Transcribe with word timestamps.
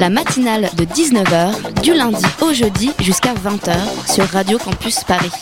La 0.00 0.10
matinale 0.10 0.70
de 0.76 0.84
19h, 0.84 1.82
du 1.82 1.92
lundi 1.92 2.24
au 2.40 2.52
jeudi 2.52 2.92
jusqu'à 3.00 3.34
20h 3.34 3.74
sur 4.12 4.24
Radio 4.26 4.56
Campus 4.58 5.02
Paris. 5.04 5.32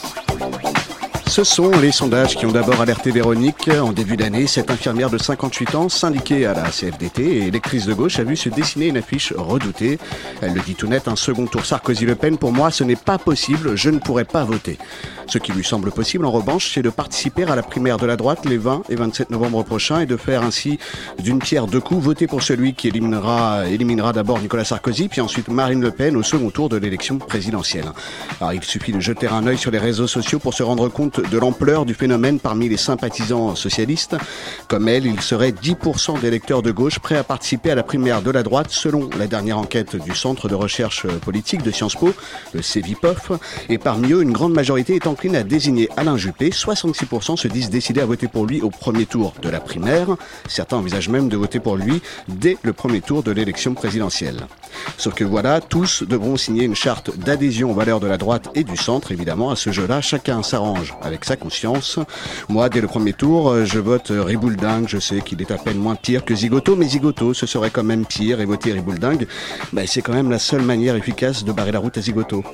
Ce 1.27 1.45
sont 1.45 1.71
les 1.71 1.93
sondages 1.93 2.37
qui 2.37 2.47
ont 2.47 2.53
d'abord 2.53 2.81
alerté 2.81 3.11
Véronique. 3.11 3.69
En 3.69 3.93
début 3.93 4.17
d'année, 4.17 4.47
cette 4.47 4.71
infirmière 4.71 5.11
de 5.11 5.19
58 5.19 5.75
ans, 5.75 5.89
syndiquée 5.91 6.47
à 6.47 6.55
la 6.55 6.71
CFDT 6.71 7.23
et 7.23 7.47
électrice 7.49 7.85
de 7.85 7.93
gauche, 7.93 8.19
a 8.19 8.25
vu 8.25 8.37
se 8.37 8.49
dessiner 8.49 8.87
une 8.87 8.97
affiche 8.97 9.35
redoutée. 9.37 9.99
Elle 10.41 10.55
le 10.55 10.61
dit 10.61 10.75
tout 10.75 10.87
net, 10.87 11.09
un 11.09 11.17
second 11.17 11.47
tour 11.47 11.67
Sarkozy-Le 11.67 12.15
Pen, 12.15 12.39
pour 12.39 12.53
moi, 12.53 12.71
ce 12.71 12.85
n'est 12.85 12.97
pas 12.97 13.19
possible, 13.19 13.77
je 13.77 13.91
ne 13.91 13.99
pourrai 13.99 14.25
pas 14.25 14.45
voter. 14.45 14.79
Ce 15.29 15.39
qui 15.39 15.53
lui 15.53 15.65
semble 15.65 15.91
possible, 15.91 16.25
en 16.25 16.31
revanche, 16.31 16.71
c'est 16.73 16.83
de 16.83 16.91
participer 16.91 17.45
à 17.45 17.57
la 17.57 17.63
primaire 17.63 17.97
de 17.97 18.07
la 18.07 18.17
droite 18.17 18.45
les 18.45 18.59
20 18.59 18.83
et 18.89 18.95
27 18.95 19.31
novembre 19.31 19.65
prochains 19.65 20.01
et 20.01 20.07
de 20.07 20.17
faire 20.17 20.43
ainsi 20.43 20.79
d'une 21.19 21.41
pierre 21.41 21.67
deux 21.67 21.81
coups, 21.81 22.03
voter 22.03 22.29
pour 22.29 22.43
celui 22.43 22.75
qui 22.75 22.89
éliminera, 22.89 23.69
éliminera 23.69 24.13
d'abord 24.13 24.39
Nicolas 24.39 24.65
Sarkozy, 24.65 25.09
puis 25.09 25.21
ensuite 25.21 25.49
Marine 25.49 25.81
Le 25.81 25.91
Pen 25.91 26.17
au 26.17 26.23
second 26.23 26.51
tour 26.51 26.69
de 26.69 26.77
l'élection 26.77 27.19
présidentielle. 27.19 27.87
Alors, 28.41 28.53
il 28.53 28.63
suffit 28.63 28.93
de 28.93 29.01
jeter 29.01 29.27
un 29.27 29.47
œil 29.49 29.59
sur 29.59 29.73
les 29.73 29.79
réseaux 29.79 30.07
sociaux 30.07 30.39
pour 30.39 30.55
se 30.55 30.63
rendre 30.63 30.89
compte 30.89 31.21
de 31.21 31.39
l'ampleur 31.39 31.87
du 31.87 31.95
phénomène 31.95 32.39
parmi 32.39 32.69
les 32.69 32.77
sympathisants 32.77 33.57
socialistes. 33.57 34.17
Comme 34.69 34.87
elle, 34.89 35.07
il 35.07 35.21
serait 35.21 35.51
10% 35.51 36.21
d'électeurs 36.21 36.63
de 36.63 36.71
gauche 36.71 37.01
prêts 37.01 37.17
à 37.17 37.25
participer 37.25 37.73
à 37.73 37.75
la 37.75 37.83
primaire 37.83 38.23
de 38.23 38.31
la 38.31 38.45
droite 38.45 38.69
selon 38.71 39.11
la 39.19 39.27
dernière 39.27 39.59
enquête 39.59 39.97
du 39.97 40.15
Centre 40.15 40.49
de 40.49 40.55
recherche 40.55 41.07
politique 41.23 41.63
de 41.63 41.73
Sciences 41.73 41.97
Po, 41.97 42.15
le 42.55 42.63
CEVIPOF. 42.63 43.33
Et 43.69 43.79
parmi 43.79 44.13
eux, 44.13 44.23
une 44.23 44.33
grande 44.33 44.53
majorité 44.53 44.95
est 44.95 45.07
encline 45.17 45.37
à 45.37 45.45
désigner 45.45 45.89
Alain 45.97 46.19
Juppé. 46.19 46.51
66% 46.51 47.39
se 47.39 47.49
disent 47.49 47.71
décidés 47.71 48.03
à 48.03 48.07
voter 48.07 48.29
pour 48.29 48.45
lui 48.45 48.61
au 48.61 48.69
premier 48.69 49.07
tour 49.07 49.33
de 49.41 49.49
la 49.49 49.61
primaire. 49.61 50.09
Certains 50.47 50.77
envisagent 50.77 51.09
même 51.09 51.31
de 51.31 51.39
voter 51.39 51.59
pour 51.59 51.79
lui 51.79 52.03
dès 52.29 52.59
le 52.63 52.75
premier 52.75 53.01
tour 53.01 53.23
de 53.23 53.31
l'élection 53.31 53.73
présidentielle. 53.73 54.47
Sauf 54.99 55.15
que 55.15 55.25
voilà, 55.25 55.63
tous 55.63 56.03
devront 56.03 56.37
signer 56.37 56.65
une 56.65 56.75
charte 56.75 57.17
d'adhésion 57.17 57.71
aux 57.71 57.75
valeurs 57.75 57.99
de 57.99 58.07
la 58.07 58.19
droite 58.19 58.51
et 58.55 58.63
du 58.63 58.77
centre. 58.77 59.11
Évidemment, 59.11 59.51
à 59.51 59.57
ce 59.57 59.73
jeu-là, 59.73 60.03
chacun 60.03 60.43
s'arrange 60.43 60.95
avec 61.01 61.25
sa 61.25 61.37
conscience. 61.37 61.99
Moi, 62.51 62.69
dès 62.69 62.83
le 62.83 62.87
premier 62.87 63.15
tour, 63.15 63.49
euh, 63.49 63.65
je 63.65 63.79
vote 63.79 64.13
Ribouldingue. 64.15 64.87
Je 64.87 64.99
sais 64.99 65.23
qu'il 65.23 65.41
est 65.41 65.51
à 65.51 65.57
peine 65.57 65.79
moins 65.79 65.95
pire 65.95 66.27
que 66.27 66.35
Zigoto, 66.35 66.77
mais 66.77 66.89
Zigoto, 66.89 67.33
ce 67.33 67.47
serait 67.47 67.71
quand 67.71 67.85
même 67.85 68.05
pire. 68.05 68.43
Et 68.43 68.45
voter 68.45 68.73
Ribouldingue, 68.73 69.27
bah, 69.73 69.87
c'est 69.87 70.03
quand 70.03 70.13
même 70.13 70.31
la 70.31 70.39
seule 70.39 70.63
manière 70.63 70.95
efficace 70.95 71.43
de 71.43 71.53
barrer 71.53 71.73
la 71.73 71.79
route 71.79 71.97
à 71.97 72.03
Zigoto. 72.03 72.45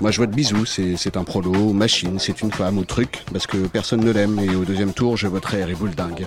Moi, 0.00 0.10
je 0.10 0.18
vote 0.20 0.30
Bisou, 0.30 0.64
c'est 0.64 1.16
un 1.16 1.22
prolo, 1.22 1.52
ou 1.52 1.72
C'est 2.18 2.40
une 2.42 2.52
femme, 2.52 2.78
ou 2.78 2.84
Truc, 2.84 3.24
parce 3.32 3.46
que 3.46 3.56
personne 3.66 4.00
ne 4.00 4.10
l'aime. 4.10 4.38
Et 4.38 4.54
au 4.54 4.64
deuxième 4.64 4.92
tour, 4.92 5.16
je 5.16 5.26
voterai 5.26 5.64
Ribouldingue. 5.64 6.26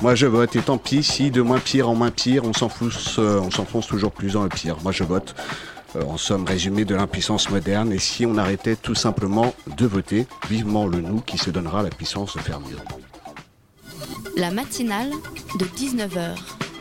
Moi, 0.00 0.14
je 0.14 0.26
vote, 0.26 0.56
et 0.56 0.60
tant 0.60 0.78
pis 0.78 1.02
si 1.02 1.30
de 1.30 1.42
moins 1.42 1.60
pire 1.60 1.88
en 1.88 1.94
moins 1.94 2.10
pire, 2.10 2.44
on 2.44 2.52
s'enfonce, 2.52 3.16
euh, 3.18 3.40
on 3.40 3.50
s'enfonce 3.50 3.86
toujours 3.86 4.12
plus 4.12 4.32
dans 4.32 4.42
le 4.42 4.48
pire. 4.48 4.76
Moi, 4.82 4.92
je 4.92 5.04
vote. 5.04 5.34
Euh, 5.96 6.02
en 6.04 6.16
somme, 6.16 6.44
résumé 6.44 6.84
de 6.84 6.94
l'impuissance 6.94 7.50
moderne. 7.50 7.92
Et 7.92 7.98
si 7.98 8.24
on 8.24 8.36
arrêtait 8.38 8.76
tout 8.76 8.94
simplement 8.94 9.54
de 9.76 9.86
voter, 9.86 10.26
vivement 10.48 10.86
le 10.86 11.00
nous 11.00 11.20
qui 11.20 11.38
se 11.38 11.50
donnera 11.50 11.82
la 11.82 11.90
puissance 11.90 12.34
de 12.34 12.40
faire 12.40 12.60
mieux. 12.60 12.78
La 14.36 14.50
matinale 14.50 15.10
de 15.58 15.64
19h, 15.66 16.36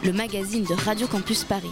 le 0.06 0.14
magazine 0.14 0.64
de 0.64 0.74
Radio 0.86 1.08
Campus 1.08 1.44
Paris. 1.44 1.72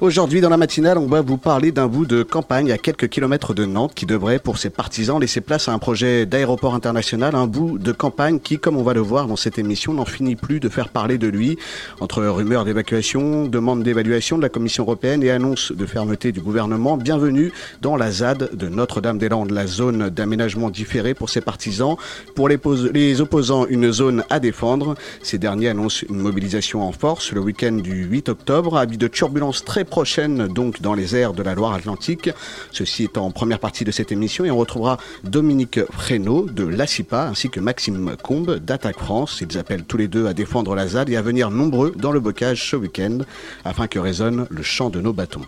Aujourd'hui, 0.00 0.40
dans 0.40 0.48
la 0.48 0.56
matinale, 0.56 0.96
on 0.96 1.06
va 1.06 1.20
vous 1.20 1.36
parler 1.36 1.72
d'un 1.72 1.86
bout 1.86 2.06
de 2.06 2.22
campagne 2.22 2.72
à 2.72 2.78
quelques 2.78 3.10
kilomètres 3.10 3.52
de 3.52 3.66
Nantes 3.66 3.92
qui 3.94 4.06
devrait, 4.06 4.38
pour 4.38 4.56
ses 4.56 4.70
partisans, 4.70 5.20
laisser 5.20 5.42
place 5.42 5.68
à 5.68 5.74
un 5.74 5.78
projet 5.78 6.24
d'aéroport 6.24 6.74
international, 6.74 7.34
un 7.34 7.46
bout 7.46 7.78
de 7.78 7.92
campagne 7.92 8.40
qui, 8.40 8.58
comme 8.58 8.78
on 8.78 8.82
va 8.82 8.94
le 8.94 9.00
voir 9.00 9.26
dans 9.26 9.36
cette 9.36 9.58
émission, 9.58 9.92
n'en 9.92 10.06
finit 10.06 10.36
plus 10.36 10.58
de 10.58 10.70
faire 10.70 10.88
parler 10.88 11.18
de 11.18 11.26
lui. 11.28 11.58
Entre 12.00 12.24
rumeurs 12.24 12.64
d'évacuation, 12.64 13.46
demandes 13.46 13.82
d'évaluation 13.82 14.38
de 14.38 14.42
la 14.42 14.48
Commission 14.48 14.84
européenne 14.84 15.22
et 15.22 15.30
annonces 15.30 15.70
de 15.70 15.84
fermeté 15.84 16.32
du 16.32 16.40
gouvernement, 16.40 16.96
bienvenue 16.96 17.52
dans 17.82 17.96
la 17.96 18.10
ZAD 18.10 18.56
de 18.56 18.68
Notre-Dame-des-Landes, 18.68 19.50
la 19.50 19.66
zone 19.66 20.08
d'aménagement 20.08 20.70
différé 20.70 21.12
pour 21.12 21.28
ses 21.28 21.42
partisans. 21.42 21.96
Pour 22.34 22.48
les, 22.48 22.56
pos- 22.56 22.90
les 22.90 23.20
opposants, 23.20 23.66
une 23.66 23.92
zone 23.92 24.24
à 24.30 24.40
défendre. 24.40 24.94
Ces 25.22 25.36
derniers 25.36 25.68
annoncent 25.68 26.06
une 26.08 26.20
mobilisation 26.20 26.88
en 26.88 26.92
force 26.92 27.32
le 27.32 27.40
week-end 27.40 27.72
du 27.72 28.04
8 28.06 28.30
octobre, 28.30 28.78
avis 28.78 28.96
de 28.96 29.06
turbulences 29.06 29.62
très 29.62 29.84
prochaines 29.90 30.48
donc 30.48 30.80
dans 30.80 30.94
les 30.94 31.14
airs 31.14 31.34
de 31.34 31.42
la 31.42 31.54
Loire-Atlantique. 31.54 32.30
Ceci 32.72 33.04
est 33.04 33.18
en 33.18 33.30
première 33.30 33.58
partie 33.58 33.84
de 33.84 33.90
cette 33.90 34.12
émission 34.12 34.46
et 34.46 34.50
on 34.50 34.56
retrouvera 34.56 34.96
Dominique 35.24 35.80
Fresneau 35.92 36.46
de 36.48 36.64
l'ACIPA 36.64 37.28
ainsi 37.28 37.50
que 37.50 37.60
Maxime 37.60 38.16
Combe 38.22 38.58
d'Attaque 38.58 38.98
France. 38.98 39.42
Ils 39.42 39.58
appellent 39.58 39.84
tous 39.84 39.98
les 39.98 40.08
deux 40.08 40.26
à 40.26 40.32
défendre 40.32 40.74
la 40.74 40.86
ZAD 40.86 41.10
et 41.10 41.16
à 41.16 41.22
venir 41.22 41.50
nombreux 41.50 41.92
dans 41.96 42.12
le 42.12 42.20
bocage 42.20 42.70
ce 42.70 42.76
week-end 42.76 43.18
afin 43.64 43.86
que 43.86 43.98
résonne 43.98 44.46
le 44.48 44.62
chant 44.62 44.88
de 44.88 45.00
nos 45.00 45.12
bâtons. 45.12 45.42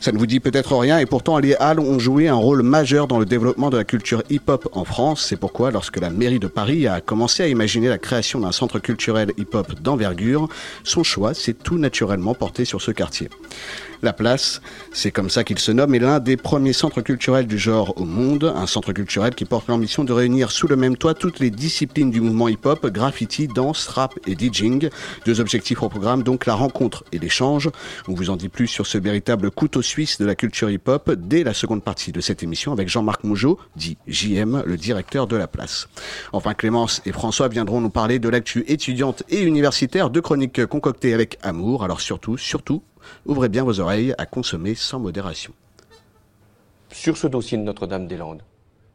Ça 0.00 0.12
ne 0.12 0.18
vous 0.18 0.24
dit 0.24 0.40
peut-être 0.40 0.74
rien 0.76 0.98
et 0.98 1.04
pourtant 1.04 1.38
les 1.38 1.54
Halles 1.56 1.78
ont 1.78 1.98
joué 1.98 2.26
un 2.26 2.34
rôle 2.34 2.62
majeur 2.62 3.06
dans 3.06 3.18
le 3.18 3.26
développement 3.26 3.68
de 3.68 3.76
la 3.76 3.84
culture 3.84 4.22
hip-hop 4.30 4.66
en 4.72 4.84
France. 4.84 5.26
C'est 5.28 5.36
pourquoi 5.36 5.70
lorsque 5.70 5.98
la 6.00 6.08
mairie 6.08 6.38
de 6.38 6.46
Paris 6.46 6.86
a 6.86 7.02
commencé 7.02 7.42
à 7.42 7.48
imaginer 7.48 7.88
la 7.88 7.98
création 7.98 8.40
d'un 8.40 8.50
centre 8.50 8.78
culturel 8.78 9.32
hip-hop 9.36 9.78
d'envergure, 9.82 10.48
son 10.84 11.02
choix 11.02 11.34
s'est 11.34 11.52
tout 11.52 11.76
naturellement 11.76 12.32
porté 12.32 12.64
sur 12.64 12.80
ce 12.80 12.92
quartier. 12.92 13.28
La 14.02 14.14
place, 14.14 14.62
c'est 14.92 15.10
comme 15.10 15.28
ça 15.28 15.44
qu'il 15.44 15.58
se 15.58 15.72
nomme, 15.72 15.94
est 15.94 15.98
l'un 15.98 16.20
des 16.20 16.38
premiers 16.38 16.72
centres 16.72 17.02
culturels 17.02 17.46
du 17.46 17.58
genre 17.58 17.92
au 18.00 18.04
monde, 18.04 18.50
un 18.56 18.66
centre 18.66 18.94
culturel 18.94 19.34
qui 19.34 19.44
porte 19.44 19.68
l'ambition 19.68 20.04
de 20.04 20.12
réunir 20.14 20.50
sous 20.52 20.66
le 20.66 20.76
même 20.76 20.96
toit 20.96 21.12
toutes 21.12 21.38
les 21.38 21.50
disciplines 21.50 22.10
du 22.10 22.22
mouvement 22.22 22.48
hip-hop, 22.48 22.86
graffiti, 22.86 23.46
danse, 23.46 23.88
rap 23.88 24.14
et 24.26 24.34
DJing. 24.34 24.88
Deux 25.26 25.40
objectifs 25.40 25.82
au 25.82 25.90
programme, 25.90 26.22
donc 26.22 26.46
la 26.46 26.54
rencontre 26.54 27.04
et 27.12 27.18
l'échange. 27.18 27.68
On 28.08 28.14
vous 28.14 28.30
en 28.30 28.36
dit 28.36 28.48
plus 28.48 28.68
sur 28.68 28.86
ce 28.86 28.96
véritable 28.96 29.50
couteau 29.50 29.82
suisse 29.82 30.18
de 30.18 30.24
la 30.24 30.34
culture 30.34 30.70
hip-hop 30.70 31.12
dès 31.12 31.44
la 31.44 31.52
seconde 31.52 31.84
partie 31.84 32.10
de 32.10 32.22
cette 32.22 32.42
émission 32.42 32.72
avec 32.72 32.88
Jean-Marc 32.88 33.24
Mougeot, 33.24 33.58
dit 33.76 33.98
JM, 34.08 34.62
le 34.64 34.76
directeur 34.78 35.26
de 35.26 35.36
la 35.36 35.46
place. 35.46 35.88
Enfin, 36.32 36.54
Clémence 36.54 37.02
et 37.04 37.12
François 37.12 37.48
viendront 37.48 37.82
nous 37.82 37.90
parler 37.90 38.18
de 38.18 38.30
l'actu 38.30 38.64
étudiante 38.66 39.24
et 39.28 39.42
universitaire, 39.42 40.08
deux 40.08 40.22
chroniques 40.22 40.64
concoctées 40.64 41.12
avec 41.12 41.38
amour. 41.42 41.84
Alors 41.84 42.00
surtout, 42.00 42.38
surtout, 42.38 42.82
ouvrez 43.26 43.48
bien 43.48 43.64
vos 43.64 43.80
oreilles 43.80 44.14
à 44.18 44.26
consommer 44.26 44.74
sans 44.74 44.98
modération. 44.98 45.52
sur 46.92 47.16
ce 47.16 47.26
dossier 47.28 47.56
de 47.56 47.62
Notre-Dame-des-Landes, 47.62 48.42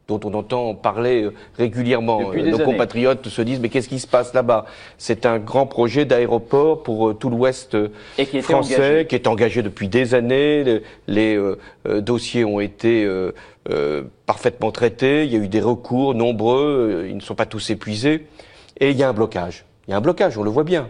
dont 0.06 0.20
on 0.24 0.34
entend 0.34 0.74
parler 0.74 1.22
euh, 1.24 1.32
régulièrement. 1.56 2.20
Depuis 2.28 2.42
Euh, 2.42 2.50
Nos 2.50 2.54
années. 2.56 2.64
compatriotes 2.64 3.26
se 3.28 3.40
disent 3.42 3.58
mais 3.58 3.70
qu'est-ce 3.70 3.88
qui 3.88 3.98
se 3.98 4.06
passe 4.06 4.34
là-bas? 4.34 4.66
C'est 4.98 5.24
un 5.24 5.38
grand 5.38 5.66
projet 5.66 6.04
d'aéroport 6.04 6.82
pour 6.82 7.08
euh, 7.08 7.14
tout 7.14 7.30
l'Ouest 7.30 7.74
qui 8.16 8.42
français, 8.42 9.06
qui 9.08 9.14
est 9.14 9.26
engagé 9.26 9.62
depuis 9.62 9.88
des 9.88 10.14
années. 10.14 10.62
Les, 10.62 10.82
les, 11.08 11.36
euh, 11.36 12.00
dossiers 12.02 12.44
ont 12.44 12.60
été 12.60 13.04
euh, 13.04 13.32
euh, 13.70 14.02
parfaitement 14.26 14.70
traités. 14.70 15.24
Il 15.24 15.32
y 15.32 15.36
a 15.36 15.38
eu 15.38 15.48
des 15.48 15.62
recours 15.62 16.14
nombreux. 16.14 17.06
ils 17.08 17.16
ne 17.16 17.20
sont 17.22 17.34
pas 17.34 17.46
tous 17.46 17.70
épuisés. 17.70 18.26
Et 18.78 18.90
il 18.90 18.96
y 18.98 19.02
a 19.02 19.08
un 19.08 19.14
blocage. 19.14 19.64
Il 19.88 19.92
y 19.92 19.94
a 19.94 19.96
un 19.96 20.02
blocage, 20.02 20.36
on 20.36 20.42
le 20.42 20.50
voit 20.50 20.64
bien. 20.64 20.88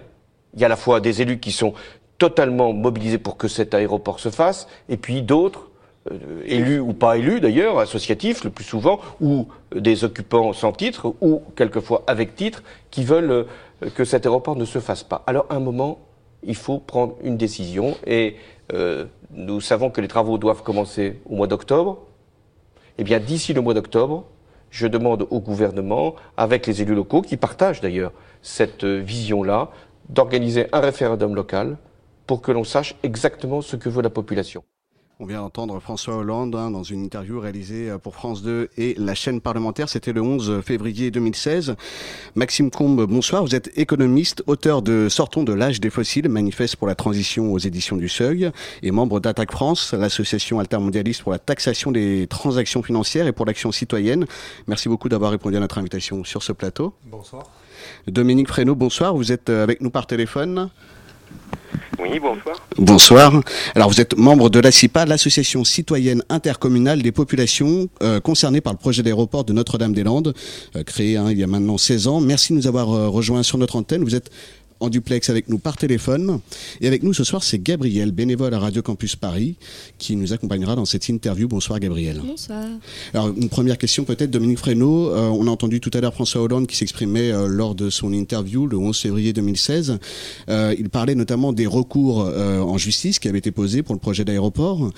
Il 0.55 0.61
y 0.61 0.65
a 0.65 0.67
à 0.67 0.69
la 0.71 0.77
fois 0.77 1.01
des 1.01 1.23
élus 1.23 1.39
qui 1.39 1.53
sont 1.53 1.73
totalement 2.19 2.73
mobilisés 2.73 3.19
pour 3.19 3.37
que 3.37 3.49
cet 3.49 3.75
aéroport 3.75 4.21
se 4.21 4.31
fasse, 4.31 4.69
et 4.89 4.97
puis 4.97 5.23
d'autres, 5.23 5.71
euh, 6.11 6.43
élus 6.45 6.81
ou 6.81 6.93
pas 6.93 7.17
élus 7.17 7.41
d'ailleurs, 7.41 7.79
associatifs 7.79 8.45
le 8.45 8.51
plus 8.51 8.65
souvent, 8.65 9.01
ou 9.21 9.49
des 9.75 10.05
occupants 10.05 10.53
sans 10.53 10.73
titre, 10.73 11.15
ou 11.21 11.43
quelquefois 11.57 12.05
avec 12.07 12.35
titre, 12.35 12.63
qui 12.91 13.05
veulent 13.05 13.31
euh, 13.31 13.45
que 13.95 14.05
cet 14.05 14.27
aéroport 14.27 14.57
ne 14.57 14.65
se 14.65 14.79
fasse 14.79 15.03
pas. 15.03 15.23
Alors 15.27 15.47
à 15.51 15.57
un 15.57 15.61
moment, 15.61 15.99
il 16.43 16.55
faut 16.55 16.79
prendre 16.79 17.17
une 17.23 17.37
décision, 17.37 17.97
et 18.07 18.37
euh, 18.73 19.05
nous 19.33 19.61
savons 19.61 19.91
que 19.91 20.01
les 20.01 20.09
travaux 20.09 20.39
doivent 20.39 20.63
commencer 20.63 21.21
au 21.29 21.37
mois 21.37 21.47
d'octobre. 21.47 21.99
Eh 22.99 23.05
bien, 23.05 23.19
d'ici 23.19 23.53
le 23.53 23.61
mois 23.61 23.75
d'octobre, 23.75 24.25
je 24.71 24.87
demande 24.87 25.27
au 25.31 25.41
gouvernement, 25.41 26.15
avec 26.37 26.67
les 26.67 26.83
élus 26.83 26.95
locaux, 26.95 27.23
qui 27.23 27.37
partagent 27.37 27.81
d'ailleurs 27.81 28.13
cette 28.43 28.85
euh, 28.85 29.01
vision-là, 29.01 29.71
d'organiser 30.09 30.69
un 30.73 30.81
référendum 30.81 31.35
local 31.35 31.77
pour 32.27 32.43
que 32.43 32.53
l'on 32.53 32.65
sache 32.65 32.95
exactement 33.03 33.63
ce 33.63 33.77
que 33.77 33.89
veut 33.89 34.03
la 34.03 34.11
population. 34.11 34.65
On 35.19 35.25
vient 35.25 35.41
d'entendre 35.41 35.81
François 35.81 36.17
Hollande 36.17 36.55
hein, 36.55 36.71
dans 36.71 36.83
une 36.83 37.03
interview 37.03 37.41
réalisée 37.41 37.89
euh, 37.89 37.97
pour 37.97 38.15
France 38.15 38.43
2 38.43 38.69
et 38.77 38.95
la 38.99 39.15
chaîne 39.15 39.41
parlementaire. 39.41 39.89
C'était 39.89 40.13
le 40.13 40.21
11 40.21 40.61
février 40.63 41.11
2016. 41.11 41.75
Maxime 42.35 42.71
Combe, 42.71 43.07
bonsoir. 43.07 43.43
Vous 43.43 43.55
êtes 43.55 43.71
économiste, 43.79 44.43
auteur 44.47 44.83
de 44.83 45.09
Sortons 45.09 45.43
de 45.43 45.55
l'âge 45.55 45.81
des 45.81 45.89
fossiles, 45.89 46.29
manifeste 46.29 46.77
pour 46.77 46.87
la 46.87 46.95
transition 46.95 47.51
aux 47.51 47.59
éditions 47.59 47.97
du 47.97 48.11
Seuil 48.11 48.51
et 48.83 48.91
membre 48.91 49.19
d'Attaque 49.19 49.53
France, 49.53 49.95
l'association 49.95 50.61
altermondialiste 50.61 51.23
pour 51.23 51.33
la 51.33 51.39
taxation 51.39 51.93
des 51.93 52.27
transactions 52.27 52.83
financières 52.83 53.27
et 53.27 53.33
pour 53.33 53.47
l'action 53.47 53.73
citoyenne. 53.73 54.27
Merci 54.67 54.91
beaucoup 54.91 55.09
d'avoir 55.09 55.31
répondu 55.31 55.57
à 55.57 55.61
notre 55.61 55.79
invitation 55.79 56.25
sur 56.25 56.43
ce 56.43 56.53
plateau. 56.53 56.93
Bonsoir. 57.07 57.45
Dominique 58.07 58.49
Fresneau, 58.49 58.75
bonsoir. 58.75 59.17
Vous 59.17 59.33
êtes 59.33 59.49
euh, 59.49 59.63
avec 59.63 59.81
nous 59.81 59.91
par 59.91 60.07
téléphone. 60.07 60.69
Oui, 61.99 62.19
bonsoir. 62.21 62.57
Bonsoir. 62.77 63.43
Alors 63.75 63.89
vous 63.89 64.01
êtes 64.01 64.17
membre 64.17 64.51
de 64.51 64.61
l'ACIPA, 64.61 65.07
l'association 65.07 65.65
citoyenne 65.65 66.23
intercommunale 66.29 67.03
des 67.03 67.13
populations 67.13 67.89
euh, 68.03 68.21
concernées 68.21 68.61
par 68.61 68.75
le 68.75 68.79
projet 68.79 69.03
d'aéroport 69.03 69.45
de 69.45 69.53
Notre-Dame-des-Landes, 69.55 70.35
euh, 70.77 70.83
créé 70.83 71.17
hein, 71.17 71.31
il 71.31 71.39
y 71.39 71.43
a 71.43 71.47
maintenant 71.47 71.79
16 71.79 72.07
ans. 72.09 72.21
Merci 72.21 72.53
de 72.53 72.59
nous 72.59 72.67
avoir 72.67 72.93
euh, 72.93 73.09
rejoints 73.09 73.43
sur 73.43 73.57
notre 73.57 73.77
antenne. 73.77 74.05
Vous 74.05 74.15
êtes 74.15 74.31
en 74.81 74.89
duplex 74.89 75.31
avec 75.31 75.49
nous 75.49 75.59
par 75.59 75.77
téléphone. 75.77 76.41
Et 76.81 76.87
avec 76.87 77.03
nous 77.03 77.13
ce 77.13 77.25
soir, 77.25 77.43
c'est 77.43 77.63
Gabriel, 77.63 78.11
bénévole 78.13 78.55
à 78.55 78.59
Radio 78.59 78.83
Campus 78.83 79.17
Paris, 79.17 79.57
qui 79.99 80.17
nous 80.17 80.33
accompagnera 80.33 80.77
dans 80.77 80.85
cette 80.85 81.09
interview. 81.09 81.49
Bonsoir 81.49 81.81
Gabriel. 81.81 82.21
Bonsoir. 82.25 82.65
Alors 83.15 83.29
une 83.29 83.49
première 83.49 83.79
question 83.79 84.05
peut-être, 84.05 84.31
Dominique 84.31 84.59
Fresneau. 84.59 85.11
Euh, 85.11 85.29
on 85.29 85.47
a 85.47 85.51
entendu 85.51 85.81
tout 85.81 85.91
à 85.95 86.01
l'heure 86.01 86.15
François 86.15 86.43
Hollande 86.43 86.67
qui 86.67 86.77
s'exprimait 86.77 87.31
euh, 87.33 87.47
lors 87.47 87.75
de 87.75 87.91
son 87.91 88.13
interview 88.13 88.67
le 88.67 88.77
11 88.77 88.99
février 88.99 89.33
2016. 89.33 89.99
Euh, 90.49 90.75
il 90.79 90.91
parlait 90.91 91.15
notamment 91.15 91.53
des 91.53 91.67
recours 91.67 92.23
euh, 92.23 92.61
en 92.61 92.79
justice 92.79 93.19
qui 93.19 93.29
avaient 93.29 93.39
été 93.39 93.51
posés 93.51 93.83
pour 93.83 93.95
le 93.95 94.01
projet 94.01 94.25
d'aéroport. 94.25 94.91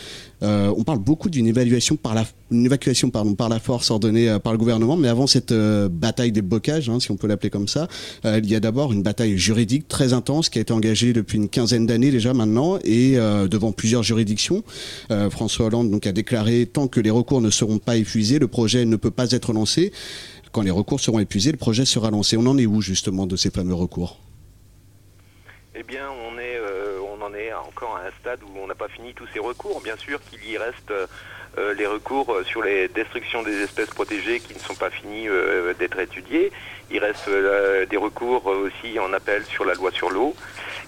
Euh, 0.43 0.73
on 0.77 0.85
parle 0.85 0.99
beaucoup 0.99 1.31
d'une 1.31 1.47
évaluation 1.47 1.97
par 1.97 2.15
la 2.15 2.25
une 2.51 2.67
évacuation 2.67 3.11
pardon 3.11 3.35
par 3.35 3.49
la 3.49 3.59
force 3.59 3.91
ordonnée 3.91 4.29
euh, 4.29 4.39
par 4.39 4.53
le 4.53 4.59
gouvernement, 4.59 4.97
mais 4.97 5.09
avant 5.09 5.27
cette 5.27 5.53
euh, 5.53 5.89
bataille 5.89 6.33
des 6.33 6.43
bocages, 6.43 6.89
hein, 6.89 7.01
si 7.01 7.11
on 7.11 7.17
peut 7.17 7.27
l'appeler 7.27 7.51
comme 7.51 7.69
ça, 7.69 7.89
euh, 8.25 8.41
il 8.43 8.51
y 8.51 8.55
a 8.55 8.61
d'abord 8.61 8.93
une 8.93 9.03
bataille 9.03 9.37
juridique 9.37 9.89
très 9.89 10.13
intense 10.13 10.49
qui 10.49 10.59
a 10.59 10.63
été 10.63 10.73
engagée 10.73 11.13
depuis 11.13 11.37
une 11.37 11.49
quinzaine 11.49 11.87
d'années 11.87 12.11
déjà 12.11 12.35
maintenant 12.35 12.79
et 12.85 13.17
devant 13.17 13.73
plusieurs 13.73 14.03
juridictions. 14.03 14.63
François 15.31 15.67
Hollande 15.67 15.99
a 16.05 16.13
déclaré 16.13 16.67
tant 16.67 16.89
que 16.89 17.01
les 17.01 17.11
recours 17.11 17.41
ne 17.41 17.51
seront 17.51 17.79
pas 17.79 17.97
épuisés, 17.97 18.39
le 18.39 18.49
projet 18.49 18.85
ne 18.85 18.97
peut 18.97 19.11
pas 19.11 19.31
être 19.33 19.53
lancé. 19.53 19.93
Quand 20.53 20.63
les 20.63 20.71
recours 20.71 21.01
seront 21.01 21.19
épuisés, 21.19 21.51
le 21.51 21.59
projet 21.59 21.85
sera 21.85 22.11
lancé. 22.11 22.37
On 22.37 22.47
en 22.47 22.59
est 22.59 22.67
où 22.67 22.81
justement 22.81 23.27
de 23.27 23.37
ces 23.37 23.51
fameux 23.51 23.75
recours? 23.75 24.19
Eh 25.75 25.83
bien, 25.83 26.09
on 26.11 26.29
on 27.19 27.25
en 27.25 27.35
est 27.35 27.53
encore 27.53 27.97
à 27.97 28.07
un 28.07 28.11
stade 28.21 28.41
où 28.43 28.59
on 28.59 28.67
n'a 28.67 28.75
pas 28.75 28.89
fini 28.89 29.13
tous 29.15 29.27
ces 29.33 29.39
recours. 29.39 29.81
Bien 29.83 29.97
sûr 29.97 30.21
qu'il 30.31 30.45
y 30.49 30.57
reste 30.57 30.93
euh, 31.59 31.75
les 31.75 31.87
recours 31.87 32.33
euh, 32.33 32.45
sur 32.45 32.63
les 32.63 32.89
destructions 32.89 33.43
des 33.43 33.63
espèces 33.63 33.91
protégées 33.91 34.41
qui 34.41 34.55
ne 34.55 34.61
sont 34.61 34.75
pas 34.75 34.91
finis 34.91 35.29
euh, 35.29 35.75
d'être 35.75 35.99
étudiés. 35.99 36.53
Il 36.91 37.01
reste 37.01 37.29
des 37.29 37.97
recours 37.99 38.47
aussi 38.47 38.99
en 38.99 39.13
appel 39.13 39.45
sur 39.45 39.67
la 39.67 39.75
loi 39.75 39.91
sur 39.91 40.09
l'eau. 40.09 40.35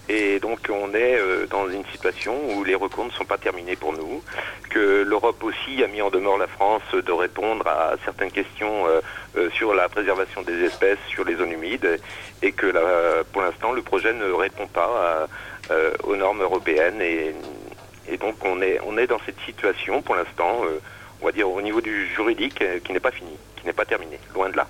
Et 0.09 0.41
donc 0.41 0.61
on 0.71 0.95
est 0.95 1.21
dans 1.51 1.69
une 1.69 1.85
situation 1.93 2.35
où 2.55 2.65
les 2.65 2.75
recours 2.75 3.05
ne 3.05 3.11
sont 3.11 3.27
pas 3.27 3.37
terminés 3.37 3.77
pour 3.77 3.93
nous, 3.93 4.23
que 4.71 5.03
l'Europe 5.03 5.45
aussi 5.45 5.85
a 5.85 5.89
mis 5.89 6.01
en 6.01 6.09
demeure 6.09 6.39
la 6.39 6.47
France 6.47 6.83
de 6.95 7.13
répondre 7.13 7.67
à 7.67 7.97
certaines 8.07 8.31
questions 8.31 8.87
sur 9.53 9.75
la 9.75 9.91
préservation 9.91 10.41
des 10.41 10.65
espèces 10.65 10.99
sur 11.11 11.23
les 11.27 11.35
zones 11.35 11.53
humides, 11.53 12.01
et 12.41 12.53
que 12.53 12.73
pour 13.33 13.43
l'instant 13.43 13.73
le 13.73 13.83
projet 13.83 14.15
ne 14.15 14.33
répond 14.33 14.69
pas 14.69 15.29
aux 16.05 16.17
normes 16.17 16.41
européennes. 16.41 17.03
Et, 17.03 17.35
et 18.11 18.17
donc 18.17 18.37
on 18.45 18.61
est, 18.61 18.79
on 18.87 18.95
dans 19.07 19.21
cette 19.25 19.41
situation 19.47 20.03
pour 20.03 20.15
l'instant, 20.15 20.63
euh, 20.65 20.79
on 21.23 21.27
va 21.27 21.33
dire 21.33 21.49
au 21.49 21.63
niveau 21.63 21.81
du 21.81 22.07
juridique, 22.15 22.61
euh, 22.63 22.79
qui 22.83 22.93
n'est 22.93 23.01
pas 23.01 23.11
fini, 23.11 23.31
qui 23.57 23.67
n'est 23.67 23.73
pas 23.73 23.85
terminé, 23.85 24.19
loin 24.35 24.51
de 24.51 24.57
là. 24.57 24.67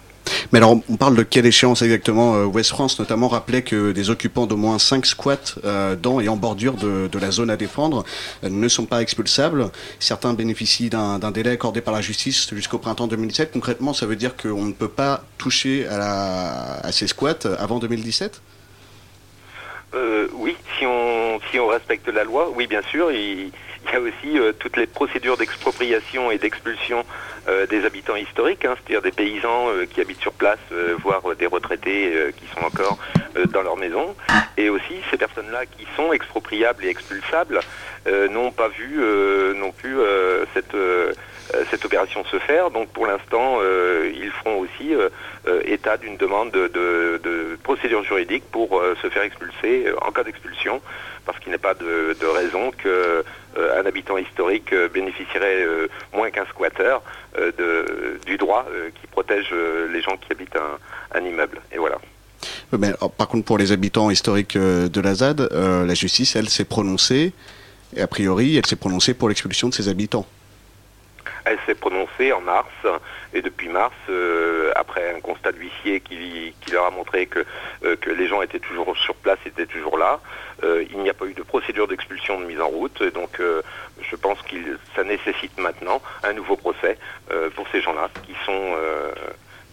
Mais 0.53 0.59
alors, 0.59 0.77
on 0.89 0.97
parle 0.97 1.17
de 1.17 1.23
quelle 1.23 1.47
échéance 1.47 1.83
exactement 1.83 2.35
Euh, 2.35 2.45
Ouest 2.45 2.71
France 2.71 2.99
notamment 2.99 3.29
rappelait 3.29 3.63
que 3.63 3.93
des 3.93 4.11
occupants 4.11 4.47
d'au 4.47 4.57
moins 4.57 4.79
5 4.79 5.07
squats 5.07 5.37
euh, 5.65 5.97
dans 5.97 6.21
et 6.21 6.29
en 6.29 6.37
bordure 6.37 6.75
de, 6.75 7.09
la 7.21 7.31
zone 7.31 7.51
à 7.51 7.57
défendre 7.57 8.05
ne 8.43 8.69
sont 8.69 8.87
pas 8.87 9.03
expulsables. 9.03 9.71
Certains 9.99 10.33
bénéficient 10.33 10.91
d'un 10.91 11.19
délai 11.31 11.51
accordé 11.51 11.81
par 11.81 11.93
la 11.93 12.01
justice 12.01 12.53
jusqu'au 12.53 12.79
printemps 12.79 13.07
2017. 13.07 13.53
Concrètement, 13.53 13.93
ça 13.93 14.07
veut 14.07 14.17
dire 14.17 14.37
qu'on 14.37 14.65
ne 14.65 14.73
peut 14.73 14.89
pas 14.89 15.23
toucher 15.39 15.87
à 15.89 16.91
ces 16.93 17.07
squats 17.07 17.47
avant 17.59 17.79
2017 17.79 18.41
Euh, 19.95 20.29
oui, 20.35 20.57
si 20.79 20.87
on, 20.87 21.41
si 21.51 21.59
on 21.59 21.67
respecte 21.67 22.09
la 22.09 22.25
loi, 22.25 22.51
oui, 22.55 22.67
bien 22.67 22.83
sûr. 22.83 23.11
Il, 23.11 23.51
y 23.93 23.97
a 23.97 24.01
aussi 24.01 24.39
euh, 24.39 24.53
toutes 24.53 24.77
les 24.77 24.87
procédures 24.87 25.37
d'expropriation 25.37 26.31
et 26.31 26.39
d'expulsion 26.39 27.05
euh, 27.49 27.67
des 27.67 27.85
habitants 27.85 28.15
historiques, 28.15 28.65
hein, 28.65 28.77
c'est-à-dire 28.77 29.03
des 29.03 29.11
paysans 29.11 29.69
euh, 29.69 29.85
qui 29.85 30.01
habitent 30.01 30.21
sur 30.21 30.33
place, 30.33 30.61
voire 31.03 31.23
des 31.37 31.47
retraités 31.47 32.13
qui 32.37 32.47
sont 32.55 32.65
encore 32.65 32.99
dans 33.53 33.63
leur 33.63 33.77
maison. 33.77 34.15
Et 34.57 34.69
aussi, 34.69 34.97
ces 35.11 35.17
personnes-là 35.17 35.67
qui 35.67 35.87
sont 35.97 36.13
expropriables 36.13 36.85
et 36.85 36.89
expulsables 36.89 37.61
n'ont 38.07 38.53
pas 38.53 38.69
vu 38.69 39.01
non 39.57 39.73
plus 39.73 39.97
cette, 40.55 40.75
cette 41.71 41.85
opération 41.85 42.25
se 42.25 42.39
faire. 42.39 42.71
Donc 42.71 42.89
pour 42.89 43.07
l'instant, 43.07 43.59
euh, 43.61 44.11
ils 44.15 44.31
feront 44.31 44.59
aussi 44.59 44.95
euh, 44.95 45.09
euh, 45.47 45.61
état 45.65 45.97
d'une 45.97 46.17
demande 46.17 46.51
de, 46.51 47.59
procédure 47.63 48.03
juridique 48.03 48.45
pour 48.51 48.79
euh, 48.79 48.97
se 49.03 49.09
faire 49.09 49.23
expulser 49.23 49.87
euh, 49.87 49.95
en 50.03 50.11
cas 50.11 50.25
d'expulsion, 50.25 50.81
parce 51.25 51.39
qu'il 51.39 51.53
n'est 51.53 51.59
pas 51.59 51.75
de, 51.75 52.27
raison 52.27 52.71
que 52.71 53.25
euh, 53.57 53.81
un 53.81 53.87
habitant 53.87 54.19
historique 54.19 54.73
euh, 54.73 54.89
bénéficierait 54.89 55.63
euh, 55.63 55.89
moins 56.13 56.31
qu'un 56.31 56.47
squatter 56.47 56.97
euh, 57.39 58.19
du 58.27 58.37
droit 58.37 58.67
euh, 58.71 58.91
qui 59.01 59.07
protège 59.07 59.51
euh, 59.53 59.89
les 59.93 60.01
gens 60.01 60.17
qui 60.17 60.33
habitent 60.33 60.59
un, 61.15 61.21
immeuble. 61.21 61.61
Et 61.73 61.79
voilà. 61.79 61.99
Euh, 62.73 62.79
mais, 62.79 62.93
Par 63.17 63.29
contre, 63.29 63.45
pour 63.45 63.59
les 63.59 63.73
habitants 63.73 64.11
historiques 64.11 64.57
euh, 64.57 64.89
de 64.89 65.01
la 65.01 65.15
ZAD, 65.15 65.41
euh, 65.41 65.85
la 65.85 65.95
justice, 65.95 66.37
elle, 66.37 66.49
s'est 66.49 66.65
prononcée. 66.65 67.33
Et 67.97 68.03
a 68.03 68.07
priori, 68.07 68.57
elle 68.57 68.67
s'est 68.67 68.77
prononcée 68.77 69.15
pour 69.15 69.29
l'expulsion 69.29 69.69
de 69.69 69.75
ses 69.75 69.89
habitants. 69.89 70.27
Elle 71.45 71.59
s'est 71.67 71.75
prononcée 71.75 72.33
en 72.33 72.41
mars, 72.41 72.69
et 73.33 73.43
depuis 73.43 73.69
mars, 73.69 73.95
euh, 74.09 74.73
après 74.77 75.15
un 75.15 75.21
constat 75.21 75.53
d'huissier 75.53 76.01
qui, 76.01 76.55
leur 76.73 76.87
a 76.87 76.91
montré 76.91 77.27
que, 77.27 77.45
euh, 77.85 77.97
que 77.97 78.11
les 78.11 78.29
gens 78.29 78.43
étaient 78.43 78.61
toujours 78.61 78.97
sur 78.97 79.15
place, 79.17 79.39
étaient 79.47 79.67
toujours 79.67 79.99
là, 79.99 80.21
euh, 80.63 80.85
il 80.91 80.99
n'y 80.99 81.11
a 81.11 81.15
pas 81.15 81.27
eu 81.27 81.35
de 81.35 81.43
procédure 81.43 81.89
d'expulsion 81.89 82.39
de 82.41 82.45
mise 82.45 82.61
en 82.61 82.69
route, 82.69 83.01
et 83.01 83.11
donc 83.11 83.41
je 83.41 84.17
pense 84.17 84.41
que 84.43 84.57
ça 84.95 85.05
nécessite 85.05 85.59
maintenant 85.59 86.03
un 86.23 86.33
nouveau 86.33 86.57
procès 86.57 86.99
pour 87.55 87.67
ces 87.69 87.81
gens-là 87.81 88.09
qui 88.23 88.35
sont... 88.45 88.77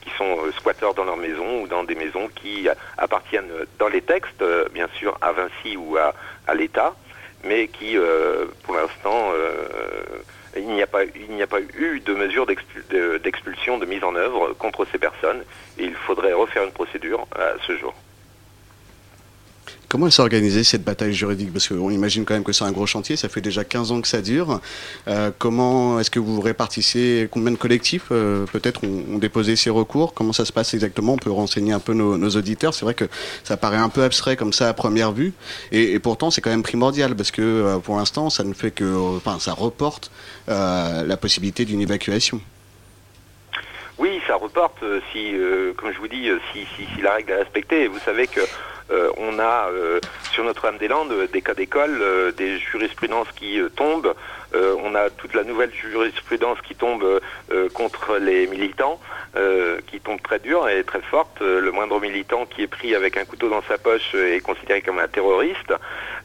qui 0.01 0.09
sont 0.17 0.37
squatteurs 0.57 0.93
dans 0.93 1.03
leur 1.03 1.17
maison 1.17 1.61
ou 1.61 1.67
dans 1.67 1.83
des 1.83 1.95
maisons 1.95 2.29
qui 2.33 2.67
appartiennent 2.97 3.51
dans 3.77 3.89
les 3.89 4.01
textes, 4.01 4.43
bien 4.73 4.87
sûr, 4.97 5.17
à 5.21 5.33
Vinci 5.33 5.75
ou 5.75 5.97
à, 5.97 6.13
à 6.47 6.55
l'État, 6.55 6.95
mais 7.43 7.67
qui, 7.67 7.97
pour 8.63 8.75
l'instant, 8.75 9.33
il 10.55 10.67
n'y 10.69 10.81
a 10.81 10.87
pas, 10.87 11.03
eu 11.03 11.99
de 11.99 12.13
mesure 12.13 12.45
d'expul- 12.45 12.83
de- 12.89 13.17
d'expulsion, 13.17 13.77
de 13.77 13.85
mise 13.85 14.03
en 14.03 14.15
œuvre 14.15 14.53
contre 14.53 14.85
ces 14.91 14.97
personnes, 14.97 15.43
et 15.77 15.83
il 15.85 15.95
faudrait 15.95 16.33
refaire 16.33 16.63
une 16.63 16.71
procédure 16.71 17.27
à 17.35 17.53
ce 17.65 17.75
jour. 17.77 17.93
Comment 19.89 20.09
s'est 20.09 20.21
organisée 20.21 20.65
cette 20.65 20.83
bataille 20.83 21.13
juridique? 21.13 21.53
Parce 21.53 21.69
qu'on 21.69 21.89
imagine 21.89 22.25
quand 22.25 22.33
même 22.33 22.43
que 22.43 22.51
c'est 22.51 22.65
un 22.65 22.73
gros 22.73 22.85
chantier, 22.85 23.15
ça 23.15 23.29
fait 23.29 23.39
déjà 23.39 23.63
15 23.63 23.93
ans 23.93 24.01
que 24.01 24.07
ça 24.07 24.21
dure. 24.21 24.59
Euh, 25.07 25.31
comment 25.37 25.97
est-ce 25.99 26.11
que 26.11 26.19
vous 26.19 26.41
répartissez? 26.41 27.29
Combien 27.31 27.51
de 27.51 27.57
collectifs 27.57 28.07
euh, 28.11 28.45
peut-être 28.51 28.83
ont, 28.83 29.17
déposé 29.17 29.55
ces 29.55 29.69
recours? 29.69 30.13
Comment 30.13 30.33
ça 30.33 30.43
se 30.43 30.51
passe 30.51 30.73
exactement? 30.73 31.13
On 31.13 31.17
peut 31.17 31.31
renseigner 31.31 31.71
un 31.71 31.79
peu 31.79 31.93
nos, 31.93 32.17
nos 32.17 32.29
auditeurs. 32.31 32.73
C'est 32.73 32.83
vrai 32.83 32.95
que 32.95 33.05
ça 33.45 33.55
paraît 33.55 33.77
un 33.77 33.87
peu 33.87 34.03
abstrait 34.03 34.35
comme 34.35 34.51
ça 34.51 34.67
à 34.67 34.73
première 34.73 35.13
vue, 35.13 35.31
et, 35.71 35.93
et 35.93 35.99
pourtant 35.99 36.31
c'est 36.31 36.41
quand 36.41 36.49
même 36.49 36.63
primordial 36.63 37.15
parce 37.15 37.31
que 37.31 37.41
euh, 37.41 37.77
pour 37.79 37.95
l'instant 37.95 38.29
ça 38.29 38.43
ne 38.43 38.53
fait 38.53 38.71
que, 38.71 39.15
enfin 39.15 39.39
ça 39.39 39.53
reporte 39.53 40.11
euh, 40.49 41.05
la 41.05 41.15
possibilité 41.15 41.63
d'une 41.63 41.79
évacuation. 41.79 42.41
Oui, 43.99 44.21
ça 44.27 44.35
reporte 44.35 44.83
euh, 44.83 44.99
si, 45.11 45.33
euh, 45.33 45.73
comme 45.73 45.91
je 45.91 45.97
vous 45.97 46.07
dis, 46.07 46.29
euh, 46.29 46.37
si, 46.53 46.67
si, 46.75 46.87
si 46.93 47.01
la 47.01 47.13
règle 47.13 47.31
est 47.31 47.37
respectée. 47.37 47.87
Vous 47.87 47.97
savez 47.99 48.27
que 48.27 48.41
euh, 48.41 48.45
on 49.17 49.39
a 49.39 49.69
euh, 49.69 49.99
sur 50.31 50.43
Notre-Dame-des-Landes 50.43 51.11
euh, 51.11 51.27
des 51.27 51.41
cas 51.41 51.53
d'école, 51.53 51.99
euh, 52.01 52.31
des 52.31 52.57
jurisprudences 52.59 53.31
qui 53.35 53.59
euh, 53.59 53.69
tombent. 53.69 54.13
Euh, 54.55 54.75
on 54.83 54.95
a 54.95 55.09
toute 55.09 55.33
la 55.33 55.43
nouvelle 55.43 55.73
jurisprudence 55.73 56.59
qui 56.61 56.75
tombe 56.75 57.03
euh, 57.03 57.19
euh, 57.51 57.69
contre 57.69 58.17
les 58.17 58.47
militants, 58.47 58.99
euh, 59.35 59.79
qui 59.87 59.99
tombe 59.99 60.21
très 60.21 60.39
dur 60.39 60.69
et 60.69 60.83
très 60.83 61.01
forte. 61.01 61.41
Euh, 61.41 61.59
le 61.59 61.71
moindre 61.71 61.99
militant 61.99 62.45
qui 62.45 62.61
est 62.61 62.67
pris 62.67 62.95
avec 62.95 63.17
un 63.17 63.25
couteau 63.25 63.49
dans 63.49 63.61
sa 63.63 63.77
poche 63.77 64.11
euh, 64.15 64.35
est 64.35 64.39
considéré 64.39 64.81
comme 64.81 64.99
un 64.99 65.07
terroriste. 65.07 65.73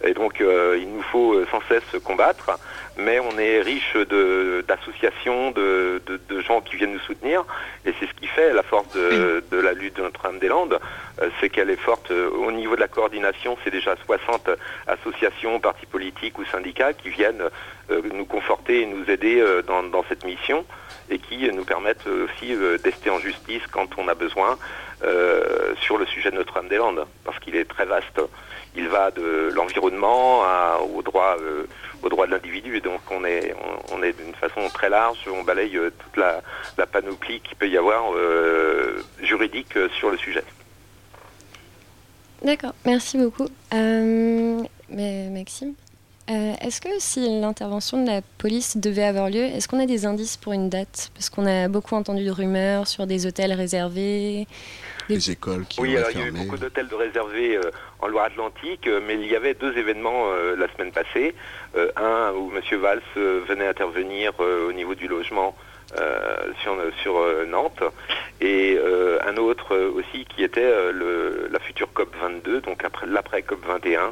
Et 0.04 0.14
donc, 0.14 0.40
euh, 0.40 0.78
il 0.80 0.88
nous 0.88 1.02
faut 1.02 1.34
euh, 1.34 1.46
sans 1.50 1.62
cesse 1.68 2.00
combattre. 2.02 2.58
Mais 2.96 3.18
on 3.20 3.38
est 3.38 3.60
riche 3.62 3.94
de- 3.94 4.64
d'associations, 4.68 5.50
de, 5.52 6.02
de- 6.06 6.20
de 6.28 6.40
gens 6.40 6.60
qui 6.60 6.76
viennent 6.76 6.92
nous 6.92 6.98
soutenir, 7.00 7.44
et 7.86 7.92
c'est 7.98 8.06
ce 8.06 8.12
qui 8.14 8.26
fait 8.26 8.52
la 8.52 8.62
force 8.62 8.90
de, 8.94 9.42
de 9.50 9.58
la 9.60 9.72
lutte 9.72 9.96
de 9.96 10.02
Notre-Dame-des-Landes, 10.02 10.78
euh, 11.20 11.28
c'est 11.40 11.48
qu'elle 11.48 11.70
est 11.70 11.76
forte 11.80 12.10
euh, 12.10 12.28
au 12.30 12.52
niveau 12.52 12.74
de 12.76 12.80
la 12.80 12.88
coordination, 12.88 13.56
c'est 13.64 13.70
déjà 13.70 13.94
60 14.06 14.50
associations, 14.86 15.60
partis 15.60 15.86
politiques 15.86 16.38
ou 16.38 16.44
syndicats 16.46 16.92
qui 16.92 17.08
viennent 17.10 17.44
euh, 17.90 18.02
nous 18.12 18.24
conforter 18.26 18.82
et 18.82 18.86
nous 18.86 19.08
aider 19.10 19.42
dans, 19.66 19.82
dans 19.82 20.04
cette 20.08 20.24
mission 20.24 20.64
et 21.10 21.18
qui 21.18 21.46
euh, 21.46 21.52
nous 21.52 21.64
permettent 21.64 22.06
euh, 22.06 22.26
aussi 22.26 22.54
euh, 22.54 22.78
d'ester 22.78 23.10
en 23.10 23.18
justice 23.18 23.62
quand 23.70 23.88
on 23.98 24.08
a 24.08 24.14
besoin 24.14 24.58
sur 25.80 25.98
le 25.98 26.06
sujet 26.06 26.30
de 26.30 26.36
Notre-Dame-des-Landes, 26.36 27.04
parce 27.24 27.36
qu'il 27.40 27.56
est 27.56 27.64
très 27.64 27.86
vaste. 27.86 28.20
Il 28.76 28.88
va 28.88 29.10
de 29.10 29.50
l'environnement 29.52 30.44
au 30.94 31.02
droit, 31.02 31.36
au 32.04 32.08
droit 32.08 32.28
de 32.28 32.30
l'individu, 32.30 32.76
et 32.76 32.80
donc 32.80 33.00
on 33.10 33.24
est, 33.24 33.52
on, 33.92 34.00
est 34.00 34.12
d'une 34.12 34.32
façon 34.34 34.68
très 34.72 34.88
large, 34.88 35.18
on 35.26 35.42
balaye 35.42 35.72
toute 35.72 36.16
la, 36.16 36.86
panoplie 36.86 37.40
qu'il 37.40 37.56
peut 37.56 37.68
y 37.68 37.76
avoir 37.76 38.12
juridique 39.20 39.76
sur 39.98 40.10
le 40.10 40.16
sujet. 40.18 40.44
D'accord, 42.42 42.74
merci 42.84 43.18
beaucoup. 43.18 43.48
Mais 43.72 45.30
Maxime, 45.30 45.74
euh, 46.30 46.52
est-ce 46.60 46.80
que 46.80 46.88
si 46.98 47.40
l'intervention 47.40 48.02
de 48.02 48.08
la 48.08 48.20
police 48.38 48.76
devait 48.76 49.04
avoir 49.04 49.28
lieu, 49.28 49.42
est-ce 49.42 49.66
qu'on 49.68 49.80
a 49.80 49.86
des 49.86 50.06
indices 50.06 50.36
pour 50.36 50.52
une 50.52 50.68
date? 50.68 51.10
Parce 51.14 51.30
qu'on 51.30 51.46
a 51.46 51.68
beaucoup 51.68 51.94
entendu 51.94 52.24
de 52.24 52.30
rumeurs 52.30 52.86
sur 52.86 53.06
des 53.06 53.26
hôtels 53.26 53.52
réservés. 53.52 54.46
Les 55.08 55.30
écoles 55.32 55.66
qui 55.66 55.80
Oui, 55.80 55.96
alors 55.96 56.10
il 56.12 56.20
y 56.20 56.22
a 56.22 56.26
eu 56.28 56.30
beaucoup 56.32 56.56
d'hôtels 56.56 56.86
de 56.86 56.94
réservés 56.94 57.56
euh, 57.56 57.70
en 58.00 58.06
Loire-Atlantique, 58.06 58.86
euh, 58.86 59.00
mais 59.04 59.14
il 59.14 59.26
y 59.26 59.34
avait 59.34 59.54
deux 59.54 59.76
événements 59.76 60.26
euh, 60.32 60.54
la 60.56 60.72
semaine 60.72 60.92
passée. 60.92 61.34
Euh, 61.76 61.90
un 61.96 62.32
où 62.34 62.52
M. 62.56 62.78
Valls 62.80 63.02
euh, 63.16 63.42
venait 63.48 63.66
intervenir 63.66 64.32
euh, 64.40 64.68
au 64.68 64.72
niveau 64.72 64.94
du 64.94 65.08
logement 65.08 65.56
euh, 65.98 66.36
sur, 66.62 66.76
sur 67.02 67.18
euh, 67.18 67.44
Nantes, 67.46 67.82
et 68.40 68.76
euh, 68.78 69.18
un 69.26 69.36
autre 69.36 69.74
euh, 69.74 69.90
aussi 69.90 70.24
qui 70.24 70.42
était 70.44 70.60
euh, 70.64 70.92
le- 70.92 71.48
la 71.52 71.58
future 71.58 71.92
COP 71.92 72.14
22, 72.20 72.60
donc 72.60 72.84
après 72.84 73.06
l'après 73.06 73.42
COP 73.42 73.66
21, 73.66 74.00
euh, 74.00 74.10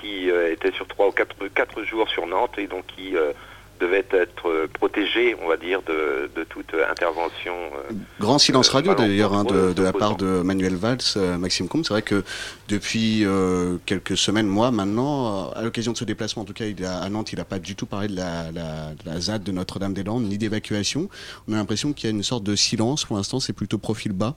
qui 0.00 0.30
euh, 0.30 0.52
était 0.52 0.72
sur 0.72 0.86
trois 0.86 1.08
ou 1.08 1.12
quatre, 1.12 1.36
quatre 1.54 1.82
jours 1.84 2.08
sur 2.08 2.26
Nantes 2.26 2.56
et 2.58 2.66
donc 2.66 2.84
qui 2.94 3.16
euh, 3.16 3.32
devait 3.80 4.04
être 4.10 4.48
euh, 4.48 4.66
protégé, 4.66 5.36
on 5.40 5.46
va 5.46 5.56
dire, 5.56 5.82
de, 5.82 6.28
de 6.34 6.42
toute 6.42 6.72
intervention. 6.90 7.54
euh, 7.54 7.94
Grand 8.18 8.38
silence 8.40 8.70
Euh, 8.70 8.72
radio 8.72 8.94
d'ailleurs 8.94 9.34
hein, 9.34 9.44
de, 9.44 9.72
de 9.72 9.82
la 9.84 9.92
part 9.92 10.16
de 10.16 10.42
Manuel 10.42 10.74
Valls, 10.74 10.98
euh, 11.16 11.38
Maxime 11.38 11.68
Comte. 11.68 11.86
C'est 11.86 11.94
vrai 11.94 12.02
que 12.02 12.24
depuis 12.68 13.24
euh, 13.24 13.76
quelques 13.86 14.16
semaines, 14.16 14.48
mois 14.48 14.72
maintenant, 14.72 15.50
euh, 15.50 15.60
à 15.60 15.62
l'occasion 15.62 15.92
de 15.92 15.96
ce 15.96 16.04
déplacement, 16.04 16.42
en 16.42 16.44
tout 16.44 16.54
cas 16.54 16.64
il 16.64 16.84
a, 16.84 16.98
à 16.98 17.08
Nantes, 17.08 17.32
il 17.32 17.38
n'a 17.38 17.44
pas 17.44 17.60
du 17.60 17.76
tout 17.76 17.86
parlé 17.86 18.08
de 18.08 18.16
la, 18.16 18.50
la, 18.50 18.94
de 18.94 19.06
la 19.06 19.20
ZAD 19.20 19.44
de 19.44 19.52
Notre-Dame-des-Landes, 19.52 20.24
ni 20.24 20.38
d'évacuation. 20.38 21.08
On 21.46 21.52
a 21.52 21.56
l'impression 21.56 21.92
qu'il 21.92 22.10
y 22.10 22.12
a 22.12 22.16
une 22.16 22.24
sorte 22.24 22.42
de 22.42 22.56
silence. 22.56 23.04
Pour 23.04 23.16
l'instant, 23.16 23.38
c'est 23.38 23.52
plutôt 23.52 23.78
profil 23.78 24.10
bas 24.10 24.34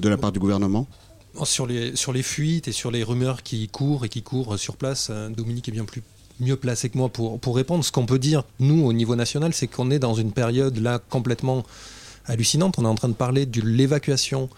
de 0.00 0.08
la 0.08 0.16
part 0.16 0.32
du 0.32 0.38
gouvernement. 0.38 0.86
Sur 1.44 1.66
les, 1.66 1.94
sur 1.94 2.12
les 2.12 2.22
fuites 2.22 2.68
et 2.68 2.72
sur 2.72 2.90
les 2.90 3.04
rumeurs 3.04 3.42
qui 3.42 3.68
courent 3.68 4.04
et 4.04 4.08
qui 4.08 4.22
courent 4.22 4.58
sur 4.58 4.76
place, 4.76 5.08
euh, 5.10 5.28
Dominique 5.28 5.68
est 5.68 5.72
bien 5.72 5.84
plus 5.84 6.02
mieux 6.40 6.56
placé 6.56 6.88
que 6.88 6.98
moi 6.98 7.08
pour, 7.08 7.38
pour 7.38 7.56
répondre. 7.56 7.84
Ce 7.84 7.92
qu'on 7.92 8.06
peut 8.06 8.18
dire, 8.18 8.44
nous, 8.60 8.84
au 8.84 8.92
niveau 8.92 9.16
national, 9.16 9.52
c'est 9.52 9.66
qu'on 9.66 9.90
est 9.90 9.98
dans 9.98 10.14
une 10.14 10.32
période 10.32 10.78
là 10.78 11.00
complètement 11.10 11.64
hallucinante. 12.26 12.76
On 12.78 12.84
est 12.84 12.88
en 12.88 12.94
train 12.94 13.08
de 13.08 13.14
parler 13.14 13.46
de 13.46 13.60
l'évacuation 13.60 14.48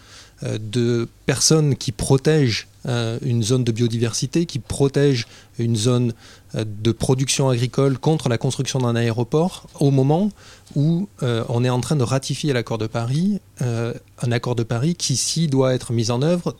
euh, 0.42 0.58
de 0.58 1.08
personnes 1.26 1.76
qui 1.76 1.92
protègent 1.92 2.68
une 2.86 3.42
zone 3.42 3.64
de 3.64 3.72
biodiversité, 3.72 4.46
qui 4.46 4.58
protègent 4.58 5.26
une 5.58 5.76
zone 5.76 6.12
euh, 6.54 6.64
de 6.66 6.92
production 6.92 7.48
agricole 7.48 7.98
contre 7.98 8.28
la 8.28 8.38
construction 8.38 8.80
d'un 8.80 8.96
aéroport, 8.96 9.66
au 9.78 9.90
moment 9.90 10.30
où 10.74 11.08
euh, 11.22 11.44
on 11.48 11.64
est 11.64 11.70
en 11.70 11.80
train 11.80 11.96
de 11.96 12.02
ratifier 12.02 12.52
l'accord 12.52 12.78
de 12.78 12.86
Paris, 12.86 13.40
euh, 13.62 13.92
un 14.22 14.32
accord 14.32 14.56
de 14.56 14.62
Paris 14.62 14.94
qui, 14.94 15.16
s'il 15.16 15.50
doit 15.50 15.74
être 15.74 15.92
mis 15.92 16.10
en 16.10 16.22
œuvre, 16.22 16.56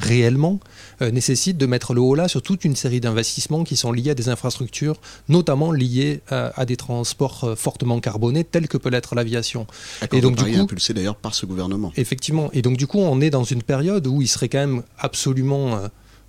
réellement 0.00 0.58
euh, 1.02 1.10
nécessite 1.10 1.56
de 1.56 1.66
mettre 1.66 1.94
le 1.94 2.00
haut 2.00 2.14
là 2.14 2.26
sur 2.26 2.42
toute 2.42 2.64
une 2.64 2.74
série 2.74 3.00
d'investissements 3.00 3.62
qui 3.64 3.76
sont 3.76 3.92
liés 3.92 4.10
à 4.10 4.14
des 4.14 4.28
infrastructures, 4.28 4.96
notamment 5.28 5.70
liées 5.72 6.20
à, 6.28 6.52
à 6.60 6.64
des 6.64 6.76
transports 6.76 7.44
euh, 7.44 7.54
fortement 7.54 8.00
carbonés 8.00 8.44
tels 8.44 8.66
que 8.66 8.78
peut 8.78 8.90
l'être 8.90 9.14
l'aviation. 9.14 9.66
Et 10.12 10.20
donc, 10.20 10.36
du 10.36 10.44
coup- 10.52 10.60
impulsé 10.60 10.94
d'ailleurs 10.94 11.16
par 11.16 11.34
ce 11.34 11.46
gouvernement. 11.46 11.92
Effectivement. 11.96 12.50
Et 12.52 12.62
donc, 12.62 12.76
du 12.76 12.86
coup, 12.86 12.98
on 12.98 13.20
est 13.20 13.30
dans 13.30 13.44
une 13.44 13.62
période 13.62 14.06
où 14.06 14.22
il 14.22 14.28
serait 14.28 14.48
quand 14.48 14.58
même 14.58 14.82
absolument 14.98 15.78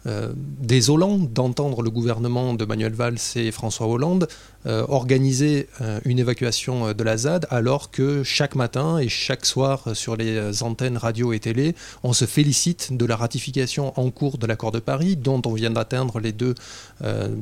euh, 0.08 0.34
désolant 0.36 1.20
d'entendre 1.20 1.84
le 1.84 1.92
gouvernement 1.92 2.56
de 2.56 2.66
Manuel 2.66 2.94
Valls 2.94 3.20
et 3.36 3.52
François 3.52 3.86
Hollande 3.86 4.28
euh, 4.66 4.84
organiser 4.90 5.68
euh, 5.80 6.00
une 6.06 6.18
évacuation 6.18 6.94
de 6.94 7.04
la 7.04 7.18
ZAD 7.18 7.46
alors 7.52 7.92
que 7.92 8.24
chaque 8.24 8.56
matin 8.56 8.98
et 8.98 9.10
chaque 9.10 9.46
soir 9.46 9.96
sur 9.96 10.16
les 10.16 10.64
antennes 10.64 10.98
radio 10.98 11.34
et 11.34 11.40
télé, 11.40 11.76
on 12.02 12.14
se 12.14 12.26
félicite 12.26 12.98
de 12.98 13.06
la 13.06 13.16
ratification 13.16 13.94
en 14.00 14.10
cours 14.10 14.40
de 14.40 14.48
l'accord 14.48 14.72
de 14.72 14.80
Paris 14.80 15.18
dont 15.18 15.42
on 15.46 15.54
vient 15.54 15.70
d'atteindre 15.70 16.20
les 16.20 16.32
deux 16.32 16.56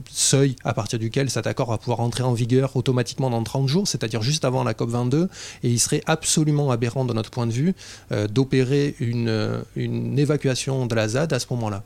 seuils 0.10 0.56
à 0.64 0.74
partir 0.74 1.00
duquel 1.00 1.30
cet 1.30 1.48
accord 1.48 1.70
va 1.70 1.78
pouvoir 1.78 2.00
entrer 2.00 2.24
en 2.24 2.34
vigueur 2.34 2.76
automatiquement 2.76 3.30
dans 3.30 3.44
30 3.44 3.68
jours, 3.68 3.88
c'est-à-dire 3.88 4.22
juste 4.22 4.44
avant 4.46 4.64
la 4.64 4.74
COP22. 4.74 5.28
Et 5.64 5.70
il 5.70 5.80
serait 5.80 6.02
absolument 6.06 6.72
aberrant 6.72 7.06
de 7.06 7.14
notre 7.14 7.30
point 7.30 7.48
de 7.48 7.54
vue 7.54 7.74
d'opérer 8.30 8.96
une 9.00 10.18
évacuation 10.18 10.86
de 10.86 10.96
la 10.96 11.10
ZAD 11.10 11.34
à 11.34 11.40
ce 11.40 11.48
moment-là. 11.52 11.84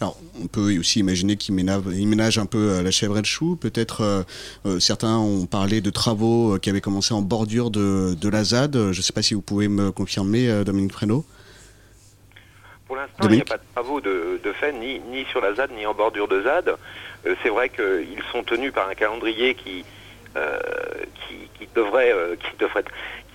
Alors, 0.00 0.16
on 0.42 0.46
peut 0.46 0.78
aussi 0.78 1.00
imaginer 1.00 1.36
qu'il 1.36 1.54
ménage, 1.54 1.82
il 1.92 2.06
ménage 2.06 2.38
un 2.38 2.46
peu 2.46 2.70
euh, 2.70 2.82
la 2.82 2.90
chèvre 2.90 3.16
et 3.16 3.20
le 3.20 3.26
chou. 3.26 3.56
Peut-être 3.56 4.02
euh, 4.02 4.22
euh, 4.66 4.80
certains 4.80 5.16
ont 5.18 5.46
parlé 5.46 5.80
de 5.80 5.90
travaux 5.90 6.58
qui 6.58 6.70
avaient 6.70 6.80
commencé 6.80 7.14
en 7.14 7.22
bordure 7.22 7.70
de, 7.70 8.14
de 8.14 8.28
la 8.28 8.44
ZAD. 8.44 8.74
Je 8.74 8.98
ne 8.98 9.02
sais 9.02 9.12
pas 9.12 9.22
si 9.22 9.34
vous 9.34 9.42
pouvez 9.42 9.68
me 9.68 9.92
confirmer, 9.92 10.64
Dominique 10.64 10.92
Fresneau. 10.92 11.24
Pour 12.86 12.96
l'instant, 12.96 13.28
il 13.28 13.36
n'y 13.36 13.40
a 13.40 13.44
pas 13.44 13.56
de 13.56 13.62
travaux 13.74 14.00
de, 14.00 14.40
de 14.42 14.52
fait, 14.52 14.72
ni, 14.72 15.00
ni 15.10 15.24
sur 15.26 15.40
la 15.40 15.54
ZAD, 15.54 15.72
ni 15.72 15.86
en 15.86 15.94
bordure 15.94 16.28
de 16.28 16.42
ZAD. 16.42 16.76
Euh, 17.26 17.34
c'est 17.42 17.48
vrai 17.48 17.68
qu'ils 17.68 18.22
sont 18.30 18.42
tenus 18.44 18.72
par 18.72 18.88
un 18.88 18.94
calendrier 18.94 19.54
qui, 19.54 19.84
euh, 20.36 20.58
qui, 21.14 21.48
qui 21.58 21.68
devrait, 21.74 22.12
euh, 22.12 22.36
qui, 22.36 22.56
devrait, 22.58 22.84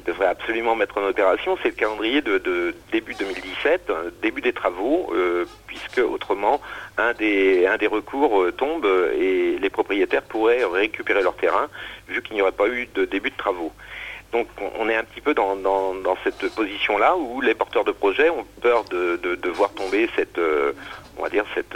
devrait 0.06 0.28
absolument 0.28 0.76
mettre 0.76 0.98
en 0.98 1.04
opération. 1.08 1.58
C'est 1.62 1.70
le 1.70 1.76
calendrier 1.76 2.22
de, 2.22 2.74
début 2.92 3.14
2017, 3.16 3.90
euh, 3.90 4.10
début 4.22 4.42
des 4.42 4.54
travaux, 4.54 5.10
euh, 5.14 5.46
puisque 5.68 6.00
autrement, 6.00 6.62
un 6.98 7.14
des, 7.14 7.66
un 7.68 7.78
des 7.78 7.88
recours 7.88 8.42
euh, 8.42 8.52
tombe 8.52 8.86
et 9.18 9.58
les 9.60 9.70
propriétaires 9.70 10.24
pourraient 10.24 10.64
récupérer 10.66 11.22
leur 11.24 11.36
terrain, 11.36 11.68
vu 12.08 12.22
qu'il 12.22 12.36
n'y 12.36 12.42
aurait 12.42 12.52
pas 12.52 12.68
eu 12.68 12.88
de 12.94 13.06
début 13.06 13.30
de 13.32 13.38
travaux. 13.38 13.72
Donc 14.32 14.48
on- 14.80 14.88
est 14.88 14.96
un 14.96 15.04
petit 15.04 15.20
peu 15.20 15.34
dans, 15.34 15.56
dans, 15.58 15.94
cette 16.24 16.48
position-là 16.56 17.18
où 17.18 17.42
les 17.42 17.54
porteurs 17.54 17.84
de 17.84 17.92
projets 17.92 18.30
ont 18.30 18.46
peur 18.62 18.86
de, 18.86 19.18
de, 19.18 19.50
voir 19.50 19.74
tomber 19.74 20.10
cette, 20.16 20.40
on 21.18 21.24
va 21.24 21.30
dire 21.30 21.44
cette, 21.54 21.76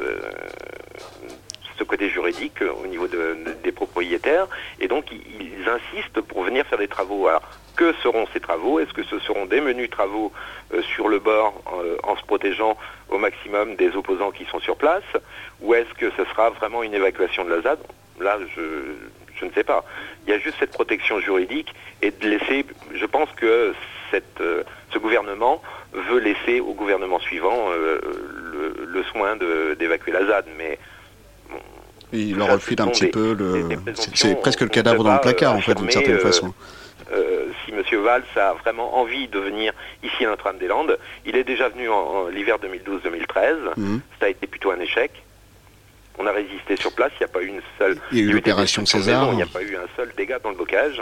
ce 1.78 1.84
côté 1.84 2.10
juridique 2.10 2.62
au 2.62 2.88
niveau 2.88 3.08
de- 3.08 3.38
de- 3.46 3.56
des 3.62 3.72
propriétaires 3.74 4.48
et 4.80 4.88
donc 4.88 5.12
ils, 5.12 5.52
insistent 5.68 6.22
pour 6.22 6.44
venir 6.44 6.66
faire 6.68 6.78
des 6.80 6.88
travaux. 6.88 7.28
Que 7.76 7.94
seront 8.04 8.26
ces 8.34 8.40
travaux 8.40 8.80
Est-ce 8.80 8.94
que 8.94 9.04
ce 9.04 9.20
seront 9.20 9.46
des 9.46 9.62
menus 9.62 9.90
travaux 9.90 10.32
euh, 10.74 10.82
sur 10.82 11.08
le 11.10 11.20
bord 11.20 11.62
euh, 11.74 11.98
en 12.04 12.16
se 12.18 12.24
protégeant 12.24 12.78
au 13.10 13.18
maximum 13.18 13.76
des 13.76 13.96
opposants 13.96 14.32
qui 14.32 14.46
sont 14.46 14.60
sur 14.60 14.76
place 14.78 15.04
ou 15.62 15.74
est-ce 15.74 15.94
que 15.94 16.10
ce 16.18 16.26
sera 16.26 16.50
vraiment 16.52 16.84
une 16.84 16.94
évacuation 16.94 17.46
de 17.46 17.50
la 17.54 17.62
ZAD? 17.62 17.80
Là, 18.20 18.38
je, 18.56 18.62
je 19.40 19.46
ne 19.46 19.52
sais 19.52 19.64
pas. 19.64 19.84
Il 20.26 20.32
y 20.32 20.34
a 20.34 20.40
juste 20.40 20.58
cette 20.60 20.72
protection 20.72 21.20
juridique 21.20 21.74
et 22.02 22.12
de 22.12 22.28
laisser, 22.28 22.66
je 22.94 23.06
pense 23.06 23.30
que 23.36 23.74
cette, 24.12 24.40
euh, 24.42 24.64
ce 24.94 24.98
gouvernement 25.00 25.62
veut 25.94 26.20
laisser 26.20 26.60
au 26.60 26.74
gouvernement 26.74 27.20
suivant 27.20 27.70
euh, 27.72 28.00
le, 28.54 28.86
le 28.86 29.04
soin 29.04 29.36
d'évacuer 29.78 30.12
la 30.12 30.26
ZAD, 30.26 30.46
mais 30.58 30.78
Il 32.14 32.32
Ça, 32.34 32.38
leur 32.38 32.52
refile 32.54 32.82
un 32.82 32.88
petit 32.88 33.06
des- 33.06 33.12
peu 33.12 33.34
le. 33.34 33.68
c'est- 34.14 34.36
presque 34.40 34.62
le 34.62 34.68
cadavre 34.70 35.04
dans 35.04 35.14
le 35.14 35.20
placard, 35.22 35.56
en 35.56 35.62
fait, 35.62 35.74
d'une 35.76 35.90
certaine 35.92 36.16
euh, 36.16 36.20
façon. 36.20 36.54
Euh, 37.12 37.48
si 37.64 37.72
M. 37.72 37.84
Valls 38.02 38.24
a 38.36 38.54
vraiment 38.54 38.98
envie 38.98 39.28
de 39.28 39.40
venir 39.40 39.74
ici 40.04 40.26
à 40.26 40.30
Notre-Dame-des-Landes, 40.30 40.98
il 41.26 41.36
est 41.36 41.44
déjà 41.44 41.70
venu 41.70 41.90
en, 41.90 41.96
en 41.96 42.28
l'hiver 42.28 42.58
2012-2013. 42.58 43.56
Mhm. 43.78 44.02
Ça 44.20 44.26
a 44.26 44.30
été 44.30 44.48
plutôt 44.48 44.72
un 44.72 44.80
échec. 44.80 45.12
On 46.18 46.26
a 46.26 46.32
résisté 46.32 46.78
sur 46.78 46.94
place, 46.94 47.12
il 47.20 47.24
n'y 47.24 47.26
a 47.26 47.34
pas 47.34 47.42
eu 47.42 47.48
une 47.48 47.62
seule. 47.78 47.98
Il 48.12 48.20
y 48.20 48.22
a 48.22 48.24
eu 48.26 48.32
l'opération 48.32 48.86
César. 48.86 49.30
Il 49.32 49.36
n'y 49.36 49.44
a 49.44 49.48
pas 49.48 49.62
eu 49.62 49.76
un 49.76 49.88
seul 49.96 50.14
dégât 50.16 50.40
dans 50.40 50.50
le 50.50 50.56
bocage. 50.56 51.02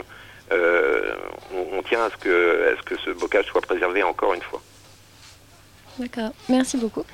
Euh, 0.52 1.14
on, 1.54 1.78
on 1.78 1.82
tient 1.82 2.02
à 2.02 2.10
ce, 2.10 2.16
que, 2.16 2.72
à 2.72 2.76
ce 2.76 2.82
que 2.82 2.96
ce 2.98 3.10
bocage 3.10 3.46
soit 3.46 3.60
préservé 3.62 4.02
encore 4.02 4.34
une 4.34 4.42
fois. 4.42 4.60
D'accord, 5.98 6.32
merci 6.48 6.76
beaucoup. 6.76 7.04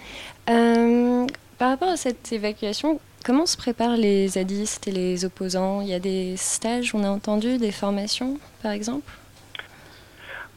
Euh, 0.48 1.26
par 1.60 1.68
rapport 1.68 1.90
à 1.90 1.98
cette 1.98 2.32
évacuation, 2.32 2.98
comment 3.22 3.44
se 3.44 3.58
préparent 3.58 3.98
les 3.98 4.28
zadistes 4.28 4.88
et 4.88 4.92
les 4.92 5.26
opposants? 5.26 5.82
Il 5.82 5.88
y 5.88 5.94
a 5.94 5.98
des 5.98 6.34
stages, 6.38 6.94
on 6.94 7.04
a 7.04 7.08
entendu, 7.08 7.58
des 7.58 7.70
formations, 7.70 8.38
par 8.62 8.72
exemple? 8.72 9.12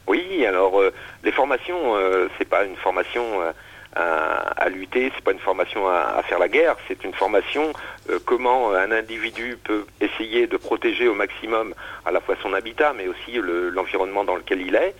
Oui, 0.06 0.46
alors 0.46 0.80
euh, 0.80 0.94
les 1.22 1.30
formations, 1.30 1.94
euh, 1.94 2.28
c'est 2.38 2.48
pas 2.48 2.64
une 2.64 2.76
formation 2.76 3.22
euh, 3.42 3.52
à, 3.96 4.68
lutter. 4.68 5.12
C'est 5.14 5.22
pas 5.24 5.32
une 5.32 5.38
formation 5.38 5.86
à, 5.88 6.22
faire 6.22 6.38
la 6.38 6.48
guerre, 6.48 6.76
c'est 6.88 7.04
une 7.04 7.14
formation 7.14 7.72
euh, 8.10 8.18
comment 8.24 8.72
un 8.72 8.90
individu 8.90 9.58
peut 9.62 9.86
essayer 10.00 10.46
de 10.46 10.56
protéger 10.56 11.08
au 11.08 11.14
maximum 11.14 11.74
à 12.04 12.12
la 12.12 12.20
fois 12.20 12.36
son 12.42 12.52
habitat, 12.52 12.92
mais 12.94 13.08
aussi 13.08 13.38
l'environnement 13.72 14.24
dans 14.24 14.36
lequel 14.36 14.60
il 14.62 14.74
est, 14.74 14.94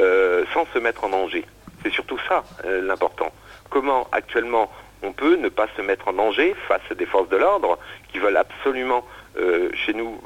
euh, 0.00 0.44
sans 0.52 0.66
se 0.72 0.78
mettre 0.78 1.04
en 1.04 1.10
danger. 1.10 1.44
C'est 1.82 1.92
surtout 1.92 2.18
ça 2.28 2.44
euh, 2.64 2.82
l'important. 2.82 3.32
Comment 3.68 4.08
actuellement 4.12 4.70
on 5.02 5.12
peut 5.12 5.36
ne 5.36 5.48
pas 5.48 5.68
se 5.76 5.82
mettre 5.82 6.08
en 6.08 6.12
danger 6.12 6.54
face 6.68 6.82
à 6.90 6.94
des 6.94 7.06
forces 7.06 7.28
de 7.28 7.36
l'ordre 7.36 7.78
qui 8.12 8.18
veulent 8.18 8.36
absolument 8.36 9.06
chez 9.74 9.94
nous 9.94 10.20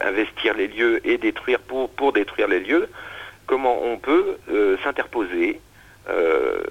investir 0.00 0.54
les 0.54 0.68
lieux 0.68 1.06
et 1.06 1.18
détruire 1.18 1.58
pour, 1.58 1.90
pour 1.90 2.12
détruire 2.12 2.48
les 2.48 2.60
lieux. 2.60 2.88
Comment 3.46 3.82
on 3.82 3.98
peut 3.98 4.38
s'interposer 4.84 5.60
euh, 6.08 6.62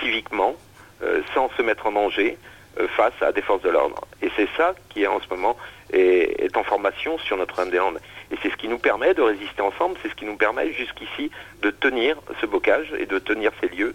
civiquement, 0.00 0.54
euh, 1.02 1.22
sans 1.32 1.48
se 1.56 1.62
mettre 1.62 1.86
en 1.86 1.92
danger 1.92 2.36
euh, 2.78 2.86
face 2.88 3.14
à 3.22 3.32
des 3.32 3.40
forces 3.40 3.62
de 3.62 3.70
l'ordre? 3.70 4.06
Et 4.20 4.30
c'est 4.36 4.48
ça 4.56 4.74
qui 4.90 5.06
en 5.06 5.18
ce 5.20 5.28
moment 5.30 5.56
est, 5.90 6.54
en 6.54 6.62
formation 6.62 7.16
sur 7.18 7.38
notre 7.38 7.64
des 7.64 7.78
Et 7.78 8.36
c'est 8.42 8.50
ce 8.50 8.56
qui 8.56 8.68
nous 8.68 8.78
permet 8.78 9.14
de 9.14 9.22
résister 9.22 9.62
ensemble, 9.62 9.96
c'est 10.02 10.10
ce 10.10 10.14
qui 10.14 10.26
nous 10.26 10.36
permet 10.36 10.72
jusqu'ici 10.72 11.30
de 11.62 11.70
tenir 11.70 12.16
ce 12.40 12.44
bocage 12.44 12.92
et 12.98 13.06
de 13.06 13.18
tenir 13.18 13.50
ces 13.62 13.68
lieux. 13.68 13.94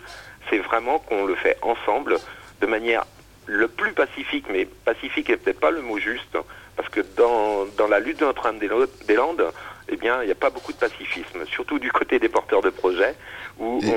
C'est 0.50 0.58
vraiment 0.58 0.98
qu'on 0.98 1.26
le 1.26 1.36
fait 1.36 1.58
ensemble 1.62 2.18
de 2.62 2.66
manière 2.68 3.06
le 3.46 3.68
plus 3.68 3.94
pacifique, 3.94 4.46
mais 4.50 4.66
pacifique 4.86 5.30
n'est 5.30 5.38
peut-être 5.38 5.60
pas 5.60 5.72
le 5.72 5.82
mot 5.82 5.98
juste, 5.98 6.38
parce 6.76 6.90
que 6.90 7.02
dans, 7.18 7.88
la 7.88 8.00
lutte 8.00 8.20
de 8.20 8.26
Notre-Dame 8.26 8.60
des 8.60 9.16
Landes, 9.16 9.52
eh 9.92 9.98
bien, 9.98 10.22
il 10.22 10.26
n'y 10.26 10.32
a 10.32 10.36
pas 10.36 10.50
beaucoup 10.50 10.72
de 10.72 10.78
pacifisme, 10.78 11.46
surtout 11.48 11.80
du 11.80 11.92
côté 11.92 12.20
des 12.20 12.30
porteurs 12.30 12.62
de 12.62 12.70
projets 12.70 13.16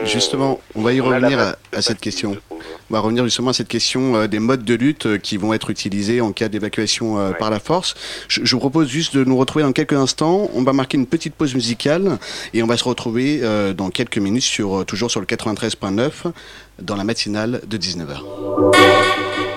justement, 0.05 0.61
on 0.75 0.83
va 0.83 0.93
y 0.93 1.01
revenir 1.01 1.55
à, 1.73 1.83
cette 1.83 2.01
question. 2.01 2.37
On 2.51 2.95
va 2.95 3.01
revenir 3.01 3.25
justement 3.25 3.51
à 3.51 3.53
cette 3.53 3.69
question 3.69 4.17
euh, 4.17 4.27
des 4.27 4.39
modes 4.39 4.65
de 4.65 4.75
lutte 4.75 5.07
euh, 5.07 5.19
qui 5.19 5.37
vont 5.37 5.53
être 5.55 5.71
utilisés 5.71 6.21
en 6.21 6.33
cas 6.33 6.49
d'évacuation 6.49 7.19
euh, 7.19 7.31
par 7.33 7.51
la 7.51 7.61
force. 7.61 7.95
Je, 8.29 8.55
vous 8.55 8.61
propose 8.61 8.89
juste 8.89 9.17
de 9.17 9.25
nous 9.25 9.37
retrouver 9.37 9.65
dans 9.65 9.73
quelques 9.73 9.95
instants. 9.95 10.51
On 10.55 10.63
va 10.63 10.73
marquer 10.73 10.99
une 10.99 11.07
petite 11.07 11.35
pause 11.35 11.55
musicale 11.55 12.19
et 12.53 12.63
on 12.63 12.67
va 12.67 12.77
se 12.77 12.85
retrouver 12.85 13.41
dans 13.75 13.91
quelques 13.91 14.19
minutes 14.19 14.43
sur 14.43 14.85
toujours 14.85 15.11
sur 15.11 15.21
le 15.21 15.27
93.9 15.27 16.33
dans 16.81 16.97
la 16.97 17.05
matinale 17.05 17.61
de 17.67 17.79
19h. 17.79 19.52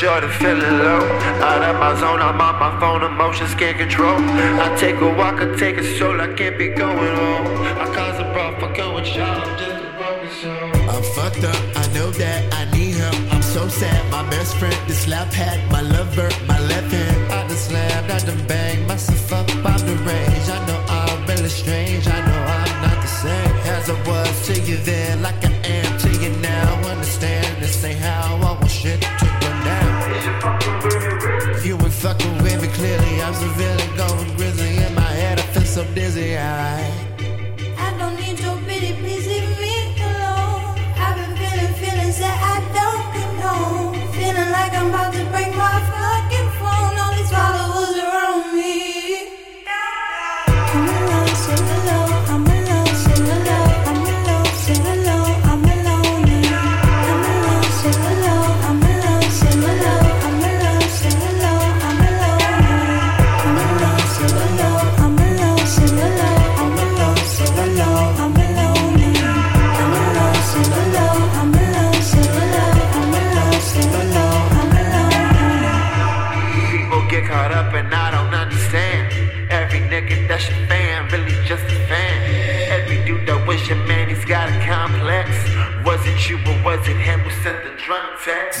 Feeling 0.00 0.78
low. 0.80 1.00
Out 1.40 1.62
of 1.62 1.80
my 1.80 1.94
zone, 1.98 2.20
I'm 2.20 2.38
on 2.38 2.60
my 2.60 2.78
phone, 2.78 3.02
emotions 3.02 3.54
can't 3.54 3.78
control. 3.78 4.18
I 4.18 4.76
take 4.76 5.00
a 5.00 5.08
walk, 5.08 5.40
I 5.40 5.56
take 5.56 5.78
a 5.78 5.84
I 6.20 6.34
can't 6.34 6.58
be 6.58 6.68
going 6.68 7.16
home. 7.16 7.46
I 7.78 7.86
cause 7.94 8.18
a 8.20 8.24
fuck 8.34 8.76
going 8.76 9.04
shot, 9.04 9.46
I'm 9.46 9.58
just 9.58 9.84
a 9.84 9.92
broken 9.96 10.30
soul. 10.40 10.90
I'm 10.90 11.02
fucked 11.14 11.44
up, 11.44 11.62
I 11.76 11.86
know 11.94 12.10
that 12.10 12.40
I 12.52 12.70
need 12.76 12.96
help. 12.96 13.16
I'm 13.32 13.40
so 13.40 13.68
sad, 13.68 14.10
my 14.10 14.28
best 14.28 14.56
friend, 14.56 14.76
this 14.86 15.08
lap 15.08 15.32
hat, 15.32 15.58
my 15.70 15.80
lover, 15.80 16.28
my 16.46 16.60
left 16.60 16.92
hand. 16.92 17.32
I 17.32 17.48
just 17.48 17.68
slammed, 17.68 18.05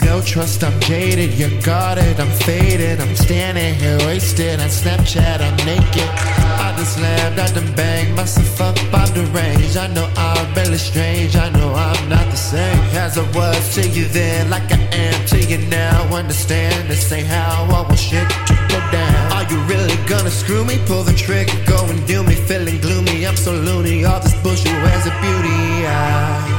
No 0.04 0.22
trust, 0.22 0.62
I'm 0.62 0.78
jaded, 0.78 1.34
you're 1.34 1.60
guarded, 1.62 2.20
I'm 2.20 2.30
faded. 2.46 3.00
I'm 3.00 3.16
standing 3.16 3.74
here 3.74 3.98
wasted 4.06 4.60
on 4.60 4.68
Snapchat, 4.68 5.40
I'm 5.40 5.56
naked. 5.66 6.08
I 6.62 6.72
just 6.78 6.94
slammed, 6.94 7.40
I 7.40 7.52
done 7.52 7.74
banged 7.74 8.14
myself 8.14 8.60
up 8.60 8.76
the 9.16 9.24
range. 9.34 9.76
I 9.76 9.88
know 9.88 10.08
I'm 10.16 10.54
really 10.54 10.78
strange, 10.78 11.34
I 11.34 11.48
know 11.50 11.74
I'm 11.74 12.08
not 12.08 12.26
the 12.30 12.36
same 12.36 12.78
as 12.94 13.18
I 13.18 13.24
was 13.32 13.74
to 13.74 13.88
you 13.88 14.04
then, 14.04 14.50
like 14.50 14.70
I 14.70 14.78
am 14.92 15.26
to 15.26 15.38
you 15.42 15.58
now. 15.66 16.14
Understand 16.14 16.88
this 16.88 17.10
ain't 17.10 17.26
how 17.26 17.64
I 17.64 17.72
want 17.72 17.98
shit 17.98 18.28
to 18.48 18.54
go 18.68 18.78
down. 18.92 19.32
Are 19.32 19.50
you 19.50 19.58
really 19.72 19.96
gonna 20.06 20.30
screw 20.30 20.64
me? 20.64 20.78
Pull 20.86 21.02
the 21.02 21.12
trigger, 21.12 21.58
go 21.66 21.84
and 21.86 22.06
do 22.06 22.22
me, 22.22 22.34
feeling 22.34 22.78
gloomy. 22.80 23.26
I'm 23.26 23.36
so 23.36 23.52
loony, 23.52 24.04
all 24.04 24.20
this 24.20 24.34
bullshit 24.42 24.78
has 24.90 25.06
a 25.06 25.14
beauty. 25.22 25.86
I 25.86 26.55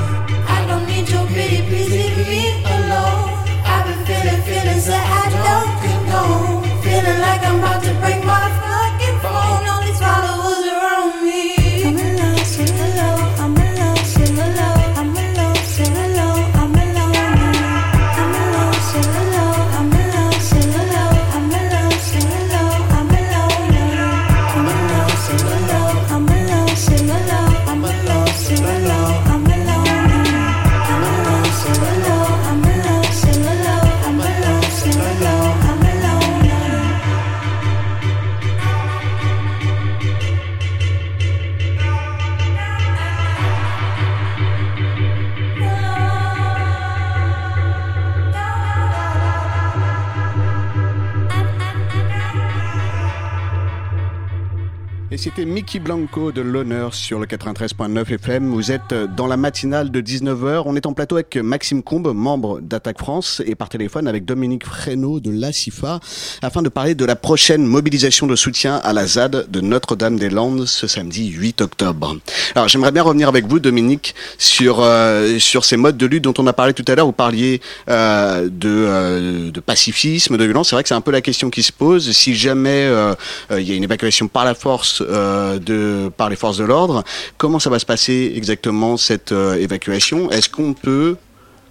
c'était 55.28 55.44
Mickey 55.44 55.80
Blanco 55.80 56.32
de 56.32 56.40
l'honneur 56.40 56.94
sur 56.94 57.20
le 57.20 57.26
93.9 57.26 58.13
FM. 58.13 58.50
Vous 58.50 58.72
êtes 58.72 58.94
dans 59.18 59.28
la 59.28 59.36
matinale 59.36 59.92
de 59.92 60.00
19h. 60.00 60.63
On 60.66 60.78
est 60.78 60.86
en 60.86 60.94
plateau 60.94 61.16
avec 61.16 61.36
Maxime 61.36 61.84
Combe, 61.84 62.13
membre 62.13 62.62
d'Attaque 62.62 62.98
France, 62.98 63.42
et 63.46 63.56
par 63.56 63.68
téléphone 63.68 64.08
avec 64.08 64.24
Dominique 64.24 64.66
Fresneau 64.66 65.20
de 65.20 65.30
l'ACIFA, 65.30 66.00
afin 66.42 66.62
de 66.62 66.70
parler 66.70 66.96
de 66.96 67.04
la 67.04 67.18
prochaine 67.18 67.66
mobilisation 67.66 68.26
de 68.26 68.38
soutien 68.38 68.78
à 68.78 68.94
la 68.94 69.06
ZAD 69.06 69.52
de 69.52 69.60
Notre-Dame-des-Landes 69.60 70.66
ce 70.66 70.88
samedi 70.88 71.28
8 71.28 71.60
octobre. 71.60 72.16
Alors 72.56 72.70
j'aimerais 72.70 72.94
bien 72.94 73.04
revenir 73.04 73.28
avec 73.28 73.48
vous, 73.48 73.60
Dominique, 73.60 74.16
sur, 74.38 74.80
euh, 74.80 75.40
sur 75.40 75.66
ces 75.66 75.76
modes 75.76 75.98
de 75.98 76.06
lutte 76.06 76.24
dont 76.24 76.36
on 76.38 76.48
a 76.48 76.54
parlé 76.54 76.74
tout 76.74 76.86
à 76.88 76.96
l'heure. 76.96 77.06
Vous 77.06 77.12
parliez 77.12 77.60
euh, 77.90 78.48
de, 78.50 78.70
euh, 78.70 79.52
de 79.52 79.60
pacifisme, 79.60 80.38
de 80.38 80.44
violence. 80.46 80.70
C'est 80.70 80.78
vrai 80.78 80.84
que 80.84 80.90
c'est 80.90 80.96
un 80.96 81.02
peu 81.02 81.12
la 81.12 81.22
question 81.22 81.50
qui 81.50 81.63
se 81.63 81.74
pose. 81.74 82.12
Si 82.12 82.34
jamais 82.34 82.86
euh, 82.86 83.13
euh, 83.52 83.60
il 83.60 83.68
y 83.68 83.74
a 83.74 83.76
une 83.76 83.84
évacuation 83.84 84.30
par 84.30 84.46
la 84.46 84.56
force 84.56 85.04
euh, 85.17 85.60
de, 85.60 86.10
par 86.15 86.30
les 86.30 86.36
forces 86.38 86.58
de 86.58 86.63
l'ordre, 86.63 87.03
comment 87.38 87.60
ça 87.60 87.69
va 87.69 87.80
se 87.80 87.86
passer 87.86 88.34
exactement 88.36 88.95
cette 88.95 89.32
euh, 89.32 89.56
évacuation? 89.56 90.32
Est-ce 90.32 90.49
qu'on 90.49 90.73
peut 90.73 91.17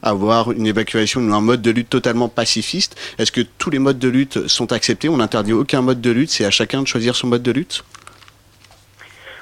avoir 0.02 0.52
une 0.52 0.66
évacuation 0.66 1.20
ou 1.22 1.34
un 1.34 1.40
mode 1.40 1.62
de 1.62 1.70
lutte 1.70 1.88
totalement 1.90 2.28
pacifiste? 2.28 2.92
Est-ce 3.18 3.32
que 3.32 3.40
tous 3.40 3.70
les 3.70 3.78
modes 3.78 3.98
de 3.98 4.08
lutte 4.08 4.46
sont 4.48 4.72
acceptés? 4.72 5.08
On 5.08 5.16
n'interdit 5.16 5.52
aucun 5.52 5.80
mode 5.80 6.00
de 6.00 6.10
lutte, 6.10 6.30
c'est 6.30 6.44
à 6.44 6.50
chacun 6.50 6.82
de 6.82 6.86
choisir 6.86 7.16
son 7.16 7.26
mode 7.28 7.42
de 7.42 7.52
lutte? 7.52 7.82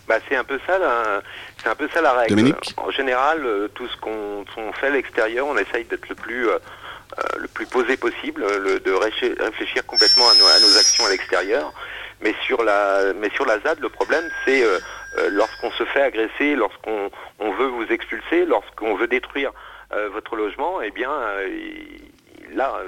Bah, 0.09 0.19
c'est 0.29 0.37
un 0.37 0.45
peu 0.45 0.59
ça, 0.67 0.79
la, 0.79 1.23
c'est 1.63 1.69
un 1.71 1.75
peu 1.75 1.89
ça 1.93 2.01
la 2.03 2.13
règle. 2.13 2.37
Dominique? 2.37 2.75
En 2.77 2.91
général, 2.91 3.39
euh, 3.45 3.69
tout 3.75 3.89
ce 3.89 3.97
qu'on 3.97 4.45
qu'on 4.55 4.73
fait 4.79 4.89
à 4.89 4.91
l'extérieur, 4.91 5.47
on 5.47 5.57
essaye 5.57 5.85
d'être 5.91 6.09
le 6.09 6.15
plus 6.15 6.49
euh, 6.49 6.59
le 7.39 7.49
plus 7.49 7.67
posé 7.67 7.97
possible, 7.97 8.45
le- 8.67 8.81
de 8.81 8.93
réfléchir 8.93 9.37
réfléchir 9.41 9.85
complètement 9.87 10.29
à 10.29 10.35
nos, 10.39 10.47
à 10.47 10.61
nos 10.61 10.77
actions 10.79 11.05
à 11.07 11.11
l'extérieur. 11.11 11.73
Mais 12.21 12.35
sur 12.43 12.63
la 12.63 13.13
mais 13.15 13.31
sur 13.31 13.45
la 13.45 13.59
ZAD, 13.61 13.81
le 13.81 13.89
problème, 13.89 14.25
c'est 14.45 14.63
euh, 14.63 14.79
euh, 15.19 15.29
lorsqu'on 15.31 15.71
se 15.73 15.85
fait 15.85 16.03
agresser, 16.03 16.55
lorsqu'on 16.55 17.11
on 17.39 17.51
veut 17.53 17.67
vous 17.67 17.87
expulser, 17.87 18.45
lorsqu'on 18.45 18.95
veut 18.95 19.09
détruire 19.09 19.53
euh, 19.93 20.09
votre 20.11 20.37
logement, 20.37 20.81
eh 20.81 20.91
bien 20.91 21.11
là, 22.53 22.81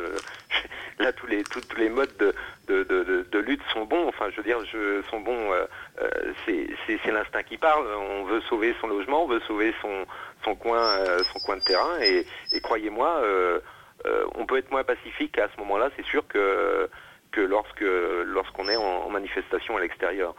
là 0.98 1.12
tous 1.12 1.26
les 1.26 1.42
tous, 1.44 1.60
tous 1.60 1.76
les 1.76 1.88
modes 1.88 2.34
de, 2.68 2.82
de, 2.82 3.38
lutte 3.38 3.62
sont 3.72 3.84
bons. 3.84 4.08
Enfin, 4.08 4.30
je 4.30 4.36
veux 4.36 4.42
dire, 4.42 4.58
je, 4.64 5.02
sont 5.10 5.20
bons. 5.20 5.52
c'est 6.46 7.12
l'instinct 7.12 7.42
qui 7.42 7.58
parle. 7.58 7.86
On 7.86 8.24
veut 8.24 8.40
sauver 8.42 8.74
son 8.80 8.86
logement, 8.86 9.24
on 9.24 9.28
veut 9.28 9.40
sauver 9.40 9.74
son 9.82 10.06
son 10.44 10.54
coin 10.54 11.04
son 11.32 11.38
coin 11.40 11.56
de 11.56 11.62
terrain. 11.62 11.98
Et, 12.00 12.24
croyez-moi, 12.62 13.22
on 14.34 14.46
peut 14.46 14.58
être 14.58 14.70
moins 14.70 14.84
pacifique 14.84 15.38
à 15.38 15.48
ce 15.54 15.60
moment-là. 15.60 15.90
C'est 15.96 16.06
sûr 16.06 16.26
que 16.28 16.88
que 17.32 17.40
lorsque 17.40 17.84
lorsqu'on 18.26 18.68
est 18.68 18.76
en, 18.76 19.08
manifestation 19.10 19.76
à 19.76 19.80
l'extérieur. 19.80 20.34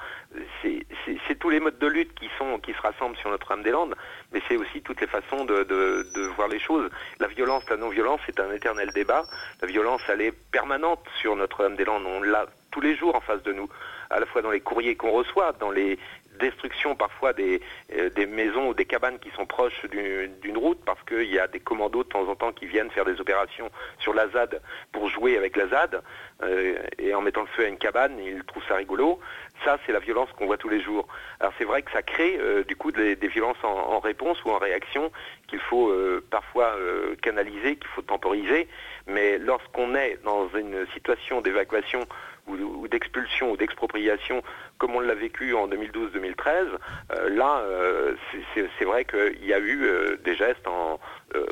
C'est 0.64 1.40
tous 1.40 1.50
les 1.50 1.60
modes 1.60 1.80
de 1.80 1.88
lutte 1.88 2.14
qui 2.16 2.30
sont 2.38 2.60
qui 2.60 2.74
se 2.74 2.82
rassemblent 2.82 3.18
sur 3.18 3.30
Notre-Dame-des-Landes, 3.30 3.96
mais 4.32 4.42
c'est 4.48 4.58
aussi 4.58 4.82
toutes 4.82 5.02
les 5.02 5.08
façons 5.08 5.46
de, 5.46 5.64
de, 5.64 6.06
de 6.16 6.22
voir 6.36 6.48
les 6.48 6.60
choses. 6.60 6.90
La 7.20 7.28
violence, 7.28 7.70
la 7.70 7.78
non-violence, 7.78 8.20
c'est 8.26 8.40
un 8.40 8.52
éternel 8.52 8.92
débat. 8.94 9.24
La 9.62 9.68
violence, 9.68 10.02
elle 10.10 10.22
est 10.22 10.34
permanente 10.52 11.04
sur 11.20 11.36
Notre-Dame-des-Landes. 11.36 12.06
On 12.06 12.22
l'a 12.22 12.48
tous 12.72 12.82
les 12.82 12.96
jours 12.96 13.16
en 13.16 13.22
face 13.22 13.42
de 13.44 13.54
nous, 13.54 13.70
à 14.10 14.20
la 14.20 14.26
fois 14.26 14.42
dans 14.42 14.52
les 14.52 14.60
courriers 14.60 14.96
qu'on 14.96 15.12
reçoit, 15.12 15.54
dans 15.54 15.72
les 15.72 15.98
destructions 16.38 16.96
parfois 16.96 17.34
des, 17.34 17.62
euh, 17.96 18.10
des 18.10 18.26
maisons 18.26 18.70
ou 18.70 18.74
des 18.74 18.86
cabanes 18.86 19.20
qui 19.20 19.30
sont 19.32 19.46
proches 19.46 19.86
d'une 19.90 20.58
route 20.58 20.80
parce 20.86 21.02
qu'il 21.04 21.32
y 21.32 21.40
a 21.40 21.48
des 21.48 21.60
commandos 21.60 22.04
de 22.04 22.10
temps 22.10 22.28
en 22.28 22.36
temps 22.36 22.52
qui 22.52 22.66
viennent 22.66 22.92
faire 22.92 23.06
des 23.06 23.20
opérations 23.20 23.70
sur 24.00 24.14
la 24.14 24.28
ZAD 24.30 24.62
pour 24.92 25.10
jouer 25.10 25.38
avec 25.38 25.56
la 25.58 25.68
ZAD 25.68 26.02
euh, 26.44 26.78
et 26.98 27.14
en 27.14 27.22
mettant 27.22 27.42
le 27.42 27.48
feu 27.48 27.66
à 27.66 27.68
une 27.68 27.78
cabane, 27.78 28.20
ils 28.20 28.44
trouvent 28.44 28.64
ça 28.68 28.76
rigolo. 28.76 29.20
Ça, 29.66 29.78
c'est 29.86 29.92
la 29.92 30.00
violence 30.00 30.30
qu'on 30.38 30.46
voit 30.46 30.58
tous 30.58 30.70
les 30.70 30.82
jours. 30.82 31.08
Alors 31.40 31.54
c'est 31.58 31.66
vrai 31.66 31.82
que 31.82 31.92
ça 31.92 32.02
crée 32.02 32.38
euh, 32.40 32.64
du 32.64 32.76
coup 32.76 32.92
des, 32.92 33.16
des 33.16 33.28
violences 33.28 33.58
en, 33.64 34.00
réponse 34.00 34.44
ou 34.46 34.52
en 34.52 34.60
réaction 34.60 35.12
qu'il 35.48 35.60
faut 35.60 35.92
parfois 36.30 36.76
canaliser, 37.22 37.78
qu'il 37.78 37.88
faut 37.88 38.02
temporiser. 38.02 38.68
Mais 39.08 39.38
lorsqu'on 39.38 39.96
est 39.96 40.20
dans 40.24 40.50
une 40.50 40.86
situation 40.94 41.42
d'évacuation 41.42 42.06
ou, 42.48 42.88
d'expulsion 42.88 43.52
ou 43.52 43.58
d'expropriation, 43.58 44.42
comme 44.78 44.96
on 44.96 45.00
l'a 45.00 45.16
vécu 45.16 45.54
en 45.54 45.68
2012-2013, 45.68 46.68
euh, 47.12 47.30
là, 47.30 47.60
euh, 47.60 48.14
c'est- 48.54 48.86
vrai 48.86 49.04
qu'il 49.06 49.46
y 49.46 49.54
a 49.54 49.60
eu 49.60 49.84
euh, 49.86 50.16
des 50.24 50.36
gestes 50.36 50.66
en, 50.68 51.00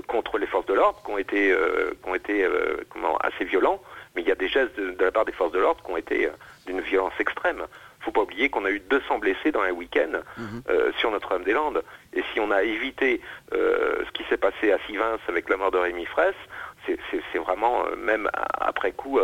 contre 0.08 0.38
les 0.38 0.47
forces 0.47 0.65
de 0.67 0.73
l'ordre 0.73 1.01
qui 1.05 1.12
ont 1.12 1.17
été, 1.17 1.53
qui 2.01 2.10
ont 2.10 2.15
été 2.15 2.47
comment, 2.89 3.17
assez 3.17 3.43
violents, 3.43 3.81
mais 4.15 4.21
il 4.21 4.27
y 4.27 4.31
a 4.31 4.36
des 4.36 4.47
gestes 4.47 4.79
de, 4.79 4.91
de 4.91 5.03
la 5.03 5.12
part 5.12 5.25
des 5.25 5.34
forces 5.34 5.51
de 5.51 5.60
l'ordre 5.60 5.84
qui 5.84 5.91
ont 5.91 5.97
été 5.97 6.29
d'une 6.65 6.79
violence 6.79 7.12
extrême. 7.19 7.63
faut 7.99 8.12
pas 8.12 8.21
oublier 8.21 8.47
qu'on 8.49 8.63
a 8.65 8.71
eu 8.71 8.79
200 8.79 9.19
blessés 9.19 9.51
dans 9.51 9.62
un 9.62 9.71
week-end 9.71 10.21
euh, 10.69 10.91
sur 10.97 11.12
Notre-Dame-des-Landes. 11.12 11.84
Et 12.13 12.23
si 12.31 12.39
on 12.39 12.51
a 12.51 12.63
évité 12.63 13.19
ce 13.51 14.10
qui 14.13 14.23
s'est 14.29 14.38
passé 14.38 14.71
à 14.71 14.79
Sivins 14.88 15.17
avec 15.27 15.49
la 15.49 15.58
mort 15.58 15.71
de 15.71 15.77
Rémi 15.77 16.05
Fraisse, 16.05 16.36
c'est- 16.86 16.97
vraiment, 17.38 17.84
même 17.97 18.29
après 18.34 18.91
coup, 18.93 19.19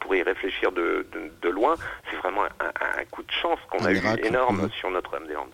pour 0.00 0.14
y 0.14 0.22
réfléchir 0.22 0.72
de, 0.72 1.06
de- 1.12 1.30
de 1.42 1.48
loin, 1.48 1.74
c'est 2.10 2.16
vraiment 2.16 2.44
un, 2.44 2.98
un 3.00 3.04
coup 3.10 3.22
de 3.22 3.30
chance 3.30 3.58
qu'on 3.70 3.84
a 3.84 3.92
eu 3.92 4.00
énorme 4.24 4.62
mhm. 4.62 4.70
sur 4.70 4.90
Notre-Dame-des-Landes. 4.90 5.52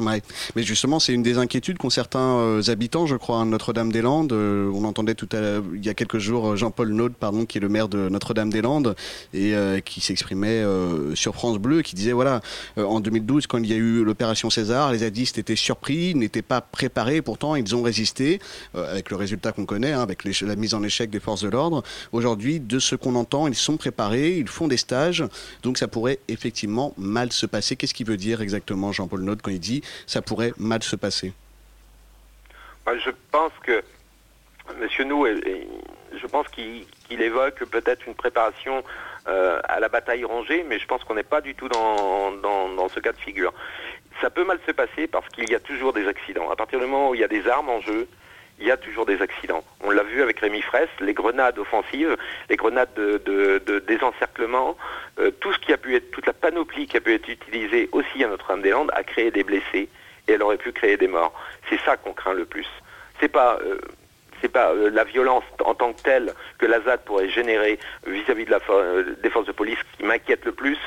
Mais 0.00 0.62
justement, 0.62 1.00
c'est 1.00 1.12
une 1.12 1.22
des 1.22 1.38
inquiétudes 1.38 1.78
qu'ont 1.78 1.90
certains 1.90 2.38
euh, 2.38 2.62
habitants, 2.68 3.06
je 3.06 3.16
crois, 3.16 3.40
à 3.40 3.44
Notre-Dame-des-Landes. 3.44 4.32
Euh, 4.32 4.70
on 4.74 4.84
entendait 4.84 5.14
tout 5.14 5.28
à 5.32 5.60
il 5.74 5.84
y 5.84 5.88
a 5.88 5.94
quelques 5.94 6.18
jours, 6.18 6.50
euh, 6.50 6.56
Jean-Paul 6.56 6.92
Naude, 6.92 7.14
pardon, 7.14 7.46
qui 7.46 7.58
est 7.58 7.60
le 7.60 7.68
maire 7.68 7.88
de 7.88 8.08
Notre-Dame-des-Landes, 8.08 8.94
et 9.34 9.54
qui 9.84 10.00
s'exprimait 10.00 10.64
sur 11.14 11.34
France 11.34 11.58
Bleu, 11.58 11.82
qui 11.82 11.94
disait, 11.94 12.12
voilà, 12.12 12.40
en 12.76 13.00
2012, 13.00 13.46
quand 13.46 13.58
il 13.58 13.66
y 13.66 13.72
a 13.72 13.76
eu 13.76 14.04
l'opération 14.04 14.50
César, 14.50 14.92
les 14.92 14.98
zadistes 14.98 15.38
étaient 15.38 15.56
surpris, 15.56 16.14
n'étaient 16.14 16.42
pas 16.42 16.60
préparés, 16.60 17.22
pourtant 17.22 17.56
ils 17.56 17.74
ont 17.74 17.82
résisté, 17.82 18.40
avec 18.74 19.10
le 19.10 19.16
résultat 19.16 19.52
qu'on 19.52 19.66
connaît, 19.66 19.92
hein, 19.92 20.02
avec 20.02 20.24
la 20.24 20.56
mise 20.56 20.74
en 20.74 20.82
échec 20.82 21.10
des 21.10 21.20
forces 21.20 21.42
de 21.42 21.48
l'ordre. 21.48 21.82
Aujourd'hui, 22.12 22.60
de 22.60 22.78
ce 22.78 22.94
qu'on 22.94 23.14
entend, 23.14 23.46
ils 23.46 23.54
sont 23.54 23.76
préparés, 23.76 24.36
ils 24.36 24.48
font 24.48 24.68
des 24.68 24.76
stages, 24.76 25.24
donc 25.62 25.78
ça 25.78 25.88
pourrait 25.88 26.18
effectivement 26.28 26.94
mal 26.96 27.32
se 27.32 27.46
passer. 27.46 27.76
Qu'est-ce 27.76 27.94
qu'il 27.94 28.06
veut 28.06 28.16
dire 28.16 28.40
exactement 28.40 28.92
Jean-Paul 28.92 29.22
Naude 29.22 29.40
quand 29.42 29.50
il 29.50 29.60
dit 29.60 29.82
ça 30.06 30.22
pourrait 30.22 30.52
mal 30.58 30.82
se 30.82 30.96
passer 30.96 31.32
Moi, 32.86 32.98
je 32.98 33.10
pense 33.30 33.52
que 33.62 33.82
M. 34.80 35.08
Nou, 35.08 35.26
je 35.26 36.26
pense 36.26 36.46
qu'il 36.48 36.86
évoque 37.08 37.64
peut-être 37.64 38.06
une 38.06 38.14
préparation 38.14 38.84
euh, 39.28 39.60
à 39.64 39.80
la 39.80 39.88
bataille 39.88 40.24
rangée, 40.24 40.64
mais 40.68 40.78
je 40.78 40.86
pense 40.86 41.04
qu'on 41.04 41.14
n'est 41.14 41.22
pas 41.22 41.40
du 41.40 41.54
tout 41.54 41.68
dans 41.68 42.88
ce 42.88 43.00
cas 43.00 43.12
de 43.12 43.18
figure. 43.18 43.52
Ça 44.20 44.30
peut 44.30 44.44
mal 44.44 44.58
se 44.66 44.72
passer 44.72 45.06
parce 45.06 45.28
qu'il 45.28 45.50
y 45.50 45.54
a 45.54 45.60
toujours 45.60 45.92
des 45.92 46.06
accidents. 46.06 46.50
À 46.50 46.56
partir 46.56 46.78
du 46.78 46.86
moment 46.86 47.10
où 47.10 47.14
il 47.14 47.20
y 47.20 47.24
a 47.24 47.28
des 47.28 47.48
armes 47.48 47.70
en 47.70 47.80
jeu, 47.80 48.06
il 48.60 48.66
y 48.66 48.70
a 48.70 48.76
toujours 48.76 49.06
des 49.06 49.22
accidents. 49.22 49.64
On 49.82 49.90
l'a 49.90 50.02
vu 50.02 50.22
avec 50.22 50.40
Rémi 50.40 50.60
Fraisse, 50.60 50.90
les 51.00 51.14
grenades 51.14 51.58
offensives, 51.58 52.16
les 52.48 52.56
grenades 52.56 52.92
de, 52.94 53.82
désencerclement, 53.86 54.76
euh, 55.18 55.30
tout 55.40 55.52
ce 55.52 55.58
qui 55.58 55.72
a 55.72 55.78
pu 55.78 55.96
être, 55.96 56.10
toute 56.10 56.26
la 56.26 56.32
panoplie 56.32 56.86
qui 56.86 56.96
a 56.96 57.00
pu 57.00 57.14
être 57.14 57.28
utilisée 57.28 57.88
aussi 57.92 58.22
à 58.22 58.28
Notre-Dame-des-Landes 58.28 58.90
a 58.94 59.02
créé 59.02 59.30
des 59.30 59.44
blessés 59.44 59.88
et 60.28 60.32
elle 60.32 60.42
aurait 60.42 60.58
pu 60.58 60.72
créer 60.72 60.96
des 60.96 61.08
morts. 61.08 61.32
C'est 61.68 61.80
ça 61.80 61.96
qu'on 61.96 62.12
craint 62.12 62.34
le 62.34 62.44
plus. 62.44 62.66
C'est 63.18 63.28
pas 63.28 63.58
euh, 63.62 63.78
c'est 64.40 64.48
pas 64.48 64.72
euh, 64.72 64.90
la 64.90 65.04
violence 65.04 65.44
en 65.64 65.74
tant 65.74 65.92
que 65.92 66.02
telle 66.02 66.32
que 66.58 66.66
la 66.66 66.80
ZAD 66.80 67.04
pourrait 67.04 67.28
générer 67.28 67.78
vis-à-vis 68.06 68.46
des 69.22 69.30
forces 69.30 69.46
de 69.46 69.52
police 69.52 69.78
qui 69.96 70.04
m'inquiète 70.04 70.44
le 70.44 70.52
plus, 70.52 70.78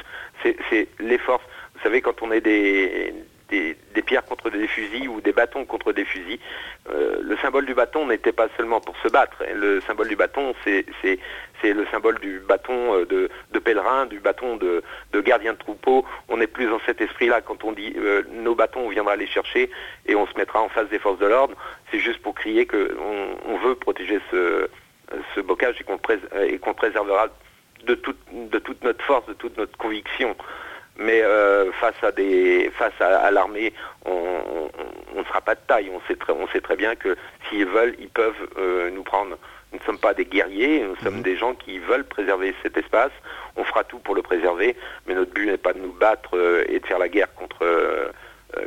c'est 0.42 0.88
les 1.00 1.18
forces. 1.18 1.44
Vous 1.76 1.82
savez, 1.82 2.02
quand 2.02 2.22
on 2.22 2.32
est 2.32 2.42
des, 2.42 3.14
des, 3.94 4.02
pierres 4.02 4.26
contre 4.26 4.50
des 4.50 4.68
fusils 4.68 5.08
ou 5.08 5.22
des 5.22 5.32
bâtons 5.32 5.66
contre 5.66 5.94
des 5.94 6.06
fusils, 6.06 6.39
euh, 6.89 7.20
le 7.22 7.38
symbole 7.38 7.66
du 7.66 7.74
bâton 7.74 8.08
n'était 8.08 8.32
pas 8.32 8.48
seulement 8.58 8.82
pour 8.82 8.96
se 8.98 9.08
battre. 9.08 9.44
Le 9.54 9.82
symbole 9.82 10.08
du 10.08 10.16
bâton, 10.16 10.54
c'est 10.63 10.86
le 11.63 11.86
symbole 11.92 12.20
du 12.20 12.39
bâton 12.39 12.96
euh, 12.96 13.06
de, 13.06 13.60
pèlerin, 13.60 14.06
du 14.06 14.20
bâton 14.20 14.58
de, 14.58 14.84
gardien 15.22 15.54
de 15.54 15.58
troupeau. 15.58 16.06
On 16.28 16.42
est 16.42 16.48
plus 16.48 16.68
dans 16.68 16.82
cet 16.86 17.00
esprit-là 17.02 17.42
quand 17.42 17.63
on 17.63 17.72
dit 17.72 17.94
euh, 17.98 18.24
nos 18.32 18.56
bâtons, 18.56 18.82
on 18.82 18.89
viendra 18.89 19.16
les 19.16 19.28
chercher 19.28 19.70
et 20.06 20.16
on 20.16 20.28
se 20.28 20.38
mettra 20.38 20.62
en 20.62 20.70
face 20.70 20.89
des 20.89 21.00
forces 21.00 21.20
de 21.20 21.28
l'ordre. 21.28 21.56
C'est 21.92 22.00
juste 22.00 22.22
pour 22.22 22.36
crier 22.36 22.66
que 22.66 22.98
on, 23.46 23.58
veut 23.58 23.76
protéger 23.76 24.20
ce, 24.32 24.68
bocage 25.42 25.80
et 25.80 25.84
qu'on 25.84 25.98
qu'on 25.98 26.70
le 26.70 26.76
préservera 26.76 27.28
de 27.86 27.96
toute 27.96 28.84
notre 28.84 29.04
force, 29.04 29.26
de 29.28 29.34
toute 29.34 29.58
notre 29.58 29.78
conviction. 29.78 30.36
Mais 30.97 31.21
euh, 31.23 31.71
face 31.73 31.95
à 32.03 32.12
des, 32.12 32.69
face 32.77 32.93
à, 32.99 33.17
à 33.19 33.32
l'armée, 33.32 33.73
on 34.06 34.12
on- 34.12 34.69
on 35.15 35.19
ne 35.19 35.25
sera 35.25 35.41
pas 35.41 35.53
de 35.56 35.60
taille. 35.67 35.91
On 35.93 36.01
sait 36.08 36.15
très, 36.15 36.34
on 36.34 36.47
sait 36.47 36.62
très 36.62 36.75
bien 36.75 36.95
que 36.95 37.15
s'ils 37.49 37.65
veulent, 37.65 37.95
ils 37.99 38.10
peuvent 38.10 38.47
euh, 38.58 38.89
nous 38.91 39.03
prendre. 39.03 39.38
Nous 39.71 39.79
ne 39.79 39.84
sommes 39.84 39.97
pas 39.99 40.13
des 40.13 40.25
guerriers, 40.25 40.82
nous 40.82 40.95
sommes 40.97 41.21
des 41.21 41.36
gens 41.38 41.53
qui 41.56 41.79
veulent 41.79 42.03
préserver 42.06 42.53
cet 42.63 42.77
espace. 42.77 43.12
On 43.56 43.63
fera 43.63 43.84
tout 43.84 43.99
pour 43.99 44.13
le 44.15 44.21
préserver, 44.21 44.75
mais 45.08 45.13
notre 45.15 45.32
but 45.32 45.45
n'est 45.47 45.58
pas 45.58 45.73
de 45.73 45.79
nous 45.79 45.93
battre 45.93 46.32
euh, 46.38 46.63
et 46.67 46.79
de 46.79 46.86
faire 46.86 46.99
la 46.99 47.10
guerre 47.10 47.34
contre 47.36 47.65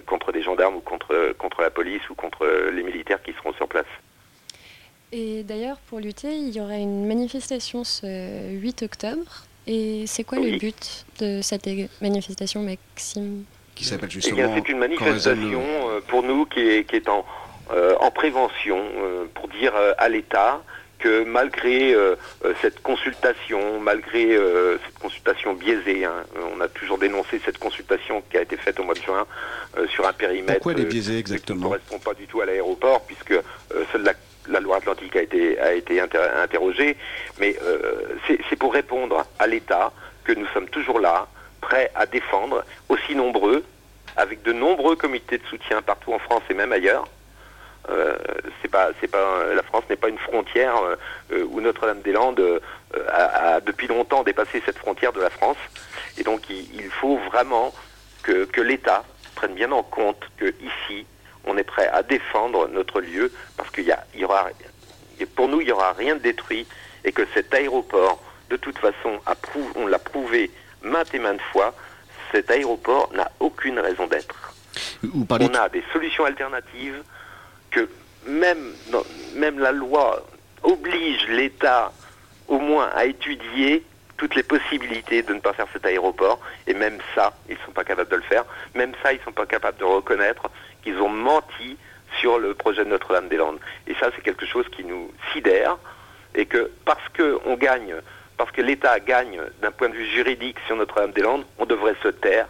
contre 0.07 0.33
des 0.33 0.43
gendarmes 0.43 0.75
ou 0.77 0.81
contre 0.81 1.33
contre 1.39 1.61
la 1.63 1.71
police 1.71 2.03
ou 2.11 2.15
contre 2.17 2.45
les 2.73 2.83
militaires 2.83 3.23
qui 3.23 3.33
seront 3.35 3.53
sur 3.53 3.69
place. 3.69 3.87
Et 5.13 5.45
d'ailleurs, 5.45 5.79
pour 5.89 6.01
lutter, 6.01 6.33
il 6.35 6.51
y 6.57 6.61
aura 6.61 6.75
une 6.75 7.07
manifestation 7.07 7.85
ce 7.85 8.51
8 8.51 8.83
octobre. 8.83 9.46
Et 9.67 10.05
c'est 10.07 10.25
quoi 10.25 10.39
Oui. 10.39 10.53
le 10.53 10.59
but 10.59 11.07
de 11.21 11.41
cette 11.43 11.69
manifestation, 12.01 12.63
Maxime? 12.63 13.45
Qui 13.75 13.85
s'appelle 13.85 14.09
Eh 14.11 14.15
justement. 14.15 14.37
bien, 14.37 14.51
c'est 14.55 14.69
une 14.69 14.79
manifestation 14.79 15.63
euh, 15.91 16.01
pour 16.07 16.23
nous 16.23 16.47
qui 16.47 16.61
est, 16.61 16.85
qui 16.85 16.97
est 16.97 17.09
en, 17.09 17.25
euh, 17.73 17.95
en 18.01 18.11
prévention 18.11 18.79
euh, 18.99 19.25
pour 19.35 19.49
dire 19.49 19.75
euh, 19.77 19.93
à 19.99 20.09
l'État 20.09 20.63
que 20.99 21.25
malgré 21.25 21.93
euh, 21.95 22.15
cette 22.63 22.81
consultation, 22.83 23.79
malgré 23.81 24.35
euh, 24.35 24.79
cette 24.87 24.99
consultation 24.99 25.53
biaisée, 25.53 26.07
hein, 26.07 26.25
on 26.57 26.61
a 26.63 26.69
toujours 26.69 26.97
dénoncé 26.97 27.39
cette 27.45 27.59
consultation 27.59 28.23
qui 28.31 28.39
a 28.39 28.43
été 28.43 28.57
faite 28.57 28.81
au 28.81 28.85
mois 28.85 28.95
de 28.95 29.03
juin 29.03 29.27
euh, 29.77 29.87
sur 29.89 30.07
un 30.09 30.15
périmètre 30.15 30.55
Pourquoi 30.55 30.73
elle 30.73 30.81
est 30.81 30.85
euh, 30.85 30.89
biaisée 30.89 31.11
qui 31.11 31.15
ne 31.33 31.37
exactement? 31.37 31.67
correspond 31.67 31.99
pas 31.99 32.15
du 32.15 32.27
tout 32.27 32.41
à 32.41 32.47
l'aéroport, 32.47 33.03
puisque 33.03 33.33
euh, 33.33 33.43
seule 33.93 34.05
la, 34.05 34.15
la 34.49 34.61
loi 34.61 34.77
Atlantique 34.77 35.17
a 35.17 35.23
été, 35.23 36.01
interrogée. 36.01 36.97
Mais 37.39 37.57
euh, 37.63 38.17
c'est 38.29 38.57
pour 38.57 38.73
répondre 38.73 39.27
à 39.39 39.47
l'État 39.47 39.93
que 40.25 40.33
nous 40.33 40.47
sommes 40.49 40.69
toujours 40.69 41.01
là, 41.01 41.27
prêts 41.61 41.91
à 41.95 42.07
défendre, 42.07 42.65
aussi 42.89 43.15
nombreux, 43.15 43.65
avec 44.17 44.43
de 44.43 44.53
nombreux 44.53 44.97
comités 44.97 45.39
de 45.39 45.47
soutien 45.47 45.83
partout 45.83 46.13
en 46.13 46.19
France 46.19 46.43
et 46.51 46.55
même 46.55 46.73
ailleurs. 46.73 47.07
Euh, 47.89 48.17
pas, 48.71 48.91
pas, 49.13 49.55
la 49.55 49.63
France 49.63 49.85
n'est 49.89 49.97
pas 49.97 50.09
une 50.09 50.19
frontière 50.19 50.75
euh, 51.31 51.45
où 51.51 51.61
Notre-Dame-des-Landes 51.61 52.61
a, 53.13 53.61
depuis 53.61 53.87
longtemps 53.87 54.25
dépassé 54.25 54.61
cette 54.65 54.79
frontière 54.79 55.13
de 55.13 55.21
la 55.21 55.31
France. 55.31 55.59
Et 56.19 56.25
donc 56.25 56.51
il, 56.51 56.67
il 56.75 56.91
faut 56.91 57.19
vraiment 57.31 57.73
que, 58.23 58.45
que 58.45 58.61
l'État 58.61 59.05
prenne 59.37 59.55
bien 59.55 59.71
en 59.71 59.85
compte 59.85 60.21
que 60.37 60.53
ici, 60.61 61.07
on 61.47 61.57
est 61.57 61.65
prêt 61.65 61.89
à 61.89 62.03
défendre 62.03 62.69
notre 62.69 63.01
lieu 63.01 63.33
parce 63.57 63.71
qu'il 63.71 63.85
y, 63.85 63.93
a- 63.93 64.05
il 64.15 64.21
y 64.21 64.25
aura, 64.25 64.49
pour 65.35 65.49
nous, 65.49 65.61
il 65.61 65.67
n'y 65.67 65.73
aura 65.73 65.93
rien 65.93 66.15
de 66.17 66.21
détruit 66.21 66.67
et 67.05 67.13
que 67.13 67.23
cet 67.35 67.55
aéroport, 67.55 68.23
de 68.51 68.57
toute 68.57 68.79
façon, 68.79 69.21
a 69.27 69.35
prou- 69.35 69.71
on 69.77 69.87
l'a 69.87 69.99
prouvé 69.99 70.51
maintes 70.83 71.15
et 71.15 71.19
maintes 71.19 71.41
fois, 71.53 71.75
cet 72.33 72.51
aéroport 72.51 73.11
n'a 73.15 73.31
aucune 73.41 73.79
raison 73.79 74.07
d'être. 74.07 74.55
On 75.51 75.55
a 75.55 75.69
des 75.69 75.83
solutions 75.93 76.25
alternatives 76.25 77.03
que 77.71 77.89
même, 78.27 78.75
même 79.35 79.59
la 79.59 79.73
loi 79.73 80.27
oblige 80.63 81.27
l'État 81.29 81.93
au 82.49 82.59
moins 82.59 82.91
à 82.95 83.05
étudier 83.07 83.85
toutes 84.17 84.35
les 84.35 84.43
possibilités 84.43 85.23
de 85.23 85.35
ne 85.35 85.41
pas 85.41 85.53
faire 85.53 85.67
cet 85.73 85.85
aéroport. 85.87 86.41
Et 86.67 86.75
même 86.75 86.99
ça, 87.15 87.33
ils 87.49 87.55
ne 87.55 87.61
sont 87.65 87.73
pas 87.73 87.85
capables 87.85 88.11
de 88.11 88.17
le 88.17 88.23
faire. 88.23 88.45
Même 88.75 88.93
ça, 89.03 89.13
ils 89.13 89.19
ne 89.19 89.25
sont 89.25 89.33
pas 89.33 89.47
capables 89.47 89.79
de 89.79 89.85
reconnaître 89.85 90.49
qu'ils 90.87 91.01
ont 91.01 91.09
menti 91.09 91.77
sur 92.21 92.39
le 92.39 92.55
projet 92.55 92.85
de 92.85 92.91
Notre-Dame-des-Landes. 92.91 93.59
Et 93.89 93.95
ça, 93.95 94.11
c'est 94.15 94.23
quelque 94.23 94.47
chose 94.47 94.67
qui 94.71 94.85
nous 94.85 95.11
sidère. 95.33 95.77
Et 96.37 96.47
que 96.47 96.71
parce 96.85 97.03
qu'on 97.17 97.57
gagne, 97.57 97.97
parce 98.37 98.53
que 98.53 98.63
l'État 98.63 99.01
gagne 99.01 99.41
d'un 99.61 99.73
point 99.73 99.89
de 99.89 99.95
vue 99.95 100.07
juridique 100.07 100.59
sur 100.67 100.77
Notre-Dame-des-Landes, 100.77 101.45
on 101.59 101.67
devrait 101.67 101.97
se 102.03 102.09
taire 102.09 102.47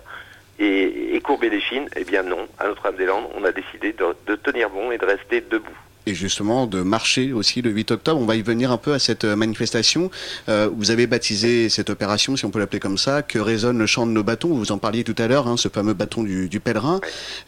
et, 0.59 1.19
courber 1.25 1.49
les 1.49 1.61
chines. 1.61 1.89
Eh 1.97 2.05
bien 2.05 2.23
non, 2.23 2.47
à 2.59 2.67
Notre-Dame-des-Landes, 2.67 3.31
on 3.35 3.45
a 3.45 3.53
décidé 3.53 3.93
de 3.93 4.37
tenir 4.37 4.69
bon 4.69 4.91
et 4.91 4.99
de 4.99 5.07
rester 5.07 5.41
debout. 5.41 5.86
Et 6.07 6.15
justement 6.15 6.67
de 6.67 6.83
marcher 6.83 7.33
aussi 7.33 7.63
le 7.63 7.71
8 7.71 7.91
octobre. 7.91 8.21
On 8.21 8.27
va 8.27 8.37
y 8.37 8.43
venir 8.43 8.71
un 8.71 8.77
peu 8.77 8.93
à 8.95 8.99
cette 8.99 9.25
euh, 9.25 9.35
manifestation. 9.37 10.11
Euh, 10.49 10.71
vous 10.75 10.91
avez 10.93 11.07
baptisé 11.09 11.69
cette 11.69 11.91
opération, 11.91 12.37
si 12.37 12.45
on 12.45 12.51
peut 12.51 12.61
l'appeler 12.61 12.79
comme 12.81 12.97
ça, 12.97 13.23
que 13.23 13.39
résonne 13.41 13.79
le 13.79 13.87
chant 13.87 14.07
de 14.07 14.13
nos 14.13 14.23
bâtons? 14.23 14.55
Vous 14.55 14.71
en 14.73 14.79
parliez 14.79 15.03
tout 15.03 15.17
à 15.19 15.27
l'heure, 15.27 15.49
hein, 15.49 15.57
ce 15.57 15.69
fameux 15.69 15.95
bâton 15.95 16.23
du, 16.23 16.49
du 16.49 16.61
pèlerin. 16.61 17.01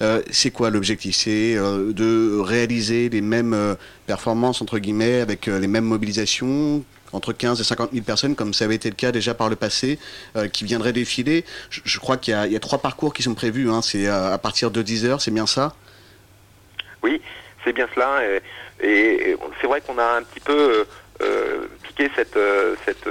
Euh, 0.02 0.20
c'est 0.30 0.50
quoi 0.50 0.70
l'objectif? 0.70 1.14
C'est 1.16 1.54
euh, 1.56 1.92
de 1.92 2.38
réaliser 2.40 3.08
les 3.08 3.20
mêmes 3.20 3.54
euh, 3.54 3.74
performances 4.06 4.60
entre 4.60 4.78
guillemets 4.78 5.20
avec 5.20 5.46
euh, 5.46 5.60
les 5.60 5.68
mêmes 5.68 5.84
mobilisations 5.84 6.82
entre 7.12 7.32
15 7.32 7.60
et 7.60 7.64
50 7.64 7.90
000 7.92 8.04
personnes, 8.04 8.34
comme 8.34 8.52
ça 8.52 8.64
avait 8.66 8.74
été 8.74 8.90
le 8.90 8.94
cas 8.96 9.12
déjà 9.12 9.32
par 9.34 9.48
le 9.48 9.56
passé, 9.56 9.98
euh, 10.36 10.48
qui 10.48 10.64
viendraient 10.64 10.92
défiler? 10.92 11.44
Je, 11.70 11.80
je 11.84 11.98
crois 12.00 12.16
qu'il 12.18 12.32
y, 12.32 12.34
a- 12.34 12.46
il 12.46 12.52
y 12.52 12.56
a 12.56 12.60
trois 12.60 12.78
parcours 12.78 13.14
qui 13.14 13.22
sont 13.22 13.34
prévus. 13.34 13.70
Hein. 13.70 13.80
C'est 13.82 14.08
euh, 14.08 14.34
à 14.34 14.38
partir 14.38 14.70
de 14.72 14.82
10 14.82 15.04
heures, 15.06 15.20
c'est 15.22 15.30
bien 15.30 15.46
ça? 15.46 15.74
Oui, 17.04 17.20
c'est 17.64 17.72
bien 17.72 17.88
cela. 17.94 18.22
Et, 18.80 19.36
c'est 19.60 19.66
vrai 19.66 19.80
qu'on 19.80 19.98
a 19.98 20.16
un 20.16 20.22
petit 20.22 20.40
peu 20.40 20.52
euh, 20.52 20.84
euh, 21.22 21.66
piqué 21.82 22.10
cette, 22.14 22.36
euh, 22.36 22.76
cette, 22.84 23.08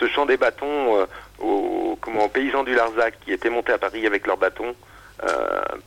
ce, 0.00 0.06
chant 0.08 0.26
des 0.26 0.36
bâtons 0.36 1.06
aux, 1.38 1.98
paysans 2.32 2.64
du 2.64 2.74
Larzac 2.74 3.18
qui 3.24 3.32
étaient 3.32 3.50
montés 3.50 3.72
à 3.72 3.78
Paris 3.78 4.06
avec 4.06 4.26
leurs 4.26 4.36
bâtons 4.36 4.74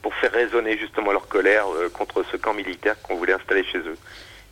pour 0.01 0.13
faire 0.15 0.31
résonner 0.31 0.77
justement 0.77 1.11
leur 1.11 1.27
colère 1.27 1.65
contre 1.93 2.23
ce 2.23 2.37
camp 2.37 2.53
militaire 2.53 2.95
qu'on 3.01 3.15
voulait 3.15 3.33
installer 3.33 3.63
chez 3.63 3.79
eux. 3.79 3.97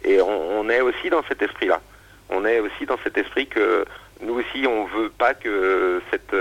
Et 0.03 0.21
on, 0.21 0.69
est 0.69 0.81
aussi 0.81 1.09
dans 1.09 1.23
cet 1.27 1.41
esprit-là. 1.41 1.81
On 2.29 2.45
est 2.45 2.59
aussi 2.59 2.85
dans 2.85 2.97
cet 3.03 3.17
esprit 3.17 3.47
que 3.47 3.85
nous 4.21 4.35
aussi, 4.35 4.67
on 4.67 4.85
veut 4.85 5.09
pas 5.09 5.33
que 5.33 6.01
cette, 6.11 6.35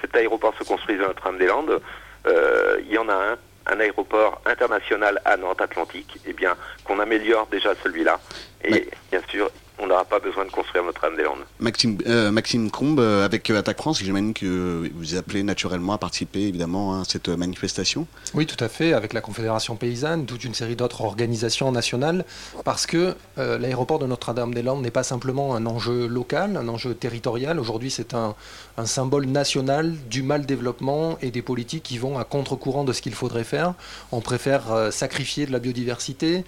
cet 0.00 0.16
aéroport 0.16 0.54
se 0.58 0.64
construise 0.64 1.00
à 1.00 1.08
Notre-Dame-des-Landes. 1.08 1.80
Il 2.26 2.92
y 2.92 2.98
en 2.98 3.08
a 3.08 3.14
un, 3.14 3.36
un 3.66 3.80
aéroport 3.80 4.40
international 4.46 5.20
à 5.24 5.36
Nantes-Atlantique. 5.36 6.18
Eh 6.26 6.32
bien, 6.32 6.56
qu'on 6.84 6.98
améliore 6.98 7.46
déjà 7.46 7.74
celui-là. 7.82 8.20
Et 8.64 8.88
bien 9.10 9.20
sûr, 9.28 9.50
on 9.82 9.88
n'aura 9.88 10.04
pas 10.04 10.20
besoin 10.20 10.44
de 10.44 10.50
construire 10.50 10.84
Notre-Dame-des-Landes. 10.84 11.44
Maxime, 11.58 11.98
euh, 12.06 12.30
Maxime 12.30 12.70
Combe, 12.70 13.00
euh, 13.00 13.24
avec 13.24 13.50
euh, 13.50 13.58
Attaque 13.58 13.78
France, 13.78 13.98
j'imagine 13.98 14.32
que 14.32 14.88
vous 14.94 15.16
appelez 15.16 15.42
naturellement 15.42 15.92
à 15.92 15.98
participer 15.98 16.42
évidemment 16.42 17.00
à 17.00 17.04
cette 17.04 17.28
euh, 17.28 17.36
manifestation. 17.36 18.06
Oui, 18.34 18.46
tout 18.46 18.62
à 18.62 18.68
fait, 18.68 18.92
avec 18.92 19.12
la 19.12 19.20
Confédération 19.20 19.74
paysanne, 19.76 20.24
toute 20.24 20.44
une 20.44 20.54
série 20.54 20.76
d'autres 20.76 21.02
organisations 21.02 21.72
nationales, 21.72 22.24
parce 22.64 22.86
que 22.86 23.16
euh, 23.38 23.58
l'aéroport 23.58 23.98
de 23.98 24.06
Notre-Dame-des-Landes 24.06 24.82
n'est 24.82 24.92
pas 24.92 25.02
simplement 25.02 25.54
un 25.54 25.66
enjeu 25.66 26.06
local, 26.06 26.56
un 26.56 26.68
enjeu 26.68 26.94
territorial. 26.94 27.58
Aujourd'hui, 27.58 27.90
c'est 27.90 28.14
un, 28.14 28.36
un 28.76 28.86
symbole 28.86 29.26
national 29.26 29.94
du 30.08 30.22
mal 30.22 30.46
développement 30.46 31.18
et 31.22 31.32
des 31.32 31.42
politiques 31.42 31.82
qui 31.82 31.98
vont 31.98 32.18
à 32.18 32.24
contre-courant 32.24 32.84
de 32.84 32.92
ce 32.92 33.02
qu'il 33.02 33.14
faudrait 33.14 33.44
faire. 33.44 33.74
On 34.12 34.20
préfère 34.20 34.72
euh, 34.72 34.90
sacrifier 34.92 35.46
de 35.46 35.52
la 35.52 35.58
biodiversité, 35.58 36.44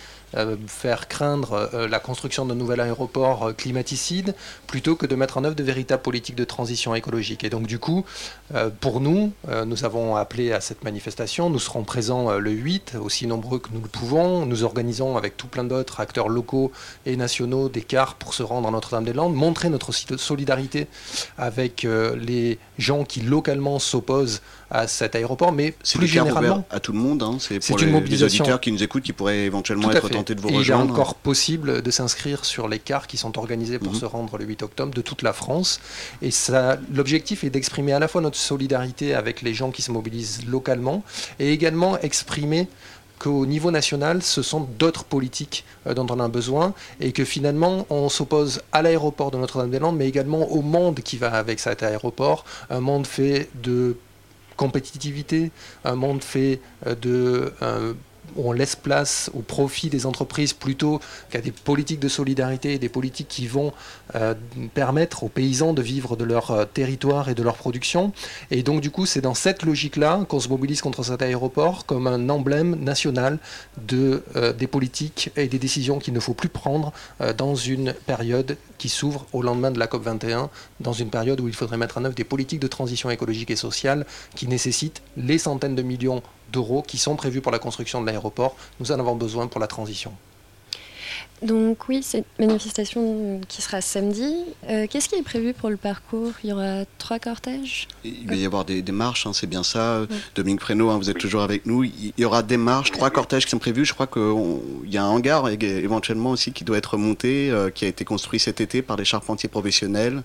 faire 0.67 1.09
craindre 1.09 1.71
euh, 1.75 1.89
la 1.89 2.01
construction 2.01 2.47
d'un 2.47 2.55
nouvel 2.55 2.81
aéroport 2.81 3.49
euh, 3.49 3.53
climaticide, 3.53 4.35
plutôt 4.67 4.97
que 4.97 5.07
de 5.07 5.15
mettre 5.15 5.39
en 5.39 5.45
œuvre 5.45 5.55
de 5.55 5.63
véritables 5.63 6.03
politiques 6.03 6.37
de 6.37 6.45
transition 6.45 6.95
écologique. 6.95 7.45
Et 7.45 7.51
donc, 7.51 7.67
du 7.67 7.79
coup, 7.79 8.05
euh, 8.55 8.71
pour 8.81 9.01
nous, 9.01 9.33
euh, 9.49 9.65
nous 9.65 9.85
avons 9.85 10.17
appelé 10.17 10.53
à 10.53 10.61
cette 10.61 10.85
manifestation. 10.85 11.51
Nous 11.51 11.59
serons 11.59 11.85
présents 11.85 12.31
euh, 12.31 12.39
le 12.39 12.51
8, 12.51 12.97
aussi 13.01 13.27
nombreux 13.27 13.59
que 13.59 13.69
nous 13.73 13.81
le 13.81 13.89
pouvons. 13.89 14.47
Nous 14.47 14.65
organisons 14.65 15.17
avec 15.17 15.37
tout 15.37 15.47
plein 15.47 15.65
d'autres 15.65 16.01
acteurs 16.01 16.29
locaux 16.29 16.73
et 17.07 17.17
nationaux 17.17 17.69
des 17.69 17.83
cars 17.83 18.15
pour 18.15 18.35
se 18.35 18.43
rendre 18.43 18.69
à 18.69 18.71
Notre-Dame-des-Landes, 18.71 19.35
montrer 19.35 19.71
notre 19.71 19.93
solidarité 19.93 20.89
avec 21.39 21.85
euh, 21.85 22.17
les 22.17 22.59
gens 22.79 23.05
qui 23.05 23.21
localement 23.21 23.79
s'opposent 23.79 24.43
à 24.71 24.87
cet 24.89 25.15
aéroport, 25.15 25.53
mais 25.53 25.75
C'est 25.83 25.99
plus 25.99 26.07
généralement. 26.07 26.65
à 26.71 26.81
tout 26.81 26.93
le 26.93 26.99
monde. 26.99 27.23
Hein. 27.23 27.37
C'est 27.39 27.59
pour 27.61 27.77
une 27.79 27.81
les, 27.81 27.87
les 27.87 27.93
mobilisation. 27.93 28.45
auditeurs 28.45 28.61
qui 28.61 28.73
nous 28.73 28.83
écoutent, 28.83 29.03
qui 29.03 29.13
pourraient 29.13 29.45
éventuellement 29.45 29.91
être 29.91 30.09
fait. 30.09 30.15
tentés 30.15 30.35
de 30.35 30.41
vous 30.41 30.49
Et 30.49 30.53
il 30.53 30.55
est 30.57 30.59
rejoindre. 30.59 30.93
encore 30.93 31.15
possible 31.15 31.83
de 31.83 31.91
s'inscrire 31.91 32.45
sur 32.45 32.69
les 32.69 32.79
cars 32.79 33.07
qui 33.07 33.17
sont 33.17 33.39
organisés 33.39 33.79
pour 33.79 33.93
Mhm. 33.93 33.99
se 34.01 34.05
rendre 34.05 34.39
le 34.39 34.45
8 34.45 34.63
octobre 34.63 34.95
de 34.95 35.01
toute 35.03 35.23
la 35.23 35.33
France. 35.33 35.81
Et 36.23 36.31
ça, 36.31 36.79
l'objectif 36.93 37.45
est 37.45 37.51
d'exprimer 37.51 37.93
à 37.93 37.99
la 37.99 38.09
fois 38.09 38.21
notre 38.21 38.39
solidarité 38.39 39.15
avec 39.15 39.43
les 39.43 39.55
gens 39.55 39.71
qui 39.71 39.83
se 39.83 39.91
mobilisent 39.93 40.47
localement 40.49 41.03
et 41.39 41.53
également 41.53 41.99
exprimer 42.01 42.69
qu'au 43.19 43.47
niveau 43.47 43.71
national, 43.71 44.23
ce 44.23 44.43
sont 44.43 44.67
d'autres 44.79 45.05
politiques 45.05 45.65
euh, 45.87 45.95
dont 45.95 46.07
on 46.11 46.19
a 46.19 46.27
besoin 46.29 46.75
et 47.01 47.13
que 47.13 47.25
finalement, 47.25 47.87
on 47.89 48.09
s'oppose 48.09 48.61
à 48.73 48.83
l'aéroport 48.83 49.31
de 49.31 49.39
Notre-Dame-des-Landes, 49.39 49.97
mais 49.97 50.09
également 50.09 50.51
au 50.51 50.63
monde 50.63 51.01
qui 51.01 51.17
va 51.17 51.33
avec 51.33 51.61
cet 51.61 51.83
aéroport, 51.85 52.45
un 52.71 52.81
monde 52.81 53.07
fait 53.07 53.49
de 53.63 53.97
compétitivité, 54.57 55.51
un 55.85 55.95
monde 55.95 56.23
fait 56.23 56.61
euh, 56.87 56.95
de 56.95 57.53
on 58.37 58.53
laisse 58.53 58.77
place 58.77 59.31
au 59.35 59.41
profit 59.41 59.89
des 59.89 60.07
entreprises 60.07 60.53
plutôt 60.53 61.01
qu'à 61.31 61.41
des 61.41 61.53
politiques 61.53 62.01
de 62.01 62.09
solidarité 62.09 62.75
et 62.75 62.79
des 62.79 62.89
politiques 62.89 63.29
qui 63.29 63.47
vont 63.47 63.73
euh, 64.15 64.35
permettre 64.75 65.25
aux 65.25 65.29
paysans 65.29 65.73
de 65.73 65.83
vivre 65.83 66.17
de 66.17 66.25
leur 66.25 66.51
euh, 66.51 66.65
territoire 66.65 67.29
et 67.29 67.35
de 67.35 67.43
leur 67.43 67.57
production. 67.57 68.13
Et 68.51 68.63
donc 68.63 68.81
du 68.81 68.91
coup, 68.91 69.07
c'est 69.07 69.21
dans 69.21 69.35
cette 69.35 69.63
logique-là 69.63 70.25
qu'on 70.29 70.41
se 70.41 70.49
mobilise 70.49 70.81
contre 70.81 71.03
cet 71.03 71.23
aéroport 71.23 71.87
comme 71.87 72.07
un 72.07 72.29
emblème 72.29 72.77
national 72.77 73.39
de, 73.87 74.23
euh, 74.37 74.53
des 74.53 74.67
politiques 74.67 75.31
et 75.37 75.49
des 75.49 75.59
décisions 75.59 75.99
qu'il 75.99 76.15
ne 76.15 76.21
faut 76.21 76.35
plus 76.35 76.49
prendre 76.49 76.93
dans 77.37 77.55
une 77.55 77.93
période 78.07 78.57
qui 78.79 78.89
s'ouvre 78.89 79.27
au 79.33 79.43
lendemain 79.43 79.71
de 79.71 79.79
la 79.79 79.87
COP21, 79.87 80.49
dans 80.81 80.93
une 80.93 81.11
période 81.11 81.41
où 81.41 81.49
il 81.49 81.55
faudrait 81.55 81.77
mettre 81.77 81.99
en 81.99 82.05
œuvre 82.05 82.15
des 82.15 82.25
politiques 82.25 82.61
de 82.61 82.67
transition 82.67 83.11
écologique 83.11 83.51
et 83.51 83.57
sociale 83.57 84.07
qui 84.35 84.49
nécessitent 84.49 85.03
les 85.17 85.39
centaines 85.39 85.75
de 85.75 85.83
millions 85.83 86.23
d'euros 86.53 86.83
qui 86.83 86.99
sont 86.99 87.17
prévus 87.17 87.41
pour 87.41 87.53
la 87.53 87.59
construction 87.59 88.01
de 88.01 88.07
l'aéroport. 88.07 88.57
Nous 88.81 88.93
en 88.93 88.99
avons 88.99 89.17
besoin 89.17 89.47
pour 89.47 89.61
la 89.61 89.67
transition. 89.67 90.13
Donc 91.43 91.89
oui, 91.89 92.03
cette 92.03 92.25
manifestation 92.39 93.41
qui 93.49 93.61
sera 93.61 93.81
samedi. 93.81 94.35
Euh, 94.71 94.87
Qu'est-ce 94.89 95.09
qui 95.09 95.17
est 95.17 95.23
prévu 95.23 95.53
pour 95.53 95.69
le 95.69 95.77
parcours? 95.77 96.33
Il 96.43 96.51
y 96.51 96.53
aura 96.53 96.85
trois 96.99 97.19
cortèges? 97.19 97.87
Il 98.05 98.27
va 98.29 98.35
y 98.37 98.47
avoir 98.47 98.65
des, 98.65 98.81
des 98.83 98.93
marches, 98.93 99.27
hein, 99.27 99.33
c'est 99.35 99.47
bien 99.49 99.63
ça. 99.63 100.07
Dominique 100.35 100.61
Fresneau, 100.61 100.91
hein, 100.91 100.97
vous 100.97 101.11
êtes 101.11 101.19
toujours 101.19 101.43
avec 101.43 101.67
nous. 101.67 101.85
Il 101.85 102.13
y 102.17 102.25
aura 102.25 102.43
des 102.43 102.57
marches, 102.57 102.93
trois 102.93 103.11
cortèges 103.11 103.45
qui 103.45 103.51
sont 103.51 103.59
prévus. 103.59 103.85
Je 103.85 103.93
crois 103.93 104.07
qu'il 104.07 104.91
y 104.91 104.97
a 104.97 105.05
un 105.05 105.09
hangar 105.09 105.49
éventuellement 105.51 106.31
aussi 106.31 106.53
qui 106.53 106.65
doit 106.65 106.79
être 106.79 106.97
monté, 106.97 107.51
euh, 107.51 107.69
qui 107.69 107.85
a 107.85 107.89
été 107.89 108.05
construit 108.05 108.39
cet 108.41 108.61
été 108.63 108.81
par 108.81 108.97
des 108.97 109.05
charpentiers 109.05 109.49
professionnels 109.51 110.23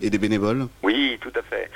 et 0.00 0.10
des 0.10 0.18
bénévoles. 0.18 0.68
Oui, 0.82 1.18
tout 1.20 1.32
à 1.34 1.42
fait. 1.42 1.70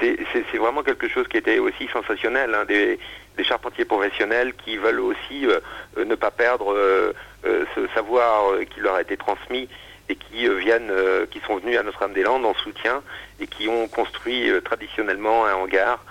c'est 0.00 0.16
c'est- 0.32 0.44
c'est 0.50 0.58
vraiment 0.58 0.82
quelque 0.82 1.06
chose 1.08 1.26
qui 1.28 1.36
était 1.36 1.58
aussi 1.60 1.86
sensationnel. 1.92 2.54
hein, 2.54 2.64
des, 2.66 2.98
des 3.36 3.44
charpentiers 3.44 3.84
professionnels 3.84 4.52
qui 4.54 4.76
veulent 4.76 5.00
aussi 5.00 5.46
euh, 5.46 5.60
euh, 5.98 6.04
ne 6.04 6.14
pas 6.14 6.30
perdre 6.30 6.72
euh, 6.74 7.12
ce 7.44 7.86
savoir 7.94 8.58
qui 8.72 8.80
leur 8.80 8.94
a 8.94 9.02
été 9.02 9.16
transmis 9.16 9.68
et 10.08 10.16
qui 10.16 10.48
viennent, 10.48 10.92
qui 11.30 11.40
sont 11.40 11.56
venus 11.56 11.78
à 11.78 11.82
Notre-Dame-des-Landes 11.82 12.44
en 12.44 12.54
soutien 12.54 13.02
et 13.40 13.46
qui 13.46 13.66
ont 13.68 13.88
construit 13.88 14.50
traditionnellement 14.64 15.46
un 15.46 15.54
hangar 15.54 16.04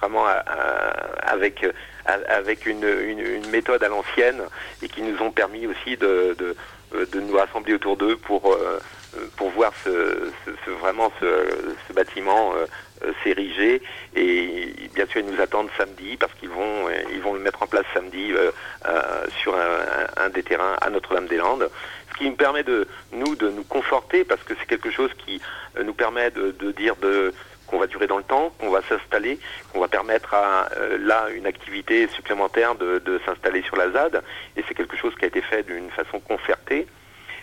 vraiment 0.00 0.24
avec 1.22 1.66
avec 2.06 2.66
une, 2.66 2.86
méthode 3.50 3.82
à 3.82 3.88
l'ancienne 3.88 4.42
et 4.82 4.88
qui 4.88 5.02
nous 5.02 5.20
ont 5.22 5.30
permis 5.30 5.66
aussi 5.66 5.96
de, 5.98 6.36
de, 6.38 7.20
nous 7.20 7.36
rassembler 7.36 7.74
autour 7.74 7.96
d'eux 7.96 8.16
pour 8.16 8.56
pour 9.36 9.50
voir 9.50 9.72
vraiment 10.80 11.12
ce, 11.20 11.92
bâtiment 11.92 12.54
s'ériger. 13.22 13.82
Et 14.16 14.72
bien 14.94 15.06
sûr 15.06 15.20
ils 15.20 15.26
nous 15.32 15.40
attendent 15.40 15.70
samedi 15.76 16.16
parce 16.16 16.32
qu'ils 16.34 16.48
vont 16.48 16.88
euh, 16.88 16.92
ils 17.12 17.20
vont 17.20 17.34
le 17.34 17.40
mettre 17.40 17.62
en 17.62 17.66
place 17.66 17.84
samedi 17.94 18.32
euh, 18.32 18.50
euh, 18.86 19.26
sur 19.40 19.54
un, 19.56 20.24
un- 20.24 20.28
des 20.30 20.42
terrains 20.42 20.76
à 20.80 20.90
Notre-Dame-des-Landes. 20.90 21.70
Ce 22.12 22.18
qui 22.18 22.28
nous 22.28 22.36
permet 22.36 22.62
de 22.62 22.86
nous 23.12 23.34
de 23.36 23.48
nous 23.50 23.64
conforter 23.64 24.24
parce 24.24 24.42
que 24.42 24.54
c'est 24.58 24.66
quelque 24.66 24.90
chose 24.90 25.10
qui 25.24 25.40
euh, 25.78 25.82
nous 25.84 25.94
permet 25.94 26.30
de, 26.30 26.50
de 26.52 26.72
dire 26.72 26.96
de 26.96 27.32
qu'on 27.66 27.78
va 27.78 27.86
durer 27.86 28.06
dans 28.06 28.16
le 28.16 28.24
temps, 28.24 28.50
qu'on 28.58 28.70
va 28.70 28.80
s'installer, 28.88 29.38
qu'on 29.72 29.80
va 29.80 29.88
permettre 29.88 30.32
à 30.32 30.70
euh, 30.78 30.96
là 31.00 31.28
une 31.34 31.44
activité 31.46 32.08
supplémentaire 32.08 32.74
de, 32.76 32.98
de 32.98 33.20
s'installer 33.26 33.60
sur 33.62 33.76
la 33.76 33.90
ZAD. 33.90 34.22
Et 34.56 34.64
c'est 34.66 34.72
quelque 34.74 34.96
chose 34.96 35.14
qui 35.18 35.24
a 35.26 35.28
été 35.28 35.42
fait 35.42 35.64
d'une 35.64 35.90
façon 35.90 36.18
concertée. 36.18 36.86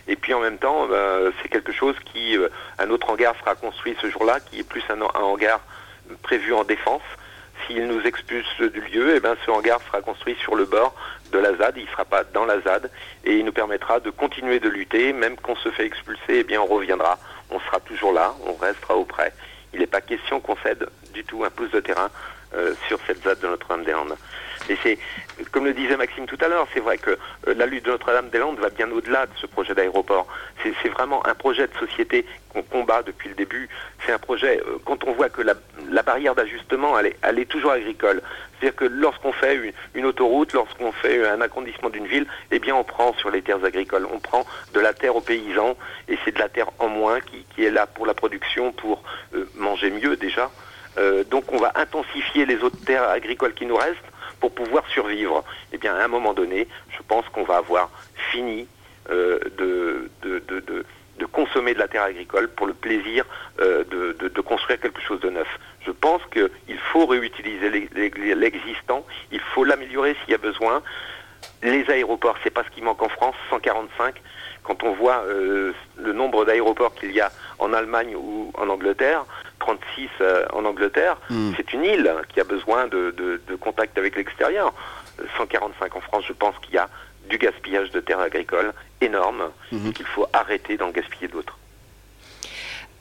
Et 0.08 0.16
puis 0.16 0.34
en 0.34 0.40
même 0.40 0.58
temps, 0.58 0.88
euh, 0.92 1.32
c'est 1.42 1.50
quelque 1.50 1.72
chose 1.72 1.96
qui, 2.06 2.38
euh, 2.38 2.50
un 2.78 2.90
autre 2.90 3.10
hangar 3.10 3.36
sera 3.40 3.56
construit 3.56 3.96
ce 4.02 4.10
jour-là, 4.10 4.40
qui 4.40 4.60
est 4.60 4.64
plus 4.64 4.84
un, 4.90 5.02
hangar 5.02 5.62
prévu 6.22 6.54
en 6.54 6.64
défense. 6.64 7.02
S'ils 7.66 7.88
nous 7.88 8.02
expulsent 8.02 8.62
du 8.62 8.82
lieu, 8.82 9.16
eh 9.16 9.20
ben, 9.20 9.36
ce 9.46 9.50
hangar 9.50 9.82
sera 9.88 10.02
construit 10.02 10.36
sur 10.42 10.56
le 10.56 10.66
bord 10.66 10.94
de 11.32 11.40
la 11.40 11.56
ZAD, 11.56 11.78
il 11.78 11.86
ne 11.86 11.90
sera 11.90 12.06
pas 12.06 12.24
dans 12.24 12.46
la 12.46 12.60
ZAD, 12.62 12.92
et 13.24 13.38
il 13.38 13.46
nous 13.46 13.52
permettra 13.52 14.00
de 14.00 14.10
continuer 14.10 14.60
de 14.60 14.70
lutter, 14.70 15.14
même 15.14 15.36
qu'on 15.38 15.56
se 15.56 15.70
fait 15.72 15.86
expulser, 15.86 16.40
eh 16.40 16.44
bien 16.44 16.62
on 16.62 16.66
reviendra, 16.66 17.18
on 17.50 17.60
sera 17.60 17.80
toujours 17.80 18.14
là, 18.14 18.36
on 18.46 18.54
restera 18.54 18.96
auprès. 18.96 19.34
Il 19.74 19.80
n'est 19.80 19.88
pas 19.88 20.02
question 20.02 20.40
qu'on 20.40 20.56
cède 20.58 20.88
du 21.14 21.24
tout 21.24 21.44
un 21.44 21.50
pouce 21.50 21.72
de 21.72 21.80
terrain 21.80 22.10
euh, 22.54 22.74
sur 22.88 23.00
cette 23.08 23.24
ZAD 23.24 23.40
de 23.40 23.48
Notre-Dame-des-Landes. 23.48 24.16
Et 24.70 24.78
c'est, 24.82 24.98
comme 25.52 25.66
le 25.66 25.74
disait 25.74 25.98
Maxime 25.98 26.26
tout 26.26 26.38
à 26.42 26.48
l'heure, 26.48 26.68
c'est 26.74 26.80
vrai 26.80 26.98
que 26.98 27.12
euh, 27.48 27.54
la 27.56 27.66
lutte 27.66 27.86
de 27.86 27.92
Notre-Dame-des-Landes 27.92 28.60
va 28.60 28.70
bien 28.70 28.90
au-delà 28.92 29.26
de 29.26 29.32
ce 29.40 29.46
projet 29.46 29.74
d'aéroport. 29.76 30.28
C'est, 30.64 30.90
vraiment 30.90 31.26
un 31.28 31.36
projet 31.36 31.68
de 31.68 31.74
société 31.78 32.26
qu'on 32.50 32.62
combat 32.64 33.04
depuis 33.04 33.28
le 33.30 33.36
début. 33.36 33.68
C'est 34.06 34.14
un 34.14 34.18
projet, 34.18 34.62
euh, 34.62 34.78
quand 34.86 35.04
on 35.04 35.12
voit 35.12 35.30
que 35.30 35.42
la, 35.42 35.56
barrière 36.04 36.36
d'ajustement, 36.36 36.98
elle 37.00 37.40
est, 37.40 37.46
toujours 37.46 37.72
agricole. 37.72 38.22
C'est-à-dire 38.60 38.76
que 38.76 38.86
lorsqu'on 38.86 39.34
fait 39.34 39.74
une, 39.94 40.06
autoroute, 40.06 40.54
lorsqu'on 40.54 40.92
fait 40.92 41.28
un 41.28 41.42
agrandissement 41.42 41.90
d'une 41.90 42.08
ville, 42.08 42.26
eh 42.52 42.60
bien 42.60 42.76
on 42.76 42.84
prend 42.84 43.14
sur 43.14 43.30
les 43.30 43.42
terres 43.42 43.64
agricoles, 43.64 44.08
on 44.12 44.20
prend 44.20 44.46
de 44.74 44.80
la 44.80 44.94
terre 44.94 45.16
aux 45.16 45.22
paysans, 45.22 45.76
et 46.08 46.18
c'est 46.24 46.34
de 46.34 46.40
la 46.40 46.50
terre 46.50 46.68
en 46.80 46.88
moins 46.88 47.20
qui, 47.20 47.66
est 47.66 47.72
là 47.72 47.88
pour 47.88 48.06
la 48.06 48.14
production, 48.14 48.72
pour 48.72 49.04
euh, 49.34 49.46
manger 49.56 49.90
mieux 49.90 50.16
déjà. 50.16 50.50
Donc 51.30 51.52
on 51.52 51.58
va 51.58 51.74
intensifier 51.76 52.46
les 52.46 52.64
autres 52.64 52.82
terres 52.86 53.10
agricoles 53.10 53.54
qui 53.54 53.66
nous 53.66 53.76
restent 53.76 54.00
pour 54.46 54.54
pouvoir 54.66 54.86
survivre. 54.90 55.44
Eh 55.74 55.78
bien, 55.80 55.96
à 55.96 56.04
un 56.04 56.08
moment 56.08 56.34
donné, 56.34 56.68
je 56.96 57.02
pense 57.08 57.26
qu'on 57.30 57.44
va 57.44 57.58
avoir 57.58 57.90
fini 58.32 58.68
euh, 59.10 59.40
de, 59.58 60.10
consommer 61.32 61.74
de 61.74 61.80
la 61.80 61.88
terre 61.88 62.04
agricole 62.04 62.48
pour 62.50 62.68
le 62.68 62.74
plaisir 62.74 63.26
euh, 63.60 63.84
de, 63.84 64.42
construire 64.42 64.80
quelque 64.80 65.02
chose 65.02 65.20
de 65.20 65.30
neuf. 65.30 65.48
Je 65.86 65.92
pense 65.92 66.22
qu'il 66.32 66.80
faut 66.92 67.06
réutiliser 67.08 67.70
l'ex- 67.72 67.92
l'ex- 67.96 68.18
l'existant, 68.20 69.04
il 69.32 69.40
faut 69.40 69.64
l'améliorer 69.66 70.16
s'il 70.22 70.32
y 70.32 70.36
a 70.36 70.38
besoin. 70.38 70.82
Les 71.64 71.90
aéroports, 71.90 72.38
c'est 72.44 72.52
pas 72.52 72.64
ce 72.64 72.70
qui 72.70 72.82
manque 72.82 73.02
en 73.02 73.10
France, 73.10 73.36
145. 73.50 74.16
Quand 74.64 74.84
on 74.84 74.94
voit 74.94 75.24
euh, 75.28 75.74
le 75.98 76.14
nombre 76.14 76.46
d'aéroports 76.46 76.94
qu'il 76.96 77.12
y 77.12 77.20
a 77.20 77.32
en 77.60 77.74
Allemagne 77.74 78.16
ou 78.16 78.52
en 78.56 78.70
Angleterre, 78.70 79.26
36 79.66 80.10
euh, 80.22 80.46
en 80.54 80.64
Angleterre, 80.66 81.18
Hmm. 81.30 81.52
c'est 81.58 81.74
une 81.74 81.84
île 81.84 82.14
qui 82.30 82.40
a 82.40 82.44
besoin 82.44 82.88
de, 82.88 83.12
de, 83.18 83.42
de 83.48 83.56
contact 83.56 83.98
avec 83.98 84.16
l'extérieur. 84.16 84.74
Euh, 85.20 85.24
145 85.38 85.96
en 85.96 86.02
France, 86.02 86.24
je 86.28 86.34
pense 86.34 86.56
qu'il 86.62 86.76
y 86.76 86.78
a 86.78 86.88
du 87.30 87.38
gaspillage 87.40 87.90
de 87.92 88.00
terres 88.00 88.20
agricoles 88.20 88.74
énorme 89.02 89.44
et 89.72 89.92
qu'il 89.94 90.06
faut 90.06 90.28
arrêter 90.34 90.78
d'en 90.78 90.90
gaspiller 90.92 91.28
d'autres. 91.28 91.58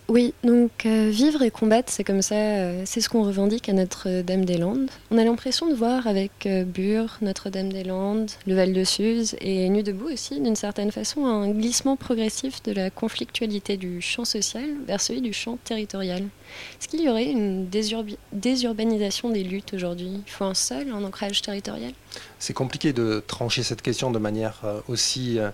Oui, 0.09 0.35
donc 0.45 0.85
euh, 0.85 1.09
vivre 1.09 1.41
et 1.43 1.51
combattre, 1.51 1.91
c'est 1.91 2.05
comme 2.05 2.21
ça, 2.21 2.35
euh, 2.35 2.83
c'est 2.85 3.01
ce 3.01 3.09
qu'on 3.09 3.23
revendique 3.23 3.71
à 3.71 3.73
Notre-Dame-des-Landes. 3.73 4.91
On 5.11 5.17
a 5.17 5.25
l'impression 5.25 5.67
de 5.67 5.75
voir 5.75 6.07
avec 6.07 6.45
euh, 6.45 6.65
Bure, 6.65 7.17
Notre-Dame-des-Landes, 7.23 8.31
le 8.47 8.55
Val-de-Suse 8.55 9.35
et 9.41 9.67
Nuit 9.71 9.83
debout 9.83 10.11
aussi, 10.13 10.43
d'une 10.43 10.57
certaine 10.57 10.93
façon, 10.93 11.25
un 11.25 11.51
glissement 11.51 11.97
progressif 11.97 12.63
de 12.65 12.73
la 12.73 12.91
conflictualité 12.91 13.79
du 13.79 14.03
champ 14.03 14.27
social 14.27 14.69
vers 14.87 15.01
celui 15.01 15.23
du 15.23 15.33
champ 15.33 15.57
territorial. 15.65 16.23
Est-ce 16.79 16.89
qu'il 16.89 17.01
y 17.01 17.09
aurait 17.09 17.31
une 17.31 17.67
désurbanisation 18.33 19.31
des 19.31 19.43
luttes 19.43 19.73
aujourd'hui? 19.73 20.23
Il 20.27 20.31
faut 20.31 20.45
un 20.45 20.55
seul, 20.55 20.91
un 20.91 21.03
ancrage 21.03 21.41
territorial? 21.41 21.93
C'est 22.39 22.53
compliqué 22.53 22.93
de 22.93 23.23
trancher 23.27 23.63
cette 23.63 23.81
question 23.81 24.11
de 24.11 24.19
manière 24.19 24.61
euh, 24.65 24.81
aussi, 24.89 25.39
euh, 25.39 25.51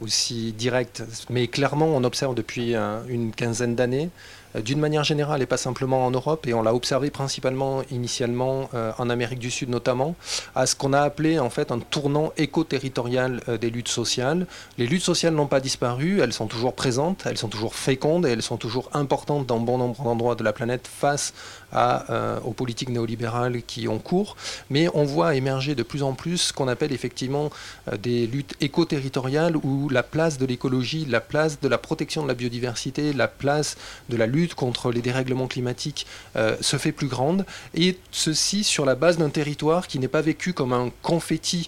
aussi 0.00 0.52
directe, 0.52 1.02
mais 1.30 1.46
clairement 1.48 1.86
on 1.86 2.04
observe 2.04 2.34
depuis 2.34 2.74
euh, 2.74 3.00
une 3.08 3.32
quinzaine 3.32 3.74
d'années, 3.74 4.10
euh, 4.56 4.60
d'une 4.60 4.78
manière 4.78 5.04
générale 5.04 5.42
et 5.42 5.46
pas 5.46 5.56
simplement 5.56 6.06
en 6.06 6.10
Europe, 6.10 6.46
et 6.46 6.54
on 6.54 6.62
l'a 6.62 6.74
observé 6.74 7.10
principalement 7.10 7.82
initialement 7.90 8.70
euh, 8.74 8.92
en 8.98 9.10
Amérique 9.10 9.38
du 9.38 9.50
Sud 9.50 9.68
notamment, 9.68 10.14
à 10.54 10.66
ce 10.66 10.74
qu'on 10.74 10.92
a 10.92 11.00
appelé 11.00 11.38
en 11.38 11.50
fait 11.50 11.72
un 11.72 11.78
tournant 11.78 12.32
éco-territorial 12.36 13.40
des 13.60 13.70
luttes 13.70 13.88
sociales. 13.88 14.46
Les 14.78 14.86
luttes 14.86 15.02
sociales 15.02 15.34
n'ont 15.34 15.46
pas 15.46 15.60
disparu, 15.60 16.20
elles 16.20 16.32
sont 16.32 16.46
toujours 16.46 16.74
présentes, 16.74 17.24
elles 17.26 17.38
sont 17.38 17.48
toujours 17.48 17.74
fécondes 17.74 18.26
et 18.26 18.30
elles 18.30 18.42
sont 18.42 18.56
toujours 18.56 18.90
importantes 18.92 19.46
dans 19.46 19.58
bon 19.58 19.78
nombre 19.78 20.02
d'endroits 20.02 20.34
de 20.34 20.44
la 20.44 20.52
planète 20.52 20.88
face 20.88 21.34
à, 21.72 22.10
euh, 22.10 22.40
aux 22.40 22.52
politiques 22.52 22.88
néolibérales 22.88 23.62
qui 23.62 23.88
ont 23.88 23.98
cours, 23.98 24.36
mais 24.70 24.88
on 24.94 25.04
voit 25.04 25.34
émerger 25.34 25.74
de 25.74 25.82
plus 25.82 26.02
en 26.02 26.14
plus 26.14 26.38
ce 26.38 26.52
qu'on 26.52 26.68
appelle 26.68 26.92
effectivement 26.92 27.50
euh, 27.92 27.96
des 27.96 28.26
luttes 28.26 28.54
éco-territoriales 28.60 29.56
où 29.56 29.88
la 29.88 30.02
place 30.02 30.38
de 30.38 30.46
l'écologie, 30.46 31.04
la 31.04 31.20
place 31.20 31.60
de 31.60 31.68
la 31.68 31.78
protection 31.78 32.22
de 32.22 32.28
la 32.28 32.34
biodiversité, 32.34 33.12
la 33.12 33.28
place 33.28 33.76
de 34.08 34.16
la 34.16 34.26
lutte 34.26 34.54
contre 34.54 34.90
les 34.90 35.02
dérèglements 35.02 35.48
climatiques 35.48 36.06
euh, 36.36 36.56
se 36.60 36.76
fait 36.76 36.92
plus 36.92 37.08
grande, 37.08 37.44
et 37.74 37.98
ceci 38.10 38.64
sur 38.64 38.84
la 38.84 38.94
base 38.94 39.18
d'un 39.18 39.30
territoire 39.30 39.86
qui 39.86 39.98
n'est 39.98 40.08
pas 40.08 40.22
vécu 40.22 40.52
comme 40.52 40.72
un 40.72 40.90
confetti 41.02 41.66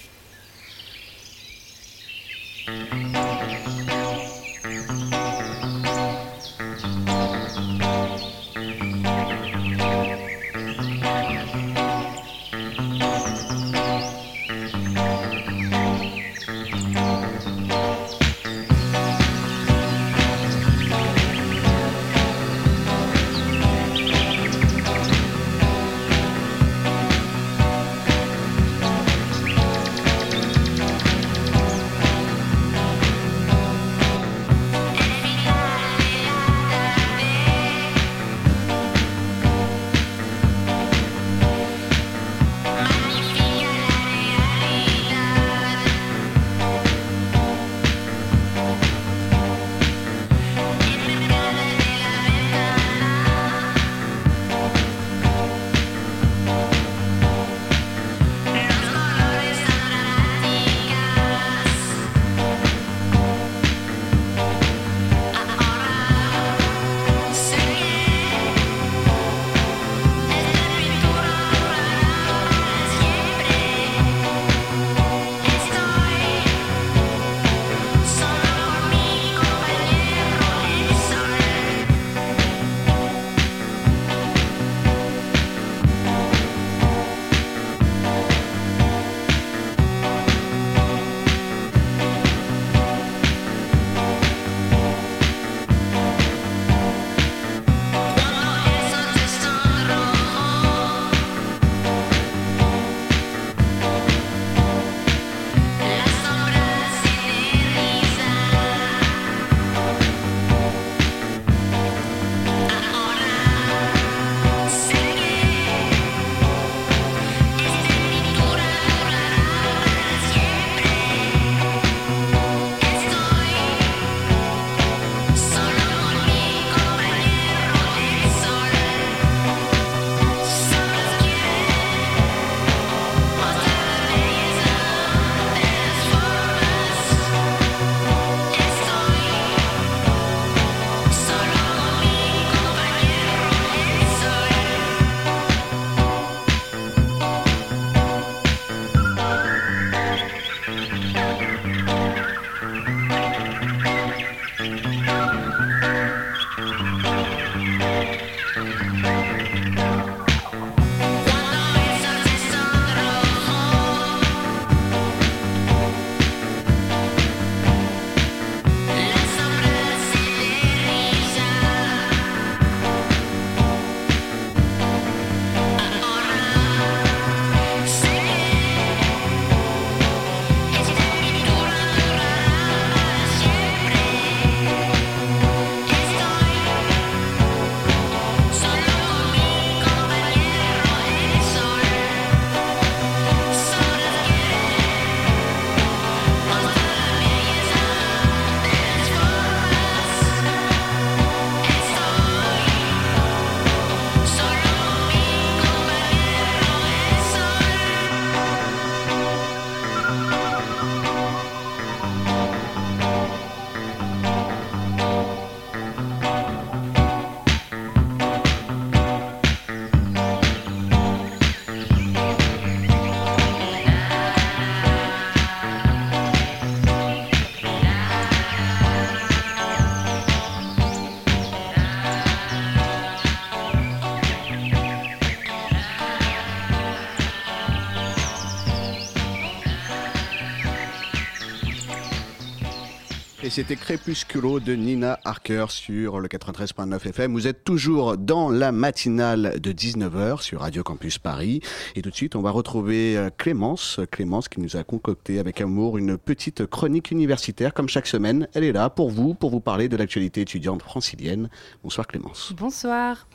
C'était 243.57 243.77
Crépusculo 243.77 244.61
de 244.61 244.75
Nina 244.75 245.19
Harker 245.25 245.65
sur 245.71 246.21
le 246.21 246.29
93.9 246.29 247.09
FM. 247.09 247.33
Vous 247.33 247.47
êtes 247.47 247.65
toujours 247.65 248.19
dans 248.19 248.51
la 248.51 248.71
matinale 248.71 249.59
de 249.63 249.73
19h 249.73 250.43
sur 250.43 250.61
Radio 250.61 250.83
Campus 250.83 251.17
Paris. 251.19 251.63
Et 251.95 252.03
tout 252.03 252.11
de 252.11 252.15
suite, 252.15 252.37
on 252.37 252.43
va 252.43 252.51
retrouver 252.51 253.17
euh, 253.17 253.31
Clémence. 253.35 253.99
Clémence 254.11 254.51
qui 254.51 254.61
nous 254.61 254.77
a 254.77 254.85
concocté 254.85 255.39
avec 255.39 255.63
amour 255.63 255.97
une 255.97 256.19
petite 256.19 256.67
chronique 256.67 257.11
universitaire. 257.11 257.73
Comme 257.73 257.89
chaque 257.89 258.09
semaine, 258.09 258.47
elle 258.53 258.63
est 258.63 258.73
là 258.73 258.91
pour 258.91 259.09
vous, 259.09 259.33
pour 259.33 259.49
vous 259.49 259.61
parler 259.61 259.89
de 259.89 259.97
l'actualité 259.97 260.43
étudiante 260.43 260.83
francilienne. 260.83 261.49
Bonsoir 261.83 262.07
Clémence. 262.07 262.53
Bonsoir. 262.59 263.27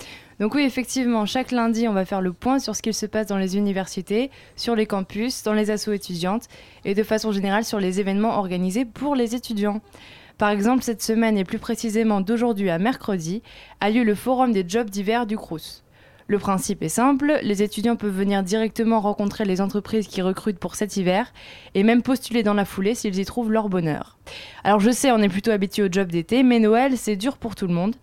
Donc 0.41 0.55
oui, 0.55 0.63
effectivement, 0.63 1.27
chaque 1.27 1.51
lundi, 1.51 1.87
on 1.87 1.93
va 1.93 2.03
faire 2.03 2.19
le 2.19 2.33
point 2.33 2.57
sur 2.57 2.75
ce 2.75 2.81
qu'il 2.81 2.95
se 2.95 3.05
passe 3.05 3.27
dans 3.27 3.37
les 3.37 3.57
universités, 3.57 4.31
sur 4.55 4.75
les 4.75 4.87
campus, 4.87 5.43
dans 5.43 5.53
les 5.53 5.69
assos 5.69 5.93
étudiantes 5.93 6.47
et 6.83 6.95
de 6.95 7.03
façon 7.03 7.31
générale 7.31 7.63
sur 7.63 7.79
les 7.79 7.99
événements 7.99 8.39
organisés 8.39 8.83
pour 8.83 9.13
les 9.13 9.35
étudiants. 9.35 9.81
Par 10.39 10.49
exemple, 10.49 10.81
cette 10.81 11.03
semaine 11.03 11.37
et 11.37 11.43
plus 11.43 11.59
précisément 11.59 12.21
d'aujourd'hui 12.21 12.71
à 12.71 12.79
mercredi, 12.79 13.43
a 13.81 13.91
lieu 13.91 14.03
le 14.03 14.15
forum 14.15 14.51
des 14.51 14.65
jobs 14.67 14.89
d'hiver 14.89 15.27
du 15.27 15.37
Crous. 15.37 15.83
Le 16.25 16.39
principe 16.39 16.81
est 16.81 16.89
simple, 16.89 17.37
les 17.43 17.61
étudiants 17.61 17.95
peuvent 17.95 18.17
venir 18.17 18.41
directement 18.41 18.99
rencontrer 18.99 19.45
les 19.45 19.61
entreprises 19.61 20.07
qui 20.07 20.23
recrutent 20.23 20.57
pour 20.57 20.73
cet 20.73 20.97
hiver 20.97 21.31
et 21.75 21.83
même 21.83 22.01
postuler 22.01 22.41
dans 22.41 22.55
la 22.55 22.65
foulée 22.65 22.95
s'ils 22.95 23.19
y 23.19 23.25
trouvent 23.25 23.51
leur 23.51 23.69
bonheur. 23.69 24.17
Alors 24.63 24.79
je 24.79 24.89
sais, 24.89 25.11
on 25.11 25.19
est 25.19 25.29
plutôt 25.29 25.51
habitué 25.51 25.83
aux 25.83 25.91
jobs 25.91 26.11
d'été, 26.11 26.41
mais 26.41 26.57
Noël, 26.57 26.97
c'est 26.97 27.15
dur 27.15 27.37
pour 27.37 27.53
tout 27.53 27.67
le 27.67 27.75
monde. 27.75 27.95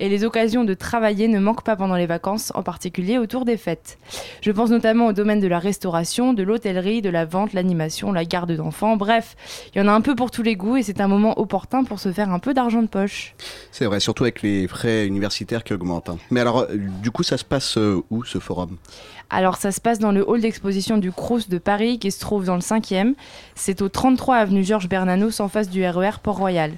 Et 0.00 0.08
les 0.08 0.24
occasions 0.24 0.64
de 0.64 0.74
travailler 0.74 1.28
ne 1.28 1.38
manquent 1.38 1.64
pas 1.64 1.76
pendant 1.76 1.96
les 1.96 2.06
vacances, 2.06 2.52
en 2.54 2.62
particulier 2.62 3.18
autour 3.18 3.44
des 3.44 3.56
fêtes. 3.56 3.98
Je 4.40 4.50
pense 4.50 4.70
notamment 4.70 5.06
au 5.06 5.12
domaine 5.12 5.40
de 5.40 5.46
la 5.48 5.58
restauration, 5.58 6.32
de 6.32 6.42
l'hôtellerie, 6.42 7.02
de 7.02 7.10
la 7.10 7.24
vente, 7.24 7.52
l'animation, 7.52 8.12
la 8.12 8.24
garde 8.24 8.52
d'enfants, 8.52 8.96
bref, 8.96 9.36
il 9.74 9.78
y 9.78 9.80
en 9.80 9.88
a 9.88 9.92
un 9.92 10.00
peu 10.00 10.14
pour 10.14 10.30
tous 10.30 10.42
les 10.42 10.56
goûts 10.56 10.76
et 10.76 10.82
c'est 10.82 11.00
un 11.00 11.08
moment 11.08 11.38
opportun 11.38 11.84
pour 11.84 11.98
se 12.00 12.12
faire 12.12 12.30
un 12.30 12.38
peu 12.38 12.54
d'argent 12.54 12.82
de 12.82 12.88
poche. 12.88 13.34
C'est 13.72 13.86
vrai, 13.86 14.00
surtout 14.00 14.24
avec 14.24 14.42
les 14.42 14.68
frais 14.68 15.06
universitaires 15.06 15.64
qui 15.64 15.72
augmentent. 15.72 16.08
hein. 16.10 16.18
Mais 16.30 16.40
alors, 16.40 16.60
euh, 16.60 16.76
du 17.02 17.10
coup, 17.10 17.22
ça 17.22 17.36
se 17.36 17.44
passe 17.44 17.78
euh, 17.78 18.02
où 18.10 18.24
ce 18.24 18.38
forum? 18.38 18.76
Alors 19.28 19.56
ça 19.56 19.72
se 19.72 19.80
passe 19.80 19.98
dans 19.98 20.12
le 20.12 20.28
hall 20.28 20.40
d'exposition 20.40 20.98
du 20.98 21.10
Crous 21.10 21.48
de 21.48 21.58
Paris 21.58 21.98
qui 21.98 22.12
se 22.12 22.20
trouve 22.20 22.44
dans 22.44 22.54
le 22.54 22.60
5e. 22.60 23.14
C'est 23.56 23.82
au 23.82 23.88
33 23.88 24.36
avenue 24.36 24.62
Georges 24.62 24.88
Bernanos 24.88 25.40
en 25.40 25.48
face 25.48 25.68
du 25.68 25.84
RER 25.84 26.20
Port-Royal. 26.22 26.72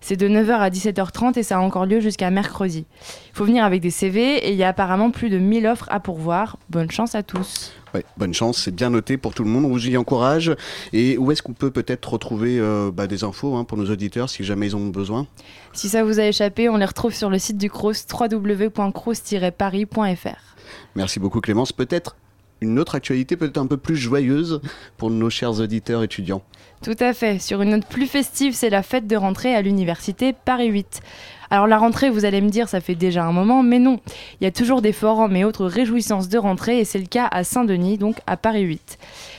C'est 0.00 0.16
de 0.16 0.28
9h 0.28 0.52
à 0.52 0.70
17h30 0.70 1.38
et 1.38 1.42
ça 1.42 1.58
a 1.58 1.60
encore 1.60 1.84
lieu 1.86 2.00
jusqu'à 2.00 2.30
mercredi. 2.30 2.86
Il 3.32 3.36
faut 3.36 3.44
venir 3.44 3.64
avec 3.64 3.82
des 3.82 3.90
CV 3.90 4.36
et 4.36 4.50
il 4.50 4.56
y 4.56 4.64
a 4.64 4.68
apparemment 4.68 5.10
plus 5.10 5.28
de 5.28 5.36
1000 5.38 5.66
offres 5.66 5.88
à 5.90 6.00
pourvoir. 6.00 6.56
Bonne 6.70 6.90
chance 6.90 7.14
à 7.14 7.22
tous. 7.22 7.74
Ouais, 7.92 8.04
bonne 8.16 8.32
chance, 8.32 8.62
c'est 8.62 8.74
bien 8.74 8.88
noté 8.90 9.16
pour 9.16 9.34
tout 9.34 9.42
le 9.42 9.50
monde, 9.50 9.64
on 9.64 9.70
vous 9.70 9.88
y 9.88 9.96
encourage. 9.96 10.54
Et 10.92 11.18
où 11.18 11.32
est-ce 11.32 11.42
qu'on 11.42 11.54
peut 11.54 11.72
peut-être 11.72 12.12
retrouver 12.12 12.56
euh, 12.58 12.92
bah, 12.92 13.08
des 13.08 13.24
infos 13.24 13.56
hein, 13.56 13.64
pour 13.64 13.78
nos 13.78 13.90
auditeurs 13.90 14.30
si 14.30 14.44
jamais 14.44 14.68
ils 14.68 14.76
en 14.76 14.80
ont 14.80 14.90
besoin? 14.90 15.26
Si 15.72 15.88
ça 15.88 16.04
vous 16.04 16.20
a 16.20 16.24
échappé, 16.24 16.68
on 16.68 16.76
les 16.76 16.84
retrouve 16.84 17.14
sur 17.14 17.30
le 17.30 17.38
site 17.38 17.58
du 17.58 17.68
Crous 17.68 18.06
www.crous-paris.fr. 18.12 20.56
Merci 20.94 21.18
beaucoup 21.18 21.40
Clémence. 21.40 21.72
Peut-être 21.72 22.14
une 22.60 22.78
autre 22.78 22.94
actualité, 22.94 23.36
peut-être 23.36 23.58
un 23.58 23.66
peu 23.66 23.76
plus 23.76 23.96
joyeuse 23.96 24.60
pour 24.96 25.10
nos 25.10 25.30
chers 25.30 25.60
auditeurs 25.60 26.02
étudiants. 26.02 26.42
Tout 26.82 26.96
à 26.98 27.12
fait. 27.12 27.38
Sur 27.38 27.60
une 27.60 27.70
note 27.70 27.84
plus 27.84 28.06
festive, 28.06 28.54
c'est 28.54 28.70
la 28.70 28.82
fête 28.82 29.06
de 29.06 29.14
rentrée 29.14 29.54
à 29.54 29.60
l'université 29.60 30.32
Paris 30.32 30.68
8. 30.68 31.02
Alors 31.50 31.66
la 31.66 31.76
rentrée, 31.76 32.08
vous 32.08 32.24
allez 32.24 32.40
me 32.40 32.48
dire, 32.48 32.70
ça 32.70 32.80
fait 32.80 32.94
déjà 32.94 33.22
un 33.24 33.32
moment, 33.32 33.62
mais 33.62 33.78
non. 33.78 34.00
Il 34.40 34.44
y 34.44 34.46
a 34.46 34.50
toujours 34.50 34.80
des 34.80 34.92
forums 34.92 35.36
et 35.36 35.44
autres 35.44 35.66
réjouissances 35.66 36.30
de 36.30 36.38
rentrée 36.38 36.78
et 36.78 36.86
c'est 36.86 36.98
le 36.98 37.04
cas 37.04 37.28
à 37.30 37.44
Saint-Denis, 37.44 37.98
donc 37.98 38.16
à 38.26 38.38
Paris 38.38 38.62
8. 38.62 38.98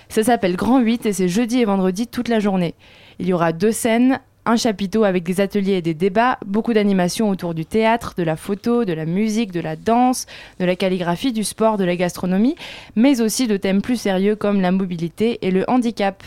Ça 0.10 0.24
s'appelle 0.24 0.56
Grand 0.56 0.82
8 0.82 1.08
et 1.08 1.14
c'est 1.14 1.30
jeudi 1.30 1.60
et 1.60 1.66
vendredi 1.66 2.06
toute 2.06 2.28
la 2.28 2.40
journée. 2.40 2.76
Il 3.18 3.26
y 3.26 3.34
aura 3.34 3.54
deux 3.54 3.72
scènes, 3.72 4.20
un 4.46 4.56
chapiteau 4.56 5.04
avec 5.04 5.24
des 5.24 5.42
ateliers 5.42 5.74
et 5.74 5.82
des 5.82 5.96
débats, 5.96 6.38
beaucoup 6.46 6.74
d'animations 6.74 7.32
autour 7.32 7.56
du 7.56 7.66
théâtre, 7.66 8.14
de 8.18 8.24
la 8.24 8.36
photo, 8.36 8.86
de 8.86 8.94
la 8.94 9.06
musique, 9.06 9.52
de 9.52 9.62
la 9.62 9.76
danse, 9.76 10.28
de 10.60 10.66
la 10.66 10.76
calligraphie, 10.76 11.34
du 11.34 11.44
sport, 11.44 11.78
de 11.78 11.86
la 11.86 11.96
gastronomie, 11.96 12.56
mais 12.96 13.20
aussi 13.20 13.48
de 13.48 13.58
thèmes 13.58 13.82
plus 13.82 14.00
sérieux 14.00 14.36
comme 14.36 14.62
la 14.62 14.72
mobilité 14.72 15.40
et 15.42 15.50
le 15.50 15.68
handicap. 15.68 16.24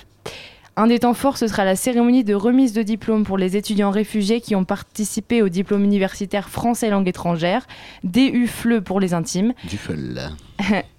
Un 0.77 0.89
des 0.89 0.99
temps 0.99 1.14
forts, 1.14 1.39
ce 1.39 1.47
sera 1.47 1.64
la 1.64 1.77
cérémonie 1.77 2.25
de 2.25 2.35
remise 2.35 2.72
de 2.72 2.83
diplôme 2.83 3.25
pour 3.25 3.39
les 3.39 3.57
étudiants 3.57 3.93
réfugiés 3.93 4.41
qui 4.41 4.57
ont 4.57 4.64
participé 4.64 5.41
au 5.41 5.49
diplôme 5.49 5.85
universitaire 5.85 6.49
français 6.49 6.91
langue 6.91 7.07
étrangère, 7.07 7.68
DU 8.03 8.49
FLE 8.49 8.83
pour 8.83 8.99
les 8.99 9.14
intimes. 9.14 9.55
Du 9.68 9.77
feu. 9.77 9.97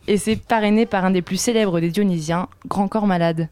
Et 0.08 0.18
c'est 0.18 0.38
parrainé 0.38 0.86
par 0.86 1.04
un 1.04 1.12
des 1.12 1.22
plus 1.22 1.38
célèbres 1.38 1.82
des 1.82 1.90
Dionysiens, 1.90 2.48
Grand 2.68 2.88
Corps 2.88 3.08
Malade. 3.08 3.50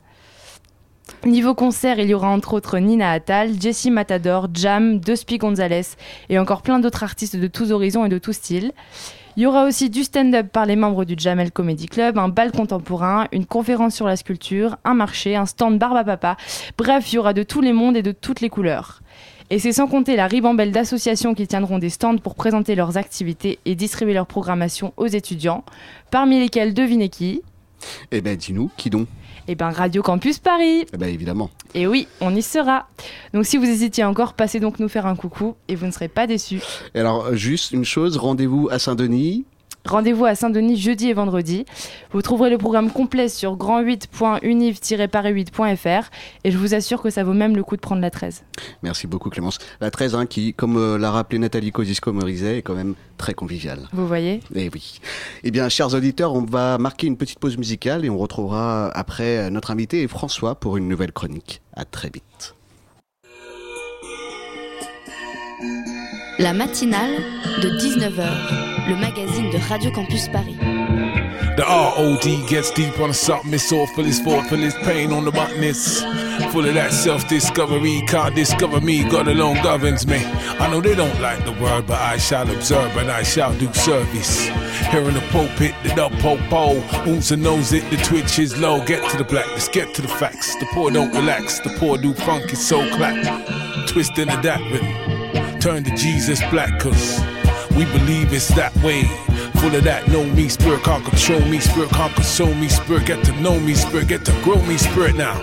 Niveau 1.25 1.53
concert, 1.55 1.99
il 1.99 2.07
y 2.07 2.13
aura 2.13 2.29
entre 2.29 2.53
autres 2.53 2.77
Nina 2.79 3.11
Attal, 3.11 3.59
Jessie 3.59 3.91
Matador, 3.91 4.47
Jam, 4.53 4.99
Duspi 4.99 5.37
Gonzalez 5.37 5.87
et 6.29 6.39
encore 6.39 6.61
plein 6.61 6.79
d'autres 6.79 7.03
artistes 7.03 7.35
de 7.35 7.47
tous 7.47 7.71
horizons 7.71 8.05
et 8.05 8.09
de 8.09 8.17
tous 8.17 8.33
styles. 8.33 8.71
Il 9.35 9.41
y 9.41 9.45
aura 9.47 9.65
aussi 9.65 9.89
du 9.89 10.03
stand-up 10.03 10.49
par 10.51 10.67
les 10.67 10.75
membres 10.75 11.05
du 11.05 11.15
Jamel 11.17 11.51
Comedy 11.51 11.87
Club, 11.87 12.19
un 12.19 12.29
bal 12.29 12.51
contemporain, 12.51 13.27
une 13.31 13.47
conférence 13.47 13.95
sur 13.95 14.05
la 14.05 14.15
sculpture, 14.15 14.77
un 14.85 14.93
marché, 14.93 15.35
un 15.35 15.47
stand 15.47 15.79
barbe 15.79 16.05
papa. 16.05 16.37
Bref, 16.77 17.11
il 17.11 17.15
y 17.15 17.17
aura 17.17 17.33
de 17.33 17.41
tous 17.41 17.59
les 17.59 17.73
mondes 17.73 17.97
et 17.97 18.03
de 18.03 18.11
toutes 18.11 18.41
les 18.41 18.49
couleurs. 18.49 19.01
Et 19.49 19.57
c'est 19.57 19.73
sans 19.73 19.87
compter 19.87 20.15
la 20.15 20.27
ribambelle 20.27 20.71
d'associations 20.71 21.33
qui 21.33 21.47
tiendront 21.47 21.79
des 21.79 21.89
stands 21.89 22.19
pour 22.19 22.35
présenter 22.35 22.75
leurs 22.75 22.97
activités 22.97 23.57
et 23.65 23.73
distribuer 23.73 24.13
leur 24.13 24.27
programmation 24.27 24.93
aux 24.97 25.07
étudiants, 25.07 25.63
parmi 26.11 26.39
lesquels 26.39 26.75
devinez 26.75 27.09
qui? 27.09 27.41
Eh 28.11 28.21
ben 28.21 28.37
dis-nous, 28.37 28.69
qui 28.77 28.91
donc? 28.91 29.07
Eh 29.47 29.55
ben 29.55 29.71
Radio 29.71 30.01
Campus 30.01 30.39
Paris 30.39 30.85
Eh 30.93 30.97
ben 30.97 31.07
évidemment. 31.09 31.49
Et 31.73 31.87
oui, 31.87 32.07
on 32.21 32.33
y 32.35 32.41
sera. 32.41 32.87
Donc 33.33 33.45
si 33.45 33.57
vous 33.57 33.65
hésitiez 33.65 34.03
encore, 34.03 34.33
passez 34.33 34.59
donc 34.59 34.79
nous 34.79 34.87
faire 34.87 35.05
un 35.05 35.15
coucou 35.15 35.55
et 35.67 35.75
vous 35.75 35.85
ne 35.85 35.91
serez 35.91 36.07
pas 36.07 36.27
déçus. 36.27 36.61
Et 36.95 36.99
alors, 36.99 37.35
juste 37.35 37.71
une 37.71 37.83
chose, 37.85 38.17
rendez-vous 38.17 38.69
à 38.71 38.79
Saint-Denis. 38.79 39.45
Rendez-vous 39.85 40.25
à 40.25 40.35
Saint-Denis 40.35 40.77
jeudi 40.77 41.09
et 41.09 41.13
vendredi. 41.13 41.65
Vous 42.11 42.21
trouverez 42.21 42.49
le 42.49 42.57
programme 42.57 42.89
complet 42.89 43.27
sur 43.27 43.57
grand8.univ-paris8.fr 43.57 46.09
et 46.43 46.51
je 46.51 46.57
vous 46.57 46.73
assure 46.73 47.01
que 47.01 47.09
ça 47.09 47.23
vaut 47.23 47.33
même 47.33 47.55
le 47.55 47.63
coup 47.63 47.75
de 47.75 47.81
prendre 47.81 48.01
la 48.01 48.09
13. 48.09 48.43
Merci 48.81 49.07
beaucoup 49.07 49.29
Clémence. 49.29 49.57
La 49.81 49.91
13, 49.91 50.15
hein, 50.15 50.25
qui, 50.25 50.53
comme 50.53 50.77
euh, 50.77 50.97
l'a 50.97 51.11
rappelé 51.11 51.37
Nathalie 51.37 51.71
Kosciusko-Morizet, 51.71 52.59
est 52.59 52.61
quand 52.61 52.75
même 52.75 52.95
très 53.17 53.33
conviviale. 53.33 53.89
Vous 53.91 54.07
voyez? 54.07 54.39
Eh 54.55 54.69
oui. 54.73 55.01
Eh 55.43 55.51
bien, 55.51 55.67
chers 55.67 55.93
auditeurs, 55.93 56.33
on 56.33 56.45
va 56.45 56.77
marquer 56.77 57.07
une 57.07 57.17
petite 57.17 57.39
pause 57.39 57.57
musicale 57.57 58.05
et 58.05 58.09
on 58.09 58.17
retrouvera 58.17 58.89
après 58.93 59.51
notre 59.51 59.71
invité 59.71 60.01
et 60.01 60.07
François 60.07 60.55
pour 60.55 60.77
une 60.77 60.87
nouvelle 60.87 61.11
chronique. 61.11 61.61
À 61.75 61.83
très 61.83 62.09
vite. 62.09 62.55
La 66.39 66.53
matinale 66.53 67.11
de 67.61 67.69
19h, 67.69 68.72
le 68.87 68.95
magazine 68.95 69.49
de 69.49 69.57
Radio 69.69 69.91
Campus 69.91 70.27
Paris. 70.29 70.57
The 71.55 71.63
ROD 71.63 72.49
gets 72.49 72.71
deep 72.71 72.99
on 72.99 73.13
something, 73.13 73.53
it's 73.53 73.71
all 73.71 73.85
full, 73.87 74.05
it's 74.05 74.19
full, 74.19 74.41
full, 74.43 74.63
it's 74.63 74.75
pain 74.79 75.13
on 75.13 75.23
the 75.23 75.31
buttoness. 75.31 76.01
Full 76.51 76.65
of 76.65 76.73
that 76.73 76.91
self 76.91 77.27
discovery, 77.27 78.01
can't 78.07 78.35
discover 78.35 78.81
me, 78.81 79.03
God 79.07 79.27
alone 79.27 79.61
governs 79.61 80.07
me. 80.07 80.17
I 80.17 80.69
know 80.71 80.81
they 80.81 80.95
don't 80.95 81.21
like 81.21 81.45
the 81.45 81.51
word, 81.51 81.85
but 81.85 82.01
I 82.01 82.17
shall 82.17 82.49
observe 82.49 82.97
and 82.97 83.11
I 83.11 83.23
shall 83.23 83.53
do 83.57 83.71
service. 83.73 84.47
Here 84.89 85.07
in 85.07 85.13
the 85.13 85.23
pulpit, 85.31 85.75
the 85.83 85.89
dub 85.89 86.11
popo, 86.13 86.79
Oomsa 87.05 87.37
knows 87.37 87.71
it, 87.71 87.87
the 87.91 87.97
twitch 87.97 88.39
is 88.39 88.59
low. 88.59 88.83
Get 88.85 89.07
to 89.11 89.17
the 89.17 89.23
black, 89.23 89.47
let's 89.49 89.67
get 89.67 89.93
to 89.95 90.01
the 90.01 90.07
facts. 90.07 90.55
The 90.55 90.65
poor 90.73 90.89
don't 90.89 91.13
relax, 91.13 91.59
the 91.59 91.69
poor 91.77 91.97
do 91.97 92.13
funky 92.13 92.55
soul 92.55 92.87
clap. 92.89 93.15
Twisting 93.87 94.29
and 94.29 94.43
dapping, 94.43 95.61
turn 95.61 95.83
to 95.83 95.95
Jesus 95.95 96.41
black, 96.49 96.79
cause 96.79 97.21
we 97.75 97.85
believe 97.85 98.33
it's 98.33 98.49
that 98.55 98.75
way. 98.77 99.03
Full 99.59 99.75
of 99.75 99.83
that, 99.83 100.07
know 100.07 100.25
me, 100.25 100.49
spirit 100.49 100.83
can't 100.83 101.03
control 101.05 101.41
me, 101.41 101.59
spirit 101.59 101.89
can't 101.89 102.13
console 102.15 102.53
me, 102.53 102.69
spirit 102.69 103.05
get 103.05 103.23
to 103.25 103.31
know 103.41 103.59
me, 103.59 103.73
spirit 103.73 104.07
get 104.07 104.25
to 104.25 104.31
grow 104.43 104.61
me, 104.63 104.77
spirit 104.77 105.15
now. 105.15 105.39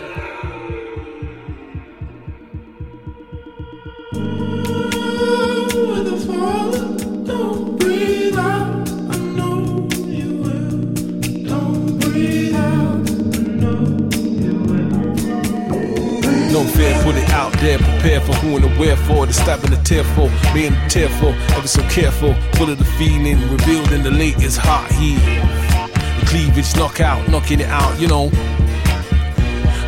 Fear, 16.80 17.02
put 17.02 17.14
it 17.14 17.28
out 17.30 17.52
there, 17.60 17.78
prepare 17.78 18.20
for 18.20 18.32
who 18.40 18.56
and 18.56 18.64
the 18.64 18.80
wherefore, 18.80 19.26
the 19.26 19.32
stabbing, 19.32 19.70
the 19.70 19.82
tearful, 19.82 20.30
being 20.54 20.74
tearful, 20.88 21.32
ever 21.56 21.68
so 21.68 21.82
careful, 21.90 22.32
full 22.56 22.70
of 22.70 22.78
the 22.78 22.90
feeling, 22.98 23.38
revealed 23.50 23.92
in 23.92 24.02
the 24.02 24.10
latest 24.10 24.58
heart 24.58 24.90
heat. 24.92 25.20
The 26.20 26.26
cleavage 26.26 26.74
knockout, 26.76 27.28
knocking 27.28 27.60
it 27.60 27.68
out, 27.68 28.00
you 28.00 28.08
know. 28.08 28.30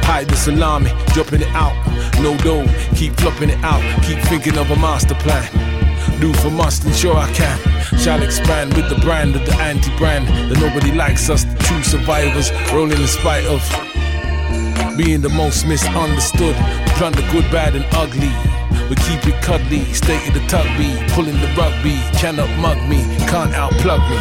Hide 0.05 0.29
the 0.29 0.37
salami, 0.37 0.91
dropping 1.15 1.43
it 1.43 1.53
out, 1.55 1.77
no 2.21 2.37
dough, 2.39 2.67
keep 2.95 3.15
flopping 3.21 3.51
it 3.51 3.63
out, 3.65 3.83
keep 4.05 4.19
thinking 4.31 4.59
of 4.59 4.71
a 4.71 4.77
master 4.77 5.15
plan. 5.15 5.49
Do 6.21 6.33
for 6.35 6.51
must, 6.51 6.85
ensure 6.85 7.17
I 7.17 7.33
can. 7.33 7.59
Shall 7.99 8.23
expand 8.23 8.75
with 8.75 8.89
the 8.91 9.01
brand 9.01 9.35
of 9.35 9.47
the 9.47 9.55
anti-brand 9.55 10.29
that 10.51 10.61
nobody 10.61 10.93
likes 10.93 11.31
us, 11.31 11.45
the 11.45 11.57
true 11.65 11.83
survivors, 11.83 12.51
rolling 12.73 13.01
in 13.01 13.07
spite 13.07 13.45
of 13.47 13.61
being 14.97 15.21
the 15.21 15.29
most 15.29 15.67
misunderstood. 15.67 16.57
Plunder 16.97 17.23
good, 17.33 17.51
bad, 17.51 17.75
and 17.75 17.87
ugly. 17.93 18.33
We 18.89 18.97
keep 18.97 19.27
it 19.27 19.41
cuddly, 19.43 19.85
state 19.93 20.29
of 20.29 20.35
the 20.35 20.41
tugby, 20.41 20.95
pulling 21.13 21.41
the 21.41 21.49
rugby. 21.57 21.97
Cannot 22.19 22.51
mug 22.59 22.79
me, 22.89 23.03
can't 23.27 23.55
outplug 23.55 24.01
me. 24.11 24.19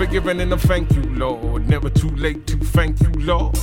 Forgiven 0.00 0.40
and 0.40 0.52
a 0.54 0.56
thank 0.56 0.90
you, 0.94 1.02
Lord. 1.20 1.68
Never 1.68 1.90
too 1.90 2.08
late 2.16 2.46
to 2.46 2.56
thank 2.56 2.98
you, 3.02 3.10
Lord. 3.18 3.56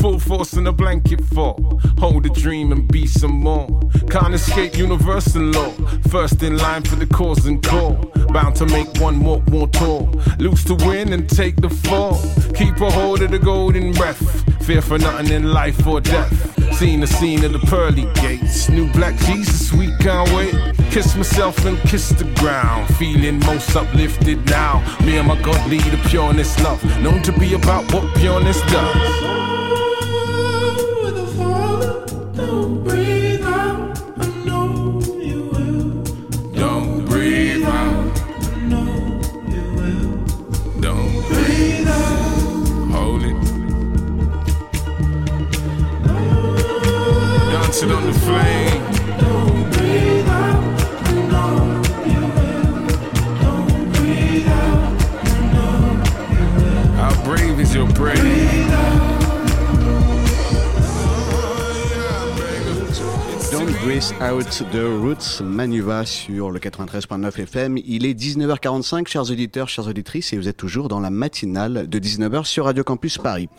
Full 0.00 0.18
force 0.18 0.54
in 0.54 0.66
a 0.66 0.72
blanket 0.72 1.24
fall. 1.26 1.80
Hold 1.98 2.26
a 2.26 2.28
dream 2.28 2.72
and 2.72 2.90
be 2.90 3.06
some 3.06 3.30
more. 3.30 3.68
Can't 4.10 4.34
escape 4.34 4.76
universal 4.76 5.42
law. 5.42 5.70
First 6.10 6.42
in 6.42 6.58
line 6.58 6.82
for 6.82 6.96
the 6.96 7.06
cause 7.06 7.46
and 7.46 7.62
call. 7.62 7.92
Bound 8.30 8.56
to 8.56 8.66
make 8.66 8.88
one 8.98 9.14
more, 9.14 9.40
more 9.48 9.68
tall. 9.68 10.10
Lose 10.40 10.64
to 10.64 10.74
win 10.74 11.12
and 11.12 11.30
take 11.30 11.54
the 11.56 11.70
fall. 11.70 12.20
Keep 12.52 12.80
a 12.80 12.90
hold 12.90 13.22
of 13.22 13.30
the 13.30 13.38
golden 13.38 13.92
breath. 13.92 14.22
Fear 14.66 14.82
for 14.82 14.98
nothing 14.98 15.32
in 15.32 15.52
life 15.52 15.86
or 15.86 16.00
death. 16.00 16.53
Seen 16.78 17.00
the 17.00 17.06
scene 17.06 17.44
of 17.44 17.52
the 17.52 17.60
pearly 17.60 18.04
gates. 18.14 18.68
New 18.68 18.90
black 18.92 19.16
Jesus, 19.20 19.72
we 19.72 19.96
can't 19.98 20.28
wait. 20.32 20.54
Kiss 20.90 21.14
myself 21.14 21.64
and 21.64 21.78
kiss 21.82 22.08
the 22.08 22.24
ground. 22.40 22.92
Feeling 22.96 23.38
most 23.40 23.76
uplifted 23.76 24.44
now. 24.46 24.82
Me 25.04 25.16
and 25.16 25.28
my 25.28 25.40
God 25.40 25.70
lead 25.70 25.86
a 25.94 26.08
pureness 26.08 26.60
love. 26.64 26.82
Known 27.00 27.22
to 27.22 27.32
be 27.38 27.54
about 27.54 27.90
what 27.92 28.12
pureness 28.16 28.60
does. 28.72 29.43
Out 64.24 64.64
the 64.72 64.76
Roots, 65.02 65.42
Manuva 65.42 66.06
sur 66.06 66.50
le 66.50 66.58
93.9 66.58 67.42
FM. 67.42 67.76
Il 67.84 68.06
est 68.06 68.18
19h45, 68.18 69.06
chers 69.06 69.30
auditeurs, 69.30 69.68
chères 69.68 69.86
auditrices, 69.86 70.32
et 70.32 70.38
vous 70.38 70.48
êtes 70.48 70.56
toujours 70.56 70.88
dans 70.88 70.98
la 70.98 71.10
matinale 71.10 71.86
de 71.86 71.98
19h 71.98 72.44
sur 72.44 72.64
Radio 72.64 72.84
Campus 72.84 73.18
Paris. 73.18 73.50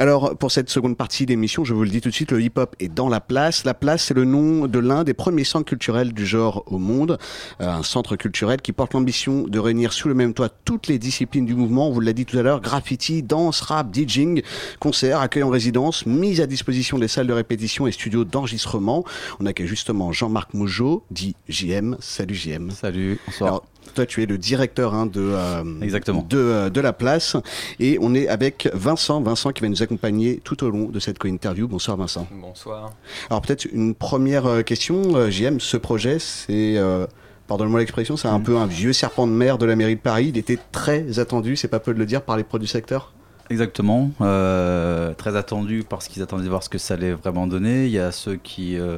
Alors, 0.00 0.36
pour 0.36 0.50
cette 0.50 0.70
seconde 0.70 0.96
partie 0.96 1.24
d'émission, 1.24 1.64
je 1.64 1.72
vous 1.72 1.84
le 1.84 1.88
dis 1.88 2.00
tout 2.00 2.08
de 2.08 2.14
suite, 2.14 2.32
le 2.32 2.42
hip-hop 2.42 2.74
est 2.80 2.88
dans 2.88 3.08
la 3.08 3.20
place. 3.20 3.64
La 3.64 3.74
place, 3.74 4.06
c'est 4.06 4.14
le 4.14 4.24
nom 4.24 4.66
de 4.66 4.78
l'un 4.80 5.04
des 5.04 5.14
premiers 5.14 5.44
centres 5.44 5.66
culturels 5.66 6.12
du 6.12 6.26
genre 6.26 6.64
au 6.66 6.78
monde. 6.78 7.18
Euh, 7.60 7.68
un 7.68 7.84
centre 7.84 8.16
culturel 8.16 8.60
qui 8.60 8.72
porte 8.72 8.94
l'ambition 8.94 9.44
de 9.46 9.58
réunir 9.60 9.92
sous 9.92 10.08
le 10.08 10.14
même 10.14 10.34
toit 10.34 10.48
toutes 10.48 10.88
les 10.88 10.98
disciplines 10.98 11.46
du 11.46 11.54
mouvement. 11.54 11.88
On 11.88 11.92
vous 11.92 12.00
l'a 12.00 12.12
dit 12.12 12.24
tout 12.24 12.36
à 12.36 12.42
l'heure, 12.42 12.60
graffiti, 12.60 13.22
danse, 13.22 13.60
rap, 13.60 13.94
DJing, 13.94 14.42
concerts, 14.80 15.20
accueil 15.20 15.44
en 15.44 15.50
résidence, 15.50 16.06
mise 16.06 16.40
à 16.40 16.48
disposition 16.48 16.98
des 16.98 17.06
salles 17.06 17.28
de 17.28 17.32
répétition 17.32 17.86
et 17.86 17.92
studios 17.92 18.24
d'enregistrement. 18.24 19.04
On 19.38 19.46
accueille 19.46 19.68
justement 19.68 19.91
Jean-Marc 20.12 20.54
Mougeot, 20.54 21.04
dit 21.10 21.34
JM. 21.48 21.96
Salut 22.00 22.34
JM. 22.34 22.70
Salut, 22.70 23.18
bonsoir. 23.26 23.48
Alors, 23.50 23.64
toi, 23.94 24.06
tu 24.06 24.22
es 24.22 24.26
le 24.26 24.38
directeur 24.38 24.94
hein, 24.94 25.06
de, 25.06 25.20
euh, 25.20 25.62
Exactement. 25.82 26.24
de, 26.28 26.38
euh, 26.38 26.70
de 26.70 26.80
la 26.80 26.92
place. 26.92 27.36
Et 27.80 27.98
on 28.00 28.14
est 28.14 28.28
avec 28.28 28.68
Vincent. 28.72 29.20
Vincent 29.20 29.50
qui 29.52 29.60
va 29.62 29.68
nous 29.68 29.82
accompagner 29.82 30.40
tout 30.44 30.62
au 30.64 30.70
long 30.70 30.84
de 30.86 30.98
cette 31.00 31.18
co-interview. 31.18 31.68
Bonsoir 31.68 31.96
Vincent. 31.96 32.26
Bonsoir. 32.32 32.92
Alors 33.28 33.42
peut-être 33.42 33.66
une 33.72 33.94
première 33.94 34.46
euh, 34.46 34.62
question. 34.62 35.02
Euh, 35.16 35.30
JM, 35.30 35.60
ce 35.60 35.76
projet, 35.76 36.18
c'est... 36.18 36.76
euh, 36.78 37.06
Pardonne-moi 37.48 37.80
l'expression, 37.80 38.16
c'est 38.16 38.28
un 38.28 38.38
Mm. 38.38 38.42
peu 38.44 38.56
un 38.56 38.66
vieux 38.66 38.92
serpent 38.94 39.26
de 39.26 39.32
mer 39.32 39.58
de 39.58 39.66
la 39.66 39.76
mairie 39.76 39.96
de 39.96 40.00
Paris. 40.00 40.28
Il 40.28 40.38
était 40.38 40.58
très 40.70 41.18
attendu, 41.18 41.56
c'est 41.56 41.68
pas 41.68 41.80
peu 41.80 41.92
de 41.92 41.98
le 41.98 42.06
dire, 42.06 42.22
par 42.22 42.36
les 42.36 42.44
produits 42.44 42.68
secteurs. 42.68 43.12
Exactement, 43.50 44.10
euh, 44.22 45.12
très 45.14 45.36
attendu 45.36 45.84
parce 45.86 46.08
qu'ils 46.08 46.22
attendaient 46.22 46.44
de 46.44 46.48
voir 46.48 46.62
ce 46.62 46.70
que 46.70 46.78
ça 46.78 46.94
allait 46.94 47.12
vraiment 47.12 47.46
donner. 47.46 47.84
Il 47.86 47.90
y 47.92 47.98
a 47.98 48.10
ceux 48.12 48.36
qui, 48.36 48.78
euh, 48.78 48.96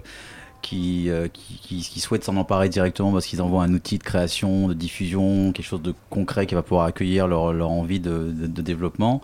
qui, 0.65 1.11
euh, 1.11 1.29
qui, 1.29 1.59
qui- 1.61 1.81
qui 1.83 2.01
souhaitent 2.01 2.25
s'en 2.25 2.37
emparer 2.37 2.71
directement 2.71 3.12
parce 3.12 3.27
qu'ils 3.27 3.43
envoient 3.43 3.62
un 3.65 3.75
outil 3.75 3.99
de 3.99 4.03
création, 4.03 4.67
de 4.67 4.73
diffusion, 4.75 5.53
quelque 5.53 5.67
chose 5.67 5.83
de 5.83 5.93
concret 6.09 6.47
qui 6.47 6.55
va 6.55 6.62
pouvoir 6.62 6.87
accueillir 6.87 7.29
leur, 7.29 7.53
leur 7.53 7.71
envie 7.71 8.01
de, 8.01 8.33
de- 8.33 8.47
de 8.47 8.62
développement. 8.62 9.21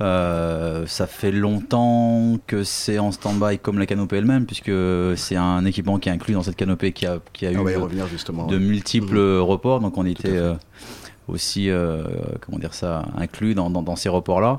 Euh, 0.00 0.84
ça 0.86 1.06
fait 1.06 1.30
longtemps 1.30 2.36
que 2.46 2.64
c'est 2.64 2.98
en 2.98 3.12
stand-by 3.12 3.58
comme 3.58 3.78
la 3.78 3.86
canopée 3.86 4.16
elle-même, 4.16 4.44
puisque 4.46 4.72
c'est 5.16 5.36
un 5.36 5.64
équipement 5.64 5.98
qui 5.98 6.08
est 6.08 6.12
inclus 6.12 6.34
dans 6.34 6.42
cette 6.42 6.56
canopée 6.56 6.92
qui 6.92 7.06
a, 7.06 7.18
qui 7.32 7.46
a 7.46 7.50
On 7.50 7.66
eu 7.68 8.08
justement. 8.10 8.46
de 8.46 8.56
ouais. 8.56 8.62
multiples 8.62 9.18
Mhm. 9.18 9.40
reports, 9.42 9.80
donc 9.80 9.96
on 9.98 10.04
était 10.06 10.28
euh, 10.36 10.54
aussi, 11.28 11.70
euh, 11.70 12.02
comment 12.40 12.58
dire 12.58 12.74
ça, 12.74 13.04
inclus 13.16 13.54
dans, 13.54 13.70
dans- 13.70 13.82
dans 13.82 13.96
ces 13.96 14.08
reports-là. 14.08 14.56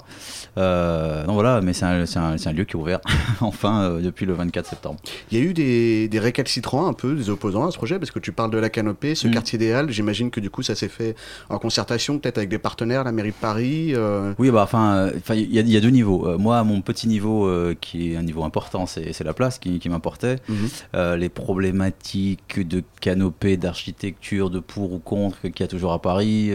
Euh, 0.57 1.25
donc 1.25 1.33
voilà, 1.35 1.61
mais 1.61 1.73
c'est 1.73 1.85
un, 1.85 2.05
c'est 2.05 2.19
un- 2.19 2.35
un 2.43 2.51
lieu 2.53 2.63
qui 2.63 2.73
est 2.73 2.79
ouvert, 2.79 2.99
enfin, 3.41 3.83
euh, 3.83 4.01
depuis 4.01 4.25
le 4.25 4.33
24 4.33 4.65
septembre. 4.67 4.99
Il 5.31 5.37
y 5.37 5.41
a 5.41 5.43
eu 5.43 5.53
des, 5.53 6.07
des 6.07 6.19
récalcitrants 6.19 6.87
un 6.87 6.93
peu, 6.93 7.15
des 7.15 7.29
opposants 7.29 7.67
à 7.67 7.71
ce 7.71 7.77
projet, 7.77 7.99
parce 7.99 8.11
que 8.11 8.19
tu 8.19 8.31
parles 8.31 8.51
de 8.51 8.57
la 8.57 8.69
canopée, 8.69 9.15
ce 9.15 9.27
Mm. 9.27 9.31
quartier 9.31 9.57
des 9.59 9.71
Halles. 9.73 9.89
J'imagine 9.91 10.29
que 10.31 10.39
du 10.39 10.49
coup 10.49 10.63
ça 10.63 10.75
s'est 10.75 10.89
fait 10.89 11.15
en 11.49 11.57
concertation, 11.59 12.19
peut-être 12.19 12.37
avec 12.37 12.49
des 12.49 12.57
partenaires, 12.59 13.03
la 13.03 13.11
mairie 13.11 13.29
de 13.31 13.35
Paris. 13.35 13.93
euh, 13.95 14.33
Oui, 14.39 14.51
bah, 14.51 14.61
enfin, 14.63 15.09
il 15.31 15.53
y, 15.53 15.59
a- 15.59 15.61
il 15.61 15.69
y 15.71 15.77
a 15.77 15.81
deux 15.81 15.89
niveaux. 15.89 16.37
Moi, 16.37 16.63
mon 16.63 16.81
petit 16.81 17.07
niveau, 17.07 17.49
qui 17.81 18.13
est 18.13 18.15
un 18.17 18.23
niveau 18.23 18.43
important, 18.43 18.85
c'est 18.85 19.11
c'est 19.13 19.23
la 19.23 19.33
place 19.33 19.59
qui, 19.59 19.79
qui 19.79 19.89
m'importait. 19.89 20.37
Mhm. 20.49 20.55
Euh, 20.95 21.17
les 21.17 21.29
problématiques 21.29 22.67
de 22.67 22.83
canopée, 23.01 23.57
d'architecture, 23.57 24.49
de 24.49 24.59
pour 24.59 24.93
ou 24.93 24.99
contre 24.99 25.41
qu'il 25.41 25.59
y 25.61 25.63
a 25.63 25.67
toujours 25.67 25.93
à 25.93 26.01
Paris, 26.01 26.51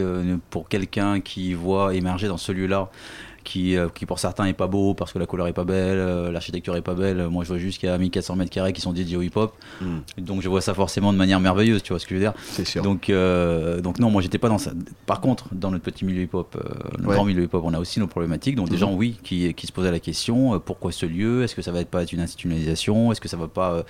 pour 0.51 0.68
quelqu'un 0.68 1.20
qui 1.20 1.55
voit 1.55 1.94
émerger 1.94 2.28
dans 2.28 2.36
ce 2.36 2.53
lieu-là, 2.53 2.90
qui, 3.49 3.76
euh, 3.76 3.88
qui 3.94 4.05
pour 4.07 4.18
certains 4.18 4.44
est 4.44 4.53
pas 4.53 4.66
beau 4.66 4.94
parce 4.94 5.12
que 5.12 5.18
la 5.18 5.26
couleur 5.26 5.46
est 5.49 5.53
pas 5.53 5.64
belle, 5.64 5.99
euh, 5.99 6.30
l'architecture 6.30 6.76
est 6.76 6.82
pas 6.82 6.94
belle. 6.94 7.28
Moi, 7.30 7.44
je 7.44 7.49
vois 7.49 7.59
juste 7.59 7.78
qu'il 7.80 7.88
y 7.88 7.92
a 7.92 7.96
1400 7.96 8.36
mètres 8.36 8.51
carrés 8.51 8.72
qui 8.72 8.80
sont 8.80 8.92
dédiés 8.92 9.16
au 9.16 9.22
hip-hop. 9.22 9.55
Mm. 9.80 9.96
Donc, 10.18 10.42
je 10.42 10.49
vois 10.49 10.61
ça 10.61 10.74
forcément 10.74 11.12
de 11.12 11.18
manière 11.18 11.40
merveilleuse, 11.40 11.82
tu 11.82 11.92
vois 11.92 11.99
ce 12.01 12.05
que 12.07 12.11
je 12.11 12.14
veux 12.16 12.20
dire? 12.24 12.34
C'est 12.51 12.66
sûr. 12.66 12.82
Donc, 12.82 13.09
euh, 13.11 13.80
donc 13.80 13.99
non, 13.99 14.11
moi, 14.11 14.20
j'étais 14.22 14.38
pas 14.38 14.49
dans 14.49 14.59
ça. 14.59 14.72
Par 15.07 15.20
contre, 15.20 15.46
dans 15.53 15.70
notre 15.70 15.84
petit 15.84 16.05
milieu 16.05 16.22
hip-hop, 16.22 16.57
euh, 16.57 17.07
Ouais. 17.07 17.14
grand 17.14 17.24
milieu 17.24 17.42
hip-hop, 17.44 17.62
on 17.64 17.72
a 17.74 17.78
aussi 17.78 18.01
nos 18.01 18.07
problématiques. 18.07 18.55
Donc, 18.57 18.68
des 18.68 18.74
Mhm. 18.74 18.80
gens, 18.80 18.92
oui, 18.94 19.16
qui, 19.22 19.55
qui 19.55 19.66
se 19.66 19.72
posaient 19.72 19.90
la 19.90 20.01
question 20.01 20.55
euh, 20.55 20.59
pourquoi 20.59 20.92
ce 20.92 21.07
lieu? 21.07 21.42
Est-ce 21.42 21.55
que 21.55 21.62
ça 21.62 21.72
va 21.72 21.80
être 21.80 21.88
pas 21.90 22.03
être 22.03 22.12
une 22.12 22.20
institutionnalisation? 22.20 23.12
Est-ce 23.12 23.20
que 23.20 23.28
ça 23.28 23.36
va 23.36 23.49
pas 23.49 23.84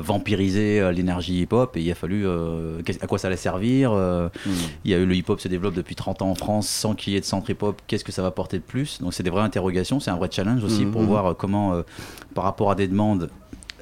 vampiriser 0.00 0.90
l'énergie 0.92 1.40
hip-hop? 1.42 1.76
Et 1.76 1.82
il 1.82 1.90
a 1.90 1.94
fallu 1.94 2.26
à 2.28 3.06
quoi 3.06 3.18
ça 3.18 3.28
allait 3.28 3.36
servir 3.36 3.92
Euh, 3.92 4.28
Mm. 4.46 4.50
Il 4.84 4.90
y 4.90 4.94
a 4.94 4.98
eu 4.98 5.06
le 5.06 5.14
hip-hop 5.14 5.40
se 5.40 5.48
développe 5.48 5.74
depuis 5.74 5.94
30 5.94 6.22
ans 6.22 6.30
en 6.30 6.34
France 6.34 6.68
sans 6.68 6.94
qu'il 6.94 7.12
y 7.12 7.16
ait 7.16 7.20
de 7.20 7.24
centre 7.24 7.48
hip-hop. 7.50 7.80
Qu'est-ce 7.86 8.04
que 8.04 8.12
ça 8.12 8.22
va 8.22 8.30
porter 8.40 8.58
de 8.58 8.62
plus 8.62 9.00
Donc, 9.00 9.12
c'est 9.14 9.24
des 9.24 9.30
vraies 9.34 9.48
interrogations, 9.50 9.98
c'est 10.00 10.12
un 10.12 10.16
vrai 10.16 10.28
challenge 10.30 10.62
aussi 10.62 10.84
Mhm. 10.84 10.92
pour 10.92 11.02
voir 11.02 11.24
euh, 11.26 11.34
comment, 11.34 11.74
euh, 11.74 11.82
par 12.36 12.44
rapport 12.44 12.70
à 12.70 12.76
des 12.76 12.86
demandes 12.86 13.30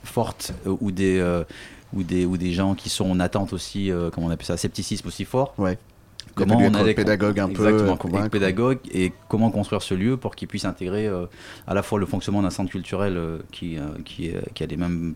fortes 0.02 0.54
euh, 0.66 0.76
ou 0.80 0.90
des 0.90 1.14
ou 1.96 2.02
des 2.02 2.24
ou 2.24 2.36
des 2.36 2.52
gens 2.58 2.74
qui 2.74 2.88
sont 2.88 3.08
en 3.14 3.20
attente 3.20 3.52
aussi, 3.52 3.90
comment 4.12 4.26
on 4.28 4.30
appelle 4.30 4.46
ça, 4.46 4.56
scepticisme 4.56 5.06
aussi 5.08 5.24
fort. 5.24 5.54
Ouais. 5.58 5.78
Comment 6.36 6.58
on 6.58 6.74
allait 6.74 6.92
pédagogue 6.94 7.40
un 7.40 7.48
peu, 7.48 7.66
exactement, 7.66 8.28
pédagogue 8.28 8.78
et 8.92 9.12
comment 9.28 9.50
construire 9.50 9.80
ce 9.80 9.94
lieu 9.94 10.18
pour 10.18 10.34
qu'il 10.36 10.48
puisse 10.48 10.66
intégrer 10.66 11.06
euh, 11.06 11.24
à 11.66 11.72
la 11.72 11.82
fois 11.82 11.98
le 11.98 12.04
fonctionnement 12.04 12.42
d'un 12.42 12.50
centre 12.50 12.70
culturel 12.70 13.16
euh, 13.16 13.38
qui 13.52 13.78
euh, 13.78 13.86
qui, 14.04 14.30
a 14.62 14.66
les 14.66 14.76
mêmes 14.76 15.14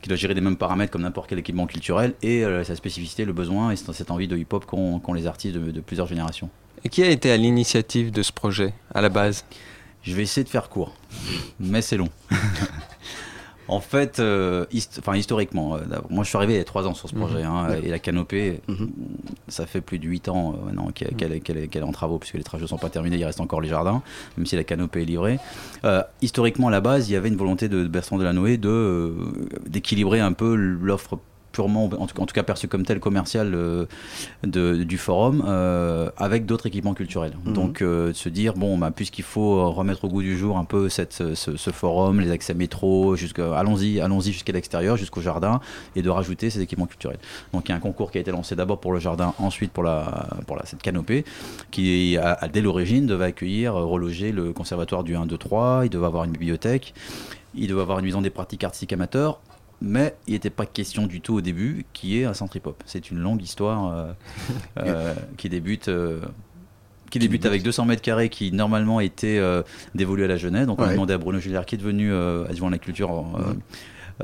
qui 0.00 0.08
doit 0.08 0.16
gérer 0.16 0.32
les 0.32 0.40
mêmes 0.40 0.56
paramètres 0.56 0.90
comme 0.90 1.02
n'importe 1.02 1.28
quel 1.28 1.38
équipement 1.38 1.66
culturel 1.66 2.14
et 2.22 2.44
sa 2.64 2.74
spécificité, 2.74 3.24
le 3.24 3.34
besoin 3.34 3.70
et 3.70 3.76
cette 3.76 4.10
envie 4.10 4.28
de 4.28 4.36
hip-hop 4.36 4.64
qu'ont 4.64 4.98
qu'ont 4.98 5.12
les 5.12 5.26
artistes 5.26 5.54
de, 5.56 5.70
de 5.70 5.80
plusieurs 5.80 6.06
générations. 6.06 6.48
Et 6.84 6.88
qui 6.88 7.02
a 7.02 7.08
été 7.10 7.30
à 7.30 7.36
l'initiative 7.36 8.10
de 8.10 8.22
ce 8.22 8.32
projet, 8.32 8.74
à 8.94 9.00
la 9.00 9.08
base 9.08 9.44
Je 10.02 10.14
vais 10.16 10.22
essayer 10.22 10.42
de 10.42 10.48
faire 10.48 10.68
court, 10.68 10.94
mais 11.60 11.80
c'est 11.80 11.96
long. 11.96 12.08
en 13.68 13.78
fait, 13.80 14.18
euh, 14.18 14.66
hist- 14.72 15.00
historiquement, 15.14 15.76
euh, 15.76 15.80
moi 16.10 16.24
je 16.24 16.28
suis 16.28 16.36
arrivé 16.36 16.54
il 16.54 16.56
y 16.56 16.60
a 16.60 16.64
trois 16.64 16.88
ans 16.88 16.94
sur 16.94 17.08
ce 17.08 17.14
projet, 17.14 17.44
Mhm. 17.44 17.50
hein, 17.50 17.68
Ouais. 17.70 17.80
et 17.84 17.88
la 17.88 18.00
canopée, 18.00 18.60
Mhm. 18.66 18.90
ça 19.46 19.64
fait 19.64 19.80
plus 19.80 20.00
de 20.00 20.06
huit 20.08 20.28
ans 20.28 20.54
euh, 20.54 20.66
maintenant 20.66 20.90
qu'elle 20.90 21.40
qu'elle 21.40 21.56
est- 21.56 21.82
en 21.82 21.92
travaux, 21.92 22.18
puisque 22.18 22.34
les 22.34 22.42
travaux 22.42 22.62
ne 22.64 22.68
sont 22.68 22.78
pas 22.78 22.90
terminés, 22.90 23.16
il 23.16 23.24
reste 23.24 23.40
encore 23.40 23.60
les 23.60 23.68
jardins, 23.68 24.02
même 24.36 24.44
si 24.46 24.56
la 24.56 24.64
canopée 24.64 25.02
est 25.02 25.06
livrée. 25.06 25.38
Historiquement, 26.20 26.66
à 26.66 26.72
la 26.72 26.80
base, 26.80 27.08
il 27.08 27.12
y 27.12 27.16
avait 27.16 27.28
une 27.28 27.36
volonté 27.36 27.68
de 27.68 27.86
Bertrand 27.86 28.18
Delanoë 28.18 28.56
de, 28.58 29.14
d'équilibrer 29.68 30.18
un 30.18 30.32
peu 30.32 30.56
l'offre 30.56 31.20
purement, 31.52 31.84
en 31.84 32.06
tout, 32.06 32.20
en 32.20 32.26
tout 32.26 32.34
cas 32.34 32.42
perçue 32.42 32.66
comme 32.68 32.84
telle 32.84 32.98
commerciale 33.00 33.52
euh, 33.54 33.86
de, 34.44 34.82
du 34.84 34.98
forum, 34.98 35.44
euh, 35.46 36.10
avec 36.16 36.46
d'autres 36.46 36.66
équipements 36.66 36.94
culturels. 36.94 37.34
Mhm. 37.44 37.52
Donc 37.52 37.82
euh, 37.82 38.08
de 38.08 38.12
se 38.14 38.28
dire, 38.28 38.54
bon, 38.54 38.78
bah, 38.78 38.90
puisqu'il 38.90 39.24
faut 39.24 39.70
remettre 39.70 40.04
au 40.04 40.08
goût 40.08 40.22
du 40.22 40.36
jour 40.36 40.58
un 40.58 40.64
peu 40.64 40.88
cette, 40.88 41.12
ce, 41.12 41.34
ce 41.56 41.70
forum, 41.70 42.20
les 42.20 42.30
accès 42.30 42.54
métro, 42.54 43.14
jusqu'à, 43.16 43.56
allons-y, 43.56 44.00
allons-y 44.00 44.32
jusqu'à 44.32 44.52
l'extérieur, 44.52 44.96
jusqu'au 44.96 45.20
jardin, 45.20 45.60
et 45.94 46.02
de 46.02 46.10
rajouter 46.10 46.50
ces 46.50 46.60
équipements 46.60 46.86
culturels. 46.86 47.18
Donc 47.52 47.68
il 47.68 47.70
y 47.70 47.72
a 47.72 47.76
un 47.76 47.80
concours 47.80 48.10
qui 48.10 48.18
a 48.18 48.20
été 48.20 48.30
lancé 48.32 48.56
d'abord 48.56 48.80
pour 48.80 48.92
le 48.92 48.98
jardin, 49.00 49.34
ensuite 49.38 49.70
pour, 49.72 49.82
la, 49.84 50.28
pour 50.46 50.56
la, 50.56 50.64
cette 50.66 50.82
canopée, 50.82 51.24
qui 51.70 52.16
a- 52.16 52.32
a- 52.40 52.48
dès 52.48 52.60
l'origine 52.62 53.06
devait 53.06 53.26
accueillir, 53.26 53.76
euh, 53.76 53.84
reloger 53.84 54.32
le 54.32 54.52
conservatoire 54.52 55.04
du 55.04 55.14
1, 55.16 55.26
2, 55.26 55.36
3, 55.36 55.82
il 55.84 55.90
devait 55.90 56.06
avoir 56.06 56.24
une 56.24 56.32
bibliothèque, 56.32 56.94
il 57.54 57.68
devait 57.68 57.82
avoir 57.82 57.98
une 57.98 58.04
maison 58.06 58.22
des 58.22 58.30
pratiques 58.30 58.64
artistiques 58.64 58.92
amateurs, 58.94 59.40
mais 59.82 60.14
il 60.26 60.32
n'était 60.34 60.50
pas 60.50 60.64
question 60.66 61.06
du 61.06 61.20
tout 61.20 61.34
au 61.34 61.40
début 61.40 61.84
qui 61.92 62.18
est 62.18 62.24
un 62.24 62.34
centre 62.34 62.56
hip-hop. 62.56 62.82
C'est 62.86 63.10
une 63.10 63.18
longue 63.18 63.42
histoire 63.42 63.92
euh, 63.92 64.12
euh, 64.78 65.14
qui 65.36 65.48
débute. 65.48 65.88
euh, 65.88 66.20
qui 67.10 67.18
débute 67.18 67.44
avec 67.44 67.62
200 67.62 67.84
mètres 67.84 68.00
carrés 68.00 68.30
qui 68.30 68.52
normalement 68.52 68.98
était 69.00 69.36
euh, 69.38 69.62
dévolu 69.94 70.24
à 70.24 70.28
la 70.28 70.38
jeunesse. 70.38 70.66
Donc 70.66 70.80
on 70.80 70.84
a 70.84 70.92
demandé 70.92 71.12
à 71.12 71.18
Bruno 71.18 71.38
Julliard 71.40 71.66
qui 71.66 71.74
est 71.74 71.78
devenu 71.78 72.10
adjoint 72.48 72.68
à 72.68 72.70
la 72.70 72.78
culture 72.78 73.24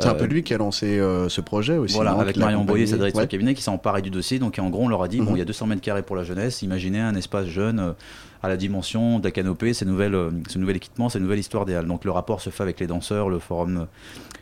C'est 0.00 0.06
un 0.08 0.14
peu 0.14 0.24
lui 0.24 0.42
qui 0.42 0.54
a 0.54 0.58
lancé 0.58 0.98
euh, 0.98 1.28
ce 1.28 1.40
projet 1.42 1.76
aussi. 1.76 1.94
voilà, 1.96 2.12
non, 2.12 2.20
avec 2.20 2.36
Marion 2.38 2.64
Boyer, 2.64 2.86
sa 2.86 2.94
accompagné. 2.94 2.98
directrice 3.12 3.20
Ouais. 3.20 3.26
de 3.26 3.30
cabinet, 3.30 3.54
qui 3.54 3.62
s'est 3.62 3.70
emparée 3.70 4.00
du 4.00 4.08
dossier. 4.10 4.38
Donc, 4.38 4.58
en 4.58 4.70
gros, 4.70 4.84
on 4.84 4.88
leur 4.88 5.02
a 5.02 5.08
dit 5.08 5.18
bon, 5.18 5.30
Mhm. 5.32 5.36
il 5.36 5.38
y 5.40 5.42
a 5.42 5.44
200 5.44 5.66
mètres 5.66 5.82
carrés 5.82 6.02
pour 6.02 6.16
la 6.16 6.24
jeunesse. 6.24 6.62
Imaginez 6.62 7.00
un 7.00 7.14
espace 7.14 7.46
jeune 7.46 7.94
à 8.42 8.48
la 8.48 8.56
dimension 8.56 9.18
de 9.18 9.24
la 9.24 9.30
canopée, 9.30 9.74
ces 9.74 9.84
nouvelles, 9.84 10.14
euh, 10.14 10.30
ce 10.48 10.58
nouvel 10.58 10.76
équipement, 10.76 11.08
cette 11.08 11.22
nouvelle 11.22 11.38
histoire 11.38 11.64
des 11.64 11.74
halles. 11.74 11.86
Donc, 11.86 12.04
le 12.04 12.10
rapport 12.10 12.40
se 12.40 12.50
fait 12.50 12.62
avec 12.62 12.78
les 12.80 12.86
danseurs, 12.86 13.28
le 13.28 13.38
forum, 13.38 13.78
euh, 13.78 13.84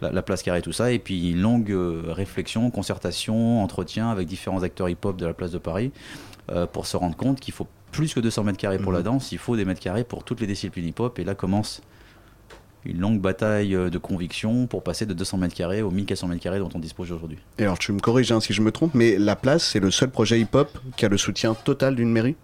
la, 0.02 0.12
la 0.12 0.22
place 0.22 0.42
carrée, 0.42 0.62
tout 0.62 0.72
ça. 0.72 0.92
Et 0.92 0.98
puis, 0.98 1.30
une 1.30 1.40
longue 1.40 1.70
euh, 1.70 2.02
réflexion, 2.08 2.70
concertation, 2.70 3.62
entretien 3.62 4.10
avec 4.10 4.28
différents 4.28 4.62
acteurs 4.62 4.88
hip-hop 4.88 5.16
de 5.16 5.26
la 5.26 5.34
place 5.34 5.52
de 5.52 5.58
Paris 5.58 5.92
euh, 6.50 6.66
pour 6.66 6.86
se 6.86 6.96
rendre 6.96 7.16
compte 7.16 7.40
qu'il 7.40 7.54
faut 7.54 7.66
plus 7.92 8.12
que 8.12 8.20
200 8.20 8.44
mètres 8.44 8.58
carrés 8.58 8.78
pour 8.78 8.92
la 8.92 9.02
danse, 9.02 9.32
il 9.32 9.38
faut 9.38 9.56
des 9.56 9.64
mètres 9.64 9.80
carrés 9.80 10.04
pour 10.04 10.24
toutes 10.24 10.40
les 10.40 10.46
disciplines 10.46 10.86
hip-hop. 10.86 11.18
Et 11.18 11.24
là 11.24 11.34
commence 11.34 11.80
une 12.84 13.00
longue 13.00 13.20
bataille 13.20 13.70
de 13.70 13.98
conviction 13.98 14.66
pour 14.66 14.84
passer 14.84 15.06
de 15.06 15.14
200 15.14 15.38
mètres 15.38 15.54
carrés 15.54 15.82
aux 15.82 15.90
1400 15.90 16.28
mètres 16.28 16.42
carrés 16.42 16.58
dont 16.58 16.68
on 16.74 16.78
dispose 16.78 17.10
aujourd'hui. 17.10 17.38
Et 17.58 17.62
alors, 17.62 17.78
tu 17.78 17.90
me 17.90 17.98
corriges 17.98 18.30
hein, 18.30 18.40
si 18.40 18.52
je 18.52 18.62
me 18.62 18.70
trompe, 18.70 18.94
mais 18.94 19.18
La 19.18 19.34
Place, 19.34 19.64
c'est 19.64 19.80
le 19.80 19.90
seul 19.90 20.10
projet 20.10 20.38
hip-hop 20.38 20.78
qui 20.96 21.04
a 21.04 21.08
le 21.08 21.16
soutien 21.16 21.54
total 21.54 21.96
d'une 21.96 22.12
mairie? 22.12 22.36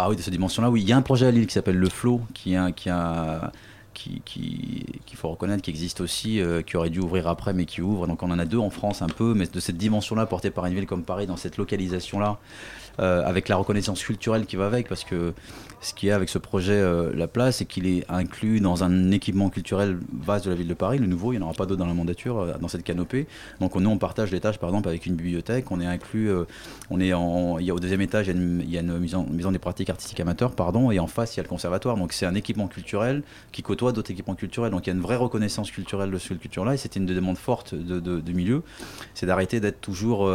Ah 0.00 0.08
oui, 0.08 0.14
de 0.14 0.22
cette 0.22 0.32
dimension-là, 0.32 0.70
oui. 0.70 0.82
Il 0.82 0.88
y 0.88 0.92
a 0.92 0.96
un 0.96 1.02
projet 1.02 1.26
à 1.26 1.32
Lille 1.32 1.48
qui 1.48 1.54
s'appelle 1.54 1.76
Le 1.76 1.88
Flow, 1.88 2.20
qui, 2.32 2.54
a, 2.54 2.70
qui, 2.70 2.88
a, 2.88 3.50
qui, 3.94 4.22
qui, 4.24 4.86
qu'il 5.04 5.18
faut 5.18 5.28
reconnaître, 5.28 5.60
qui 5.60 5.70
existe 5.70 6.00
aussi, 6.00 6.40
euh, 6.40 6.62
qui 6.62 6.76
aurait 6.76 6.90
dû 6.90 7.00
ouvrir 7.00 7.26
après, 7.26 7.52
mais 7.52 7.64
qui 7.64 7.82
ouvre. 7.82 8.06
Donc 8.06 8.22
on 8.22 8.30
en 8.30 8.38
a 8.38 8.44
deux 8.44 8.58
en 8.58 8.70
France 8.70 9.02
un 9.02 9.08
peu, 9.08 9.34
mais 9.34 9.48
de 9.48 9.58
cette 9.58 9.76
dimension-là, 9.76 10.26
portée 10.26 10.52
par 10.52 10.66
une 10.66 10.74
ville 10.74 10.86
comme 10.86 11.02
Paris, 11.02 11.26
dans 11.26 11.36
cette 11.36 11.56
localisation-là, 11.56 12.38
euh, 13.00 13.22
avec 13.24 13.48
la 13.48 13.56
reconnaissance 13.56 14.02
culturelle 14.02 14.46
qui 14.46 14.56
va 14.56 14.66
avec, 14.66 14.88
parce 14.88 15.04
que 15.04 15.32
ce 15.80 15.94
qu'il 15.94 16.08
y 16.08 16.12
a 16.12 16.16
avec 16.16 16.28
ce 16.28 16.38
projet 16.38 16.72
euh, 16.72 17.12
La 17.14 17.28
Place, 17.28 17.58
c'est 17.58 17.64
qu'il 17.64 17.86
est 17.86 18.04
inclus 18.08 18.58
dans 18.60 18.82
un 18.82 19.12
équipement 19.12 19.48
culturel 19.48 19.98
vaste 20.20 20.46
de 20.46 20.50
la 20.50 20.56
ville 20.56 20.66
de 20.66 20.74
Paris, 20.74 20.98
le 20.98 21.06
nouveau, 21.06 21.32
il 21.32 21.36
n'y 21.36 21.42
en 21.42 21.46
aura 21.46 21.54
pas 21.54 21.66
d'autre 21.66 21.78
dans 21.78 21.86
la 21.86 21.94
mandature, 21.94 22.38
euh, 22.38 22.54
dans 22.60 22.66
cette 22.68 22.82
canopée. 22.82 23.26
Donc 23.60 23.76
nous, 23.76 23.88
on 23.88 23.98
partage 23.98 24.32
les 24.32 24.40
tâches, 24.40 24.58
par 24.58 24.70
exemple, 24.70 24.88
avec 24.88 25.06
une 25.06 25.14
bibliothèque, 25.14 25.70
on 25.70 25.80
est 25.80 25.86
inclus, 25.86 26.30
on 26.90 27.00
est 27.00 27.08
il 27.08 27.66
y 27.66 27.70
a 27.70 27.74
au 27.74 27.80
deuxième 27.80 28.00
étage, 28.00 28.28
il 28.28 28.70
y 28.70 28.76
a 28.76 28.80
une, 28.80 29.08
en 29.14 29.52
des 29.52 29.58
pratiques 29.58 29.90
artistiques 29.90 30.20
amateurs, 30.20 30.52
pardon, 30.52 30.90
et 30.90 30.98
en 30.98 31.06
face, 31.06 31.34
il 31.34 31.38
y 31.38 31.40
a 31.40 31.44
le 31.44 31.48
conservatoire. 31.48 31.96
Donc 31.96 32.12
c'est 32.12 32.26
un 32.26 32.34
équipement 32.34 32.66
culturel 32.66 33.22
qui 33.52 33.62
côtoie 33.62 33.92
d'autres 33.92 34.10
équipements 34.10 34.34
culturels. 34.34 34.72
Donc 34.72 34.86
il 34.86 34.90
y 34.90 34.92
a 34.92 34.96
une 34.96 35.02
vraie 35.02 35.16
reconnaissance 35.16 35.70
culturelle 35.70 36.10
de 36.10 36.18
cette 36.18 36.40
culture-là, 36.40 36.74
et 36.74 36.76
c'était 36.76 36.98
une 36.98 37.06
des 37.06 37.14
demandes 37.14 37.38
fortes 37.38 37.74
de, 37.74 38.00
de- 38.00 38.20
du 38.20 38.34
milieu, 38.34 38.62
c'est 39.14 39.26
d'arrêter 39.26 39.60
d'être 39.60 39.80
toujours 39.80 40.28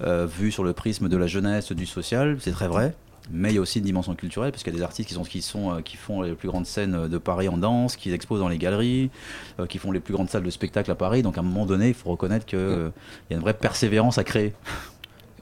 vu 0.00 0.52
sur 0.52 0.64
le 0.64 0.72
prisme 0.72 1.08
de 1.08 1.16
la 1.16 1.26
jeunesse, 1.26 1.72
du 1.72 1.86
c'est 2.02 2.52
très 2.52 2.68
vrai. 2.68 2.94
Mais 3.30 3.50
il 3.50 3.54
y 3.54 3.58
a 3.58 3.60
aussi 3.62 3.78
une 3.78 3.86
dimension 3.86 4.14
culturelle, 4.14 4.52
parce 4.52 4.62
qu'il 4.62 4.72
y 4.72 4.76
a 4.76 4.78
des 4.78 4.84
artistes 4.84 5.08
qui, 5.08 5.14
sont, 5.14 5.22
qui, 5.22 5.40
sont, 5.40 5.72
euh, 5.72 5.80
qui 5.80 5.96
font 5.96 6.20
les 6.20 6.34
plus 6.34 6.48
grandes 6.48 6.66
scènes 6.66 7.08
de 7.08 7.18
Paris 7.18 7.48
en 7.48 7.56
danse, 7.56 7.96
qui 7.96 8.12
exposent 8.12 8.40
dans 8.40 8.48
les 8.48 8.58
galeries, 8.58 9.10
euh, 9.58 9.66
qui 9.66 9.78
font 9.78 9.92
les 9.92 10.00
plus 10.00 10.12
grandes 10.12 10.28
salles 10.28 10.42
de 10.42 10.50
spectacle 10.50 10.90
à 10.90 10.94
Paris. 10.94 11.22
Donc 11.22 11.38
à 11.38 11.40
un 11.40 11.44
moment 11.44 11.64
donné, 11.64 11.88
il 11.88 11.94
faut 11.94 12.10
reconnaître 12.10 12.44
qu'il 12.44 12.58
y 12.58 13.32
a 13.32 13.36
une 13.36 13.40
vraie 13.40 13.54
persévérance 13.54 14.18
à 14.18 14.24
créer. 14.24 14.52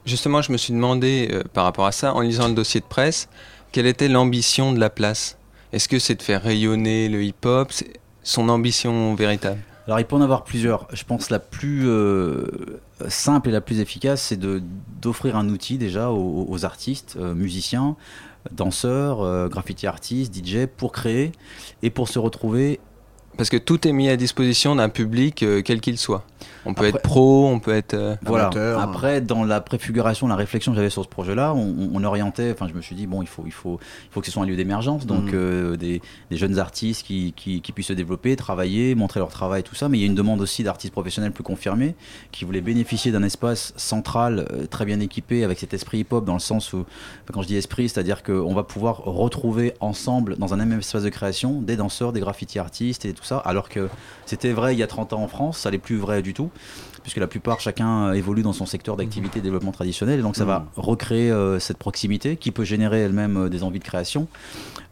Justement, 0.05 0.41
je 0.41 0.53
me 0.53 0.57
suis 0.57 0.73
demandé 0.73 1.29
euh, 1.31 1.43
par 1.51 1.65
rapport 1.65 1.85
à 1.85 1.91
ça, 1.91 2.13
en 2.13 2.21
lisant 2.21 2.47
le 2.47 2.53
dossier 2.53 2.79
de 2.79 2.85
presse, 2.85 3.27
quelle 3.73 3.85
était 3.85 4.07
l'ambition 4.07 4.71
de 4.71 4.79
la 4.79 4.89
place? 4.89 5.37
Est-ce 5.73 5.89
que 5.89 5.99
c'est 5.99 6.15
de 6.15 6.21
faire 6.21 6.41
rayonner 6.41 7.09
le 7.09 7.23
hip-hop? 7.23 7.71
C'est 7.71 7.93
son 8.21 8.47
ambition 8.47 9.13
véritable? 9.15 9.59
Alors 9.87 9.99
il 9.99 10.05
peut 10.05 10.15
en 10.15 10.21
avoir 10.21 10.43
plusieurs. 10.43 10.87
Je 10.93 11.03
pense 11.03 11.29
la 11.29 11.39
plus 11.39 11.87
euh, 11.87 12.45
simple 13.09 13.49
et 13.49 13.51
la 13.51 13.61
plus 13.61 13.79
efficace, 13.79 14.21
c'est 14.21 14.39
d'offrir 14.39 15.35
un 15.35 15.49
outil 15.49 15.77
déjà 15.77 16.11
aux, 16.11 16.65
artistes, 16.65 17.17
euh, 17.19 17.33
musiciens, 17.33 17.97
danseurs, 18.51 19.21
euh, 19.21 19.49
graffiti 19.49 19.85
artistes, 19.85 20.33
DJ, 20.33 20.67
pour 20.67 20.93
créer 20.93 21.33
et 21.81 21.89
pour 21.89 22.07
se 22.07 22.17
retrouver. 22.17 22.79
Parce 23.35 23.49
que 23.49 23.57
tout 23.57 23.87
est 23.87 23.91
mis 23.91 24.09
à 24.09 24.15
disposition 24.15 24.75
d'un 24.75 24.89
public 24.89 25.43
quel 25.65 25.81
qu'il 25.81 25.97
soit. 25.97 26.23
On 26.65 26.73
peut 26.73 26.85
Après- 26.85 26.97
être 26.99 27.01
pro, 27.03 27.47
on 27.47 27.59
peut 27.59 27.73
être 27.73 27.93
euh, 27.93 28.15
Voilà. 28.23 28.45
amateur. 28.45 28.79
Après, 28.81 29.21
dans 29.21 29.43
la 29.43 29.61
préfiguration, 29.61 30.27
la 30.27 30.35
réflexion 30.35 30.71
que 30.71 30.77
j'avais 30.77 30.89
sur 30.89 31.03
ce 31.03 31.09
projet-là, 31.09 31.53
on, 31.53 32.03
orientait. 32.03 32.51
Enfin, 32.51 32.67
je 32.67 32.73
me 32.73 32.81
suis 32.81 32.95
dit 32.95 33.07
bon, 33.07 33.21
il 33.21 33.27
faut, 33.27 33.43
il 33.45 33.51
faut, 33.51 33.79
il 34.09 34.11
faut 34.13 34.19
que 34.19 34.25
ce 34.25 34.31
soit 34.31 34.43
un 34.43 34.45
lieu 34.45 34.55
d'émergence, 34.55 35.05
donc 35.05 35.25
Mhm. 35.25 35.31
euh, 35.33 35.75
des, 35.77 36.01
des 36.29 36.37
jeunes 36.37 36.59
artistes 36.59 37.05
qui, 37.05 37.33
qui, 37.35 37.61
qui 37.61 37.71
puissent 37.71 37.87
se 37.87 37.93
développer, 37.93 38.35
travailler, 38.35 38.93
montrer 38.95 39.19
leur 39.19 39.29
travail, 39.29 39.63
tout 39.63 39.75
ça. 39.75 39.87
Mais 39.89 39.97
il 39.97 40.01
y 40.01 40.03
a 40.03 40.07
une 40.07 40.15
demande 40.15 40.41
aussi 40.41 40.63
d'artistes 40.63 40.91
professionnels 40.93 41.31
plus 41.31 41.43
confirmés 41.43 41.95
qui 42.31 42.43
voulaient 42.45 42.61
bénéficier 42.61 43.11
d'un 43.11 43.23
espace 43.23 43.73
central 43.77 44.47
euh, 44.51 44.65
très 44.67 44.85
bien 44.85 44.99
équipé 44.99 45.43
avec 45.43 45.59
cet 45.59 45.73
esprit 45.73 45.99
hip-hop 45.99 46.25
dans 46.25 46.33
le 46.33 46.39
sens 46.39 46.73
où, 46.73 46.85
quand 47.31 47.41
je 47.41 47.47
dis 47.47 47.55
esprit, 47.55 47.87
c'est-à-dire 47.89 48.23
qu'on 48.23 48.53
va 48.53 48.63
pouvoir 48.63 48.97
retrouver 49.03 49.73
ensemble 49.79 50.35
dans 50.37 50.53
un 50.53 50.57
même 50.57 50.77
espace 50.79 51.03
de 51.03 51.09
création 51.09 51.61
des 51.61 51.75
danseurs, 51.77 52.11
des 52.13 52.19
graffiti 52.19 52.59
artistes 52.59 53.05
et 53.05 53.13
tout 53.13 53.23
ça, 53.23 53.37
alors 53.37 53.69
que 53.69 53.89
c'était 54.25 54.51
vrai 54.51 54.73
il 54.75 54.79
y 54.79 54.83
a 54.83 54.87
30 54.87 55.13
ans 55.13 55.23
en 55.23 55.27
France, 55.27 55.59
ça 55.59 55.71
n'est 55.71 55.77
plus 55.77 55.97
vrai 55.97 56.21
du 56.21 56.32
tout 56.33 56.49
puisque 57.03 57.17
la 57.17 57.27
plupart, 57.27 57.59
chacun 57.59 58.13
évolue 58.13 58.43
dans 58.43 58.53
son 58.53 58.65
secteur 58.65 58.95
d'activité 58.95 59.39
et 59.39 59.41
développement 59.41 59.73
traditionnel, 59.73 60.19
et 60.19 60.21
donc 60.21 60.37
ça 60.37 60.45
va 60.45 60.67
recréer 60.77 61.31
euh, 61.31 61.59
cette 61.59 61.77
proximité 61.77 62.37
qui 62.37 62.51
peut 62.51 62.63
générer 62.63 63.01
elle-même 63.01 63.35
euh, 63.35 63.49
des 63.49 63.63
envies 63.63 63.79
de 63.79 63.83
création. 63.83 64.29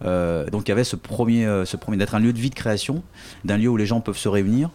Euh, 0.03 0.49
donc 0.49 0.67
il 0.67 0.69
y 0.69 0.71
avait 0.73 0.83
ce 0.83 0.97
premier, 0.97 1.45
ce 1.65 1.77
premier 1.77 1.97
d'être 1.97 2.13
un 2.15 2.19
lieu 2.19 2.33
de 2.33 2.37
vie 2.39 2.49
de 2.49 2.55
création, 2.55 3.01
d'un 3.45 3.57
lieu 3.57 3.69
où 3.69 3.77
les 3.77 3.85
gens 3.85 4.01
peuvent 4.01 4.17
se 4.17 4.27
réunir. 4.27 4.69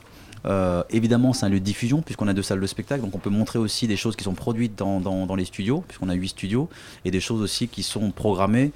Euh, 0.46 0.82
évidemment, 0.90 1.34
c'est 1.34 1.44
un 1.44 1.48
lieu 1.50 1.60
de 1.60 1.64
diffusion 1.64 2.00
puisqu'on 2.00 2.28
a 2.28 2.32
deux 2.32 2.42
salles 2.42 2.60
de 2.60 2.66
spectacle, 2.66 3.02
donc 3.02 3.14
on 3.14 3.18
peut 3.18 3.28
montrer 3.30 3.58
aussi 3.58 3.86
des 3.86 3.96
choses 3.98 4.16
qui 4.16 4.24
sont 4.24 4.34
produites 4.34 4.74
dans, 4.78 5.00
dans- 5.00 5.26
dans 5.26 5.34
les 5.34 5.44
studios, 5.44 5.84
puisqu'on 5.86 6.08
a 6.08 6.14
huit 6.14 6.28
studios, 6.28 6.70
et 7.04 7.10
des 7.10 7.20
choses 7.20 7.42
aussi 7.42 7.68
qui 7.68 7.82
sont 7.82 8.12
programmées 8.12 8.70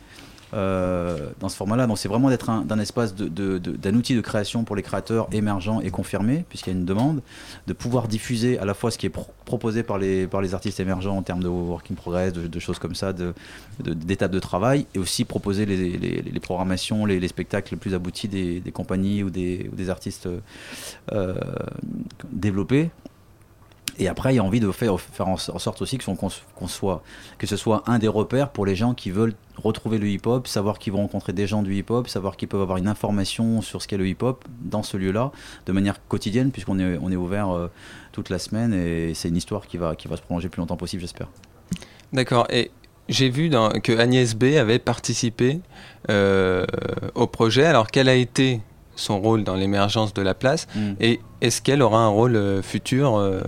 dans 0.53 1.49
ce 1.49 1.57
format-là. 1.57 1.87
Donc 1.87 1.99
c'est 1.99 2.09
vraiment 2.09 2.29
d'être 2.29 2.51
un, 2.51 2.63
d'un 2.63 2.79
espace, 2.79 3.15
de, 3.15 3.29
de- 3.29 3.59
de- 3.59 3.73
d'un 3.73 3.95
outil 3.95 4.15
de 4.15 4.21
création 4.21 4.65
pour 4.65 4.77
les 4.77 4.83
créateurs 4.83 5.29
émergents 5.33 5.81
et 5.81 5.91
confirmés, 5.91 6.45
puisqu'il 6.49 6.71
y 6.71 6.77
a 6.77 6.79
une 6.79 6.85
demande, 6.85 7.23
de 7.67 7.73
pouvoir 7.73 8.09
diffuser 8.09 8.59
à 8.59 8.65
la 8.65 8.75
fois 8.75 8.91
ce 8.91 8.99
qui 8.99 9.07
est 9.07 9.11
pro- 9.11 9.27
proposé 9.45 9.83
par 9.83 9.99
les, 9.99 10.27
par 10.27 10.41
les 10.43 10.55
artistes 10.55 10.81
émergents 10.81 11.17
en 11.17 11.23
termes 11.23 11.43
de 11.43 11.49
working 11.49 11.97
progress, 11.97 12.33
de, 12.33 12.59
choses 12.61 12.79
comme 12.79 12.95
ça, 12.95 13.13
d'étapes 13.79 14.31
de 14.33 14.39
travail, 14.41 14.87
et 14.95 14.99
aussi 14.99 15.25
proposer 15.25 15.67
les, 15.67 15.77
les- 15.99 16.23
les 16.23 16.41
programmations, 16.41 17.07
les, 17.07 17.21
les 17.21 17.29
spectacles 17.29 17.75
les 17.75 17.79
plus 17.79 17.95
aboutis 17.95 18.29
des, 18.29 18.61
des 18.61 18.73
compagnies 18.73 19.23
ou 19.23 19.31
des, 19.31 19.69
ou 19.73 19.77
des 19.77 19.89
artistes 19.91 20.29
euh, 21.13 21.35
développés. 22.33 22.91
Et 23.99 24.09
après, 24.09 24.33
il 24.33 24.37
y 24.37 24.39
a 24.39 24.45
envie 24.45 24.61
de 24.61 24.71
faire, 24.73 24.99
faire 25.01 25.29
en 25.29 25.37
sorte 25.37 25.83
aussi 25.83 25.99
que, 25.99 26.05
son- 26.05 26.17
qu'on, 26.17 26.29
qu'on 26.55 26.69
soit, 26.69 27.03
que 27.39 27.47
ce 27.47 27.57
soit 27.57 27.83
un 27.87 27.99
des 27.99 28.09
repères 28.09 28.51
pour 28.51 28.65
les 28.67 28.75
gens 28.77 28.95
qui 28.95 29.11
veulent 29.11 29.35
retrouver 29.57 29.99
le 29.99 30.07
hip-hop, 30.09 30.47
savoir 30.49 30.79
qu'ils 30.79 30.93
vont 30.93 31.01
rencontrer 31.03 31.33
des 31.33 31.47
gens 31.47 31.63
du 31.63 31.75
hip-hop, 31.75 32.09
savoir 32.09 32.37
qu'ils 32.37 32.49
peuvent 32.49 32.63
avoir 32.63 32.79
une 32.79 32.89
information 32.89 33.61
sur 33.63 33.83
ce 33.83 33.89
qu'est 33.89 33.99
le 33.99 34.07
hip-hop 34.09 34.45
dans 34.63 34.83
ce 34.83 34.97
lieu-là, 34.97 35.33
de 35.67 35.73
manière 35.73 35.97
quotidienne, 36.09 36.51
puisqu'on 36.51 36.79
est, 36.79 36.99
on 37.03 37.11
est 37.13 37.17
ouvert 37.17 37.51
euh, 37.51 37.69
toute 38.13 38.31
la 38.31 38.39
semaine 38.39 38.73
et 38.73 39.13
c'est 39.15 39.29
une 39.29 39.37
histoire 39.37 39.67
qui 39.67 39.77
va, 39.77 39.95
qui 39.97 40.09
va 40.09 40.17
se 40.17 40.23
prolonger 40.23 40.47
le 40.47 40.51
plus 40.51 40.61
longtemps 40.61 40.77
possible, 40.79 41.03
j'espère. 41.03 41.29
D'accord. 42.13 42.47
Et 42.51 42.71
j'ai 43.09 43.29
vu 43.29 43.49
dans- 43.49 43.71
que 43.71 43.97
Agnès 43.99 44.35
B 44.35 44.57
avait 44.59 44.79
participé 44.79 45.61
euh, 46.09 46.65
au 47.15 47.27
projet. 47.27 47.65
Alors, 47.65 47.89
quel 47.91 48.09
a 48.09 48.15
été 48.15 48.61
son 48.97 49.21
rôle 49.21 49.45
dans 49.45 49.55
l'émergence 49.55 50.13
de 50.15 50.23
la 50.23 50.35
place 50.35 50.67
Mm. 50.75 50.93
Et 51.01 51.21
est-ce 51.41 51.63
qu'elle 51.63 51.83
aura 51.83 51.99
un 52.01 52.09
rôle 52.09 52.37
euh, 52.37 52.63
futur 52.63 53.17
euh, 53.17 53.41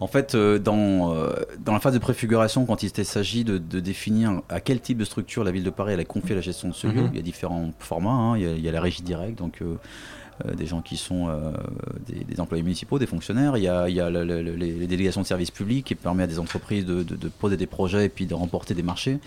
En 0.00 0.06
fait, 0.06 0.34
euh, 0.34 0.58
dans, 0.58 1.14
euh, 1.14 1.28
dans 1.62 1.74
la 1.74 1.78
phase 1.80 1.92
de 1.92 1.98
préfiguration, 1.98 2.64
quand 2.64 2.82
il 2.82 2.90
s'agit 3.04 3.44
de, 3.44 3.58
de 3.58 3.80
définir 3.80 4.40
à 4.48 4.60
quel 4.60 4.80
type 4.80 4.96
de 4.96 5.04
structure 5.04 5.44
la 5.44 5.50
ville 5.50 5.62
de 5.64 5.68
Paris 5.70 5.92
allait 5.92 6.06
confier 6.06 6.34
la 6.34 6.40
gestion 6.40 6.68
de 6.68 6.74
ce 6.74 6.86
lieu, 6.86 7.02
Mhm. 7.02 7.10
il 7.12 7.16
y 7.16 7.18
a 7.18 7.22
différents 7.22 7.70
formats. 7.78 8.10
hein. 8.10 8.36
Il, 8.38 8.42
y 8.42 8.46
a, 8.46 8.52
il 8.52 8.60
y 8.62 8.68
a 8.68 8.72
la 8.72 8.80
régie 8.80 9.02
directe, 9.02 9.36
donc 9.38 9.60
euh, 9.60 9.76
des 10.56 10.66
gens 10.66 10.80
qui 10.80 10.96
sont 10.96 11.28
euh, 11.28 11.52
des, 12.06 12.40
employés 12.40 12.62
municipaux, 12.62 12.98
des 12.98 13.06
fonctionnaires. 13.06 13.56
Il 13.56 13.62
y 13.62 13.68
a, 13.68 13.88
les, 13.88 14.86
délégations 14.86 15.20
de 15.22 15.26
services 15.26 15.50
publics 15.50 15.86
qui 15.86 15.94
permet 15.94 16.24
à 16.24 16.26
des 16.26 16.38
entreprises 16.38 16.84
de, 16.86 17.04
poser 17.38 17.56
des 17.56 17.66
projets 17.66 18.06
et 18.06 18.08
puis 18.08 18.26
de 18.26 18.34
remporter 18.34 18.74
des 18.74 18.82
marchés. 18.82 19.18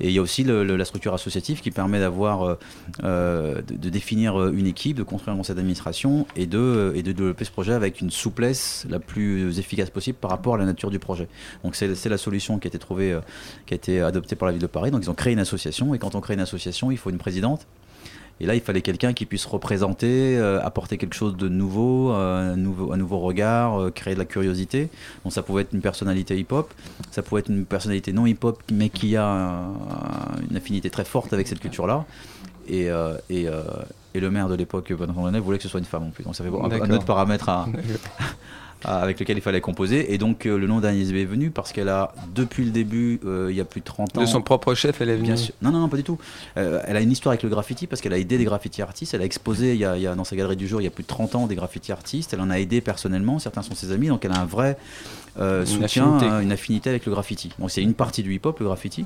Et 0.00 0.08
il 0.08 0.12
y 0.12 0.18
a 0.18 0.22
aussi 0.22 0.44
la 0.44 0.84
structure 0.84 1.14
associative 1.14 1.60
qui 1.60 1.70
permet 1.70 2.00
d'avoir, 2.00 2.42
euh, 2.42 2.54
euh, 3.04 3.62
de, 3.62 3.88
définir 3.88 4.40
euh, 4.40 4.52
une 4.52 4.66
équipe, 4.66 4.96
de 4.96 5.02
construire 5.02 5.34
un 5.34 5.38
conseil 5.38 5.56
d'administration 5.56 6.26
et 6.36 6.46
de, 6.46 6.92
et 6.94 7.02
de 7.02 7.12
développer 7.12 7.44
ce 7.44 7.50
projet 7.50 7.72
avec 7.72 8.00
une 8.00 8.10
souplesse 8.10 8.86
la 8.88 8.98
plus 8.98 9.58
efficace 9.58 9.90
possible 9.90 10.18
par 10.18 10.30
rapport 10.30 10.54
à 10.54 10.58
la 10.58 10.64
nature 10.64 10.90
du 10.90 10.98
projet. 10.98 11.28
Donc 11.64 11.74
c'est 11.76 12.08
la 12.08 12.18
solution 12.18 12.58
qui 12.58 12.68
a 12.68 12.70
été 12.70 12.78
trouvée, 12.78 13.12
euh, 13.12 13.20
qui 13.66 13.74
a 13.74 13.76
été 13.76 14.00
adoptée 14.00 14.36
par 14.36 14.46
la 14.46 14.52
ville 14.52 14.62
de 14.62 14.66
Paris. 14.66 14.90
Donc 14.90 15.02
ils 15.02 15.10
ont 15.10 15.14
créé 15.14 15.32
une 15.32 15.38
association 15.38 15.94
et 15.94 15.98
quand 15.98 16.14
on 16.14 16.20
crée 16.20 16.34
une 16.34 16.40
association, 16.40 16.90
il 16.90 16.98
faut 16.98 17.10
une 17.10 17.18
présidente. 17.18 17.66
Et 18.40 18.46
là, 18.46 18.54
il 18.56 18.60
fallait 18.60 18.82
quelqu'un 18.82 19.12
qui 19.12 19.24
puisse 19.24 19.44
représenter, 19.46 20.36
euh, 20.36 20.60
apporter 20.62 20.98
quelque 20.98 21.14
chose 21.14 21.36
de 21.36 21.48
nouveau, 21.48 22.12
euh, 22.12 22.52
un 22.54 22.56
nouveau, 22.56 22.92
un 22.92 22.96
nouveau 22.96 23.20
regard, 23.20 23.80
euh, 23.80 23.90
créer 23.90 24.14
de 24.14 24.18
la 24.18 24.24
curiosité. 24.24 24.88
Donc 25.24 25.32
ça 25.32 25.42
pouvait 25.42 25.62
être 25.62 25.72
une 25.74 25.80
personnalité 25.80 26.36
hip-hop, 26.38 26.72
ça 27.12 27.22
pouvait 27.22 27.40
être 27.40 27.50
une 27.50 27.64
personnalité 27.64 28.12
non 28.12 28.26
hip-hop, 28.26 28.60
mais 28.72 28.88
qui 28.88 29.16
a 29.16 29.26
un- 29.26 29.72
une 30.50 30.56
affinité 30.56 30.90
très 30.90 31.04
forte 31.04 31.32
avec 31.32 31.46
cette 31.46 31.60
culture-là. 31.60 32.04
Et, 32.68 32.88
et, 33.30 33.46
et 34.14 34.20
le 34.20 34.30
maire 34.30 34.48
de 34.48 34.54
l'époque, 34.54 34.90
Launay, 34.90 35.40
voulait 35.40 35.58
que 35.58 35.62
ce 35.64 35.68
soit 35.68 35.80
une 35.80 35.86
femme 35.86 36.04
en 36.04 36.10
plus. 36.10 36.24
Donc 36.24 36.34
ça 36.36 36.42
fait 36.44 36.50
un, 36.50 36.68
un 36.84 36.90
autre 36.96 37.04
paramètre 37.04 37.48
à, 37.48 37.66
avec 38.84 39.20
lequel 39.20 39.36
il 39.36 39.40
fallait 39.42 39.60
composer. 39.60 40.12
Et 40.12 40.18
donc 40.18 40.46
euh, 40.46 40.56
le 40.58 40.66
nom 40.66 40.80
d'Agnès 40.80 41.12
B 41.12 41.16
est 41.16 41.24
venu 41.24 41.50
parce 41.50 41.72
qu'elle 41.72 41.88
a, 41.88 42.12
depuis 42.34 42.64
le 42.64 42.70
début, 42.70 43.20
euh, 43.24 43.48
il 43.50 43.56
y 43.56 43.60
a 43.60 43.64
plus 43.64 43.80
de 43.80 43.84
30 43.86 44.18
ans... 44.18 44.20
De 44.22 44.26
son 44.26 44.42
propre 44.42 44.74
chef, 44.74 45.00
elle 45.00 45.08
est 45.10 45.14
venue 45.16 45.28
Bien 45.28 45.36
sûr. 45.36 45.54
Non, 45.62 45.70
non, 45.70 45.80
non, 45.80 45.88
pas 45.88 45.96
du 45.96 46.04
tout. 46.04 46.18
Euh, 46.56 46.80
elle 46.86 46.96
a 46.96 47.00
une 47.00 47.12
histoire 47.12 47.32
avec 47.32 47.42
le 47.42 47.48
graffiti 47.48 47.86
parce 47.86 48.00
qu'elle 48.00 48.12
a 48.12 48.18
aidé 48.18 48.38
des 48.38 48.44
graffiti 48.44 48.82
artistes. 48.82 49.14
Elle 49.14 49.22
a 49.22 49.24
exposé 49.24 49.72
il 49.74 49.78
y 49.80 49.84
a, 49.84 49.96
il 49.96 50.02
y 50.02 50.06
a- 50.06 50.14
dans 50.14 50.24
sa 50.24 50.36
galerie 50.36 50.56
du 50.56 50.66
jour 50.66 50.80
il 50.80 50.84
y 50.84 50.88
a 50.88 50.90
plus 50.90 51.02
de 51.02 51.08
30 51.08 51.34
ans 51.34 51.46
des 51.46 51.54
graffiti 51.54 51.92
artistes. 51.92 52.32
Elle 52.32 52.40
en 52.40 52.50
a 52.50 52.58
aidé 52.58 52.80
personnellement. 52.80 53.38
Certains 53.38 53.62
sont 53.62 53.74
ses 53.74 53.92
amis. 53.92 54.08
Donc 54.08 54.24
elle 54.24 54.32
a 54.32 54.40
un 54.40 54.44
vrai 54.46 54.76
euh, 55.38 55.60
Une 55.60 55.66
soutien, 55.66 55.84
affinité. 56.16 56.26
euh, 56.26 56.40
une 56.40 56.52
affinité 56.52 56.90
avec 56.90 57.06
le 57.06 57.12
graffiti. 57.12 57.50
Bon, 57.58 57.68
c'est 57.68 57.82
une 57.82 57.94
partie 57.94 58.22
du 58.22 58.34
hip-hop, 58.34 58.58
le 58.60 58.66
graffiti. 58.66 59.04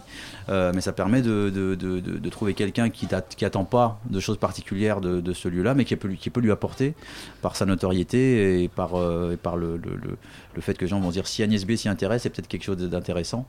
Euh, 0.49 0.73
mais 0.75 0.81
ça 0.81 0.93
permet 0.93 1.23
de, 1.23 1.51
de, 1.51 1.75
de, 1.75 2.01
de- 2.01 2.19
de 2.19 2.29
trouver 2.31 2.55
quelqu'un 2.55 2.91
qui, 2.91 3.07
t'a- 3.07 3.21
qui 3.23 3.45
attend 3.45 3.65
pas 3.65 4.01
de 4.11 4.19
choses 4.21 4.39
particulières 4.39 5.01
de, 5.01 5.21
de 5.21 5.33
ce 5.33 5.49
lieu-là, 5.49 5.75
mais 5.75 5.85
qui 5.85 5.95
peut, 5.97 6.09
lui- 6.09 6.17
qui 6.17 6.31
peut 6.31 6.41
lui 6.41 6.51
apporter 6.51 6.95
par 7.43 7.55
sa 7.57 7.65
notoriété 7.67 8.63
et 8.63 8.69
par, 8.69 8.95
euh, 8.95 9.33
et 9.33 9.37
par 9.37 9.57
le, 9.57 9.77
le, 9.77 9.97
le- 9.97 10.17
le 10.55 10.61
fait 10.63 10.75
que 10.75 10.81
les 10.85 10.89
gens 10.89 11.01
vont 11.01 11.11
dire 11.11 11.27
si 11.27 11.43
Agnès 11.43 11.65
B 11.65 11.77
s'y 11.77 11.89
intéresse, 11.89 12.23
c'est 12.23 12.31
peut-être 12.31 12.49
quelque 12.49 12.65
chose 12.65 12.77
d'intéressant. 12.79 13.47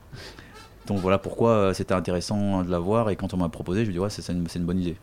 Donc 0.88 0.98
voilà 0.98 1.18
pourquoi 1.18 1.50
euh, 1.50 1.74
c'était 1.74 1.94
intéressant 1.94 2.64
de 2.64 2.70
la 2.70 2.78
voir 2.78 3.10
et 3.10 3.16
quand 3.16 3.34
on 3.34 3.36
m'a 3.36 3.48
proposé, 3.50 3.84
je 3.84 3.88
me 3.88 3.92
dis 3.92 3.98
ouais, 3.98 4.08
c'est 4.10 4.26
une, 4.32 4.46
une 4.54 4.64
bonne 4.64 4.80
idée. 4.80 4.96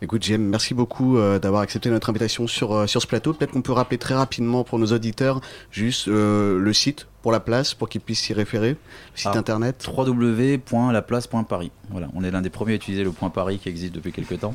Écoute, 0.00 0.24
JM, 0.24 0.40
merci 0.40 0.72
beaucoup 0.72 1.18
euh, 1.18 1.38
d'avoir 1.38 1.62
accepté 1.62 1.90
notre 1.90 2.08
invitation 2.10 2.46
sur, 2.46 2.72
euh, 2.72 2.86
sur 2.86 3.02
ce 3.02 3.06
plateau. 3.08 3.32
Peut-être 3.34 3.50
qu'on 3.50 3.62
peut 3.62 3.72
rappeler 3.72 3.98
très 3.98 4.14
rapidement 4.14 4.62
pour 4.64 4.78
nos 4.78 4.86
auditeurs 4.86 5.40
juste 5.70 6.06
le 6.06 6.72
site 6.72 7.08
pour 7.22 7.32
la 7.32 7.40
place, 7.40 7.74
pour 7.74 7.88
qu'ils 7.88 8.00
puissent 8.00 8.20
s'y 8.22 8.32
référer, 8.32 8.70
le 8.70 8.76
site 9.14 9.30
Ah, 9.34 9.38
internet. 9.38 9.84
www.laplace.paris. 9.86 11.70
Voilà, 11.90 12.08
on 12.14 12.24
est 12.24 12.30
l'un 12.30 12.42
des 12.42 12.50
premiers 12.50 12.72
à 12.72 12.76
utiliser 12.76 13.04
le 13.04 13.12
point 13.12 13.30
Paris 13.30 13.58
qui 13.58 13.68
existe 13.68 13.94
depuis 13.94 14.12
quelques 14.12 14.40
temps. 14.40 14.54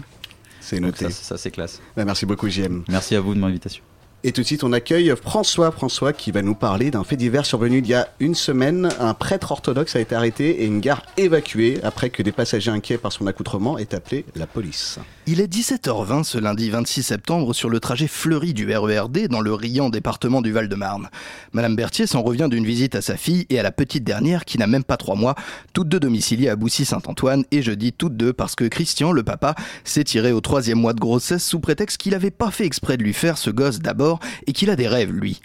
C'est 0.59 0.77
Donc 0.79 1.01
noté. 1.01 1.05
Ça, 1.05 1.23
ça, 1.23 1.37
c'est 1.37 1.51
classe. 1.51 1.81
Bah, 1.95 2.03
merci 2.05 2.25
beaucoup, 2.25 2.49
JM. 2.49 2.83
Merci 2.89 3.15
à 3.15 3.21
vous 3.21 3.33
de 3.35 3.39
mon 3.39 3.47
invitation. 3.47 3.83
Et 4.23 4.31
tout 4.31 4.41
de 4.41 4.47
suite, 4.47 4.63
on 4.63 4.73
accueille 4.73 5.13
François. 5.21 5.71
François 5.71 6.11
qui 6.11 6.31
va 6.31 6.41
nous 6.41 6.55
parler 6.55 6.89
d'un 6.89 7.03
fait 7.03 7.15
divers 7.15 7.45
survenu 7.45 7.77
il 7.77 7.87
y 7.87 7.93
a 7.93 8.07
une 8.19 8.33
semaine. 8.33 8.89
Un 8.99 9.13
prêtre 9.13 9.51
orthodoxe 9.51 9.95
a 9.95 9.99
été 9.99 10.15
arrêté 10.15 10.63
et 10.63 10.65
une 10.65 10.79
gare 10.79 11.03
évacuée 11.17 11.79
après 11.83 12.09
que 12.09 12.23
des 12.23 12.31
passagers 12.31 12.71
inquiets 12.71 12.97
par 12.97 13.11
son 13.11 13.27
accoutrement 13.27 13.77
aient 13.77 13.93
appelé 13.93 14.25
la 14.35 14.47
police. 14.47 14.97
Il 15.27 15.39
est 15.39 15.53
17h20 15.53 16.23
ce 16.23 16.39
lundi 16.39 16.69
26 16.71 17.03
septembre 17.03 17.53
sur 17.53 17.69
le 17.69 17.79
trajet 17.79 18.07
fleuri 18.07 18.55
du 18.55 18.65
RERD 18.75 19.27
dans 19.27 19.39
le 19.39 19.53
riant 19.53 19.89
département 19.89 20.41
du 20.41 20.51
Val-de-Marne. 20.51 21.09
Madame 21.53 21.75
Berthier 21.75 22.07
s'en 22.07 22.23
revient 22.23 22.47
d'une 22.49 22.65
visite 22.65 22.95
à 22.95 23.01
sa 23.01 23.17
fille 23.17 23.45
et 23.51 23.59
à 23.59 23.63
la 23.63 23.71
petite 23.71 24.03
dernière 24.03 24.45
qui 24.45 24.57
n'a 24.57 24.67
même 24.67 24.83
pas 24.83 24.97
trois 24.97 25.15
mois, 25.15 25.35
toutes 25.73 25.89
deux 25.89 25.99
domiciliées 25.99 26.49
à 26.49 26.55
Boussy-Saint-Antoine 26.55 27.43
et 27.51 27.61
je 27.61 27.71
dis 27.71 27.93
toutes 27.93 28.17
deux 28.17 28.33
parce 28.33 28.55
que 28.55 28.65
Christian, 28.65 29.11
le 29.11 29.21
papa, 29.21 29.53
s'est 29.83 30.03
tiré 30.03 30.31
au 30.31 30.41
troisième 30.41 30.79
mois 30.79 30.93
de 30.93 30.99
grossesse 30.99 31.45
sous 31.45 31.59
prétexte 31.59 31.97
qu'il 31.97 32.13
n'avait 32.13 32.31
pas 32.31 32.49
fait 32.49 32.65
exprès 32.65 32.97
de 32.97 33.03
lui 33.03 33.13
faire 33.13 33.37
ce 33.37 33.51
gosse 33.51 33.79
d'abord 33.79 34.06
et 34.47 34.53
qu'il 34.53 34.69
a 34.69 34.75
des 34.75 34.87
rêves, 34.87 35.11
lui. 35.11 35.41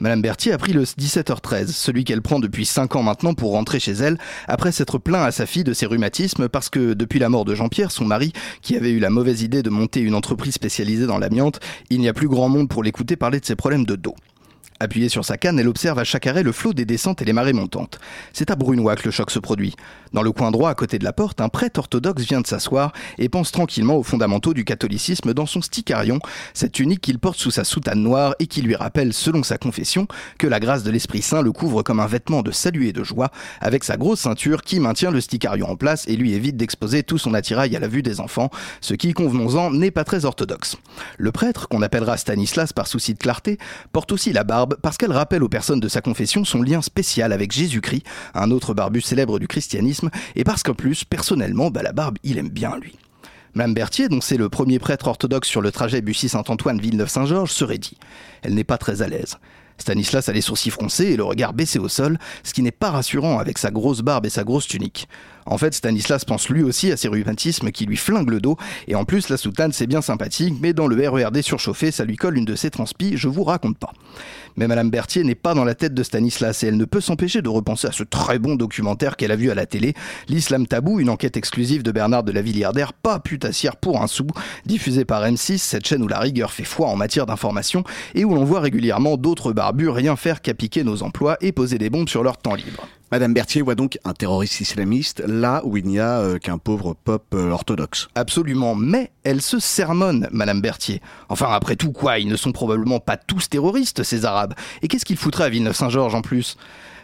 Madame 0.00 0.22
Berthier 0.22 0.52
a 0.52 0.58
pris 0.58 0.72
le 0.72 0.84
17h13, 0.84 1.66
celui 1.68 2.04
qu'elle 2.04 2.22
prend 2.22 2.38
depuis 2.38 2.64
5 2.64 2.94
ans 2.94 3.02
maintenant 3.02 3.34
pour 3.34 3.50
rentrer 3.50 3.80
chez 3.80 3.92
elle, 3.92 4.16
après 4.46 4.70
s'être 4.70 4.98
plaint 4.98 5.26
à 5.26 5.32
sa 5.32 5.44
fille 5.44 5.64
de 5.64 5.72
ses 5.72 5.86
rhumatismes 5.86 6.48
parce 6.48 6.70
que 6.70 6.94
depuis 6.94 7.18
la 7.18 7.28
mort 7.28 7.44
de 7.44 7.56
Jean-Pierre, 7.56 7.90
son 7.90 8.04
mari, 8.04 8.32
qui 8.62 8.76
avait 8.76 8.92
eu 8.92 9.00
la 9.00 9.10
mauvaise 9.10 9.42
idée 9.42 9.64
de 9.64 9.70
monter 9.70 10.00
une 10.00 10.14
entreprise 10.14 10.54
spécialisée 10.54 11.06
dans 11.06 11.18
l'amiante, 11.18 11.58
il 11.90 11.98
n'y 11.98 12.08
a 12.08 12.12
plus 12.12 12.28
grand 12.28 12.48
monde 12.48 12.68
pour 12.68 12.84
l'écouter 12.84 13.16
parler 13.16 13.40
de 13.40 13.44
ses 13.44 13.56
problèmes 13.56 13.84
de 13.84 13.96
dos. 13.96 14.14
Appuyée 14.80 15.08
sur 15.08 15.24
sa 15.24 15.36
canne, 15.36 15.58
elle 15.58 15.66
observe 15.66 15.98
à 15.98 16.04
chaque 16.04 16.28
arrêt 16.28 16.44
le 16.44 16.52
flot 16.52 16.72
des 16.72 16.84
descentes 16.84 17.20
et 17.20 17.24
les 17.24 17.32
marées 17.32 17.52
montantes. 17.52 17.98
C'est 18.32 18.52
à 18.52 18.54
Brunois 18.54 18.94
que 18.94 19.06
le 19.06 19.10
choc 19.10 19.32
se 19.32 19.40
produit. 19.40 19.74
Dans 20.12 20.22
le 20.22 20.30
coin 20.30 20.52
droit, 20.52 20.70
à 20.70 20.74
côté 20.74 21.00
de 21.00 21.04
la 21.04 21.12
porte, 21.12 21.40
un 21.40 21.48
prêtre 21.48 21.80
orthodoxe 21.80 22.22
vient 22.22 22.40
de 22.40 22.46
s'asseoir 22.46 22.92
et 23.18 23.28
pense 23.28 23.50
tranquillement 23.50 23.96
aux 23.96 24.04
fondamentaux 24.04 24.54
du 24.54 24.64
catholicisme 24.64 25.34
dans 25.34 25.46
son 25.46 25.62
sticarion, 25.62 26.20
cette 26.54 26.72
tunique 26.72 27.00
qu'il 27.00 27.18
porte 27.18 27.38
sous 27.38 27.50
sa 27.50 27.64
soutane 27.64 28.00
noire 28.00 28.36
et 28.38 28.46
qui 28.46 28.62
lui 28.62 28.76
rappelle, 28.76 29.12
selon 29.12 29.42
sa 29.42 29.58
confession, 29.58 30.06
que 30.38 30.46
la 30.46 30.60
grâce 30.60 30.84
de 30.84 30.92
l'Esprit 30.92 31.22
Saint 31.22 31.42
le 31.42 31.50
couvre 31.50 31.82
comme 31.82 31.98
un 31.98 32.06
vêtement 32.06 32.42
de 32.42 32.52
salut 32.52 32.86
et 32.86 32.92
de 32.92 33.02
joie, 33.02 33.32
avec 33.60 33.82
sa 33.82 33.96
grosse 33.96 34.20
ceinture 34.20 34.62
qui 34.62 34.78
maintient 34.78 35.10
le 35.10 35.20
sticarion 35.20 35.68
en 35.70 35.76
place 35.76 36.06
et 36.06 36.14
lui 36.14 36.34
évite 36.34 36.56
d'exposer 36.56 37.02
tout 37.02 37.18
son 37.18 37.34
attirail 37.34 37.74
à 37.74 37.80
la 37.80 37.88
vue 37.88 38.02
des 38.02 38.20
enfants, 38.20 38.50
ce 38.80 38.94
qui, 38.94 39.12
convenons-en, 39.12 39.72
n'est 39.72 39.90
pas 39.90 40.04
très 40.04 40.24
orthodoxe. 40.24 40.76
Le 41.18 41.32
prêtre, 41.32 41.68
qu'on 41.68 41.82
appellera 41.82 42.16
Stanislas 42.16 42.72
par 42.72 42.86
souci 42.86 43.14
de 43.14 43.18
clarté, 43.18 43.58
porte 43.92 44.12
aussi 44.12 44.32
la 44.32 44.44
barbe 44.44 44.67
parce 44.82 44.96
qu'elle 44.96 45.12
rappelle 45.12 45.42
aux 45.42 45.48
personnes 45.48 45.80
de 45.80 45.88
sa 45.88 46.00
confession 46.00 46.44
son 46.44 46.62
lien 46.62 46.82
spécial 46.82 47.32
avec 47.32 47.52
Jésus-Christ, 47.52 48.04
un 48.34 48.50
autre 48.50 48.74
barbu 48.74 49.00
célèbre 49.00 49.38
du 49.38 49.48
christianisme, 49.48 50.10
et 50.36 50.44
parce 50.44 50.62
qu'en 50.62 50.74
plus, 50.74 51.04
personnellement, 51.04 51.70
bah, 51.70 51.82
la 51.82 51.92
barbe, 51.92 52.18
il 52.22 52.38
aime 52.38 52.50
bien 52.50 52.76
lui. 52.80 52.96
Madame 53.54 53.74
Berthier, 53.74 54.08
dont 54.08 54.20
c'est 54.20 54.36
le 54.36 54.48
premier 54.48 54.78
prêtre 54.78 55.08
orthodoxe 55.08 55.48
sur 55.48 55.60
le 55.60 55.72
trajet 55.72 56.00
Bussy-Saint-Antoine-Villeneuve-Saint-Georges, 56.00 57.50
se 57.50 57.64
raidit. 57.64 57.98
Elle 58.42 58.54
n'est 58.54 58.64
pas 58.64 58.78
très 58.78 59.02
à 59.02 59.08
l'aise. 59.08 59.38
Stanislas 59.78 60.28
a 60.28 60.32
les 60.32 60.40
sourcils 60.40 60.70
froncés 60.70 61.06
et 61.06 61.16
le 61.16 61.24
regard 61.24 61.52
baissé 61.52 61.78
au 61.78 61.88
sol, 61.88 62.18
ce 62.42 62.52
qui 62.52 62.62
n'est 62.62 62.70
pas 62.70 62.90
rassurant 62.90 63.38
avec 63.38 63.58
sa 63.58 63.70
grosse 63.70 64.00
barbe 64.00 64.26
et 64.26 64.30
sa 64.30 64.44
grosse 64.44 64.66
tunique. 64.66 65.08
En 65.48 65.58
fait, 65.58 65.74
Stanislas 65.74 66.24
pense 66.24 66.48
lui 66.48 66.62
aussi 66.62 66.92
à 66.92 66.96
ses 66.96 67.08
rhumatismes 67.08 67.70
qui 67.70 67.86
lui 67.86 67.96
flinguent 67.96 68.30
le 68.30 68.40
dos, 68.40 68.56
et 68.86 68.94
en 68.94 69.04
plus, 69.04 69.28
la 69.28 69.36
soutane 69.36 69.72
c'est 69.72 69.86
bien 69.86 70.02
sympathique, 70.02 70.54
mais 70.60 70.72
dans 70.72 70.86
le 70.86 71.08
RERD 71.08 71.42
surchauffé, 71.42 71.90
ça 71.90 72.04
lui 72.04 72.16
colle 72.16 72.36
une 72.36 72.44
de 72.44 72.54
ses 72.54 72.70
transpi, 72.70 73.16
je 73.16 73.28
vous 73.28 73.44
raconte 73.44 73.78
pas. 73.78 73.92
Mais 74.56 74.66
Madame 74.66 74.90
Berthier 74.90 75.24
n'est 75.24 75.34
pas 75.34 75.54
dans 75.54 75.64
la 75.64 75.74
tête 75.74 75.94
de 75.94 76.02
Stanislas 76.02 76.62
et 76.62 76.66
elle 76.66 76.76
ne 76.76 76.84
peut 76.84 77.00
s'empêcher 77.00 77.42
de 77.42 77.48
repenser 77.48 77.88
à 77.88 77.92
ce 77.92 78.02
très 78.02 78.38
bon 78.38 78.56
documentaire 78.56 79.16
qu'elle 79.16 79.30
a 79.30 79.36
vu 79.36 79.50
à 79.50 79.54
la 79.54 79.66
télé, 79.66 79.94
L'Islam 80.28 80.66
Tabou, 80.66 81.00
une 81.00 81.10
enquête 81.10 81.36
exclusive 81.36 81.82
de 81.82 81.92
Bernard 81.92 82.24
de 82.24 82.32
la 82.32 82.42
Villiardaire, 82.42 82.92
pas 82.92 83.20
putassière 83.20 83.76
pour 83.76 84.02
un 84.02 84.06
sou, 84.06 84.26
diffusée 84.66 85.04
par 85.04 85.22
M6, 85.24 85.58
cette 85.58 85.86
chaîne 85.86 86.02
où 86.02 86.08
la 86.08 86.18
rigueur 86.18 86.52
fait 86.52 86.64
foi 86.64 86.88
en 86.88 86.96
matière 86.96 87.26
d'information 87.26 87.84
et 88.14 88.24
où 88.24 88.34
l'on 88.34 88.44
voit 88.44 88.60
régulièrement 88.60 89.16
d'autres 89.16 89.52
barbus 89.52 89.88
rien 89.88 90.16
faire 90.16 90.42
qu'à 90.42 90.54
piquer 90.54 90.84
nos 90.84 91.02
emplois 91.02 91.36
et 91.40 91.52
poser 91.52 91.78
des 91.78 91.90
bombes 91.90 92.08
sur 92.08 92.22
leur 92.22 92.36
temps 92.36 92.54
libre. 92.54 92.86
Madame 93.10 93.32
Berthier 93.32 93.62
voit 93.62 93.74
donc 93.74 93.98
un 94.04 94.12
terroriste 94.12 94.60
islamiste 94.60 95.22
là 95.26 95.62
où 95.64 95.78
il 95.78 95.86
n'y 95.86 95.98
a 95.98 96.20
euh, 96.20 96.38
qu'un 96.38 96.58
pauvre 96.58 96.94
pop 96.94 97.24
euh, 97.32 97.50
orthodoxe. 97.50 98.08
Absolument, 98.14 98.74
mais 98.74 99.12
elle 99.24 99.40
se 99.40 99.58
sermonne, 99.58 100.28
Madame 100.30 100.60
Berthier. 100.60 101.00
Enfin, 101.30 101.48
après 101.50 101.76
tout, 101.76 101.92
quoi, 101.92 102.18
ils 102.18 102.28
ne 102.28 102.36
sont 102.36 102.52
probablement 102.52 103.00
pas 103.00 103.16
tous 103.16 103.48
terroristes, 103.48 104.02
ces 104.02 104.26
Arabes. 104.26 104.54
Et 104.82 104.88
qu'est-ce 104.88 105.06
qu'ils 105.06 105.16
foutraient 105.16 105.44
à 105.44 105.48
Villeneuve-Saint-Georges 105.48 106.14
en 106.14 106.22
plus? 106.22 106.58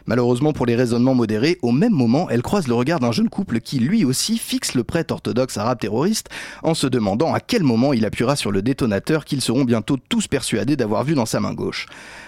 Malheureusement 0.07 0.53
pour 0.53 0.67
les 0.67 0.77
raisonnements 0.77 1.15
modérés, 1.15 1.59
au 1.63 1.73
même 1.73 1.93
moment, 1.93 2.29
elle 2.29 2.43
croise 2.43 2.69
le 2.69 2.75
regard 2.75 3.01
d'un 3.01 3.13
jeune 3.13 3.31
couple 3.31 3.61
qui 3.61 3.79
lui 3.79 4.05
aussi 4.05 4.37
fixe 4.37 4.75
le 4.75 4.85
prêtre 4.85 5.13
orthodoxe 5.13 5.57
arabe 5.57 5.81
terroriste 5.81 6.29
en 6.63 6.75
se 6.75 6.87
demandant 6.87 7.33
à 7.33 7.41
quel 7.41 7.63
moment 7.63 7.93
il 7.93 8.05
appuiera 8.05 8.37
sur 8.37 8.53
le 8.53 8.61
détonateur 8.61 9.25
qu'ils 9.25 9.41
seront 9.41 9.65
bientôt 9.65 9.97
tous 10.09 10.29
persuadés 10.29 10.77
d'avoir 10.77 11.05
vu 11.05 11.15
dans 11.15 11.27
sa 11.27 11.41
main 11.41 11.55
gauche. 11.55 11.87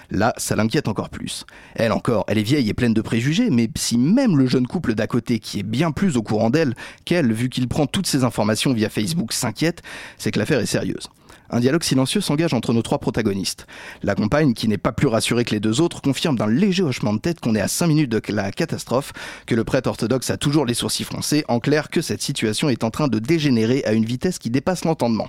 Là, 0.09 0.33
ça 0.37 0.55
l'inquiète 0.55 0.87
encore 0.87 1.09
plus. 1.09 1.45
Elle 1.75 1.91
encore, 1.91 2.25
elle 2.27 2.37
est 2.37 2.43
vieille 2.43 2.69
et 2.69 2.73
pleine 2.73 2.93
de 2.93 3.01
préjugés, 3.01 3.49
mais 3.49 3.69
si 3.75 3.97
même 3.97 4.37
le 4.37 4.47
jeune 4.47 4.65
couple 4.65 4.95
d'à 4.95 5.05
côté, 5.05 5.39
qui 5.39 5.59
est 5.59 5.63
bien 5.63 5.91
plus 5.91 6.17
au 6.17 6.23
courant 6.23 6.49
d'elle 6.49 6.73
qu'elle, 7.05 7.31
vu 7.31 7.49
qu'il 7.49 7.67
prend 7.67 7.85
toutes 7.85 8.07
ces 8.07 8.23
informations 8.23 8.73
via 8.73 8.89
Facebook, 8.89 9.33
s'inquiète, 9.33 9.83
c'est 10.17 10.31
que 10.31 10.39
l'affaire 10.39 10.59
est 10.59 10.65
sérieuse. 10.65 11.09
Un 11.49 11.59
dialogue 11.59 11.83
silencieux 11.83 12.21
s'engage 12.21 12.53
entre 12.53 12.73
nos 12.73 12.81
trois 12.81 12.99
protagonistes. 12.99 13.67
La 14.03 14.15
compagne, 14.15 14.53
qui 14.53 14.67
n'est 14.67 14.77
pas 14.77 14.91
plus 14.91 15.07
rassurée 15.07 15.45
que 15.45 15.51
les 15.51 15.59
deux 15.59 15.81
autres, 15.81 16.01
confirme 16.01 16.37
d'un 16.37 16.47
léger 16.47 16.83
hochement 16.83 17.13
de 17.13 17.19
tête 17.19 17.39
qu'on 17.39 17.55
est 17.55 17.61
à 17.61 17.67
5 17.67 17.87
minutes 17.87 18.11
de 18.11 18.21
la 18.29 18.51
catastrophe, 18.51 19.13
que 19.45 19.55
le 19.55 19.63
prêtre 19.63 19.89
orthodoxe 19.89 20.29
a 20.29 20.37
toujours 20.37 20.65
les 20.65 20.73
sourcils 20.73 21.05
froncés, 21.05 21.45
en 21.47 21.59
clair 21.59 21.89
que 21.89 22.01
cette 22.01 22.21
situation 22.21 22.69
est 22.69 22.83
en 22.83 22.91
train 22.91 23.07
de 23.07 23.19
dégénérer 23.19 23.83
à 23.85 23.93
une 23.93 24.05
vitesse 24.05 24.39
qui 24.39 24.49
dépasse 24.49 24.85
l'entendement. 24.85 25.27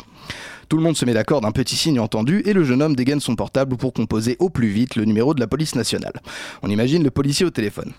Tout 0.68 0.76
le 0.76 0.82
monde 0.82 0.96
se 0.96 1.04
met 1.04 1.14
d'accord 1.14 1.40
d'un 1.40 1.52
petit 1.52 1.76
signe 1.76 1.98
entendu 1.98 2.42
et 2.44 2.52
le 2.52 2.62
jeune 2.62 2.82
homme 2.82 2.94
dégaine 2.94 3.20
son 3.20 3.36
portable 3.36 3.76
pour 3.76 3.92
composer 3.94 4.36
au 4.38 4.50
plus 4.50 4.68
vite 4.68 4.96
le 4.96 5.04
numéro 5.04 5.32
de 5.32 5.40
la 5.40 5.46
police 5.46 5.74
nationale. 5.74 6.20
On 6.62 6.68
imagine 6.68 7.02
le 7.02 7.10
policier 7.10 7.46
au 7.46 7.50
téléphone. 7.50 7.92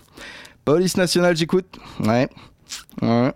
Police 0.64 0.96
nationale, 0.96 1.36
j'écoute. 1.36 1.78
Ouais. 2.00 2.28
Ouais. 3.02 3.32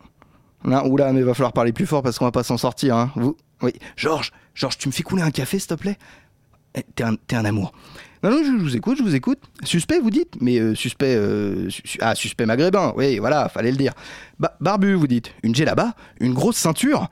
Non, 0.65 0.87
oula, 0.87 1.13
mais 1.13 1.23
va 1.23 1.35
falloir 1.35 1.53
parler 1.53 1.73
plus 1.73 1.87
fort 1.87 2.03
parce 2.03 2.19
qu'on 2.19 2.25
va 2.25 2.33
pas 2.33 2.45
s'en 2.45 2.57
sortir. 2.57 2.97
Hein. 2.97 3.11
Vous 3.17 3.37
Oui. 3.63 3.73
Georges, 3.97 4.31
Georges, 4.55 4.79
tu 4.79 4.89
me 4.89 4.93
fais 4.93 5.03
couler 5.03 5.23
un 5.23 5.31
café, 5.31 5.59
s'il 5.59 5.69
te 5.69 5.75
plaît? 5.75 5.99
Eh, 6.75 6.83
T'es 6.95 7.05
un, 7.05 7.17
un 7.33 7.45
amour. 7.45 7.73
Non, 8.23 8.31
non, 8.31 8.43
je, 8.45 8.51
vous 8.63 8.77
écoute, 8.77 8.97
je 8.99 9.03
vous 9.03 9.15
écoute. 9.15 9.39
Suspect, 9.65 9.99
vous 10.01 10.11
dites? 10.11 10.37
Mais 10.41 10.59
euh, 10.59 10.75
suspect. 10.75 11.15
euh, 11.15 11.69
ah, 12.01 12.15
suspect 12.15 12.47
maghrébin. 12.47 12.95
Oui, 12.97 13.19
voilà, 13.19 13.49
fallait 13.49 13.71
le 13.71 13.77
dire. 13.77 13.93
Ba- 14.39 14.57
barbu, 14.61 14.95
vous 14.95 15.07
dites. 15.07 15.33
Une 15.43 15.53
là-bas 15.65 15.95
Une 16.21 16.33
grosse 16.33 16.57
ceinture 16.57 17.09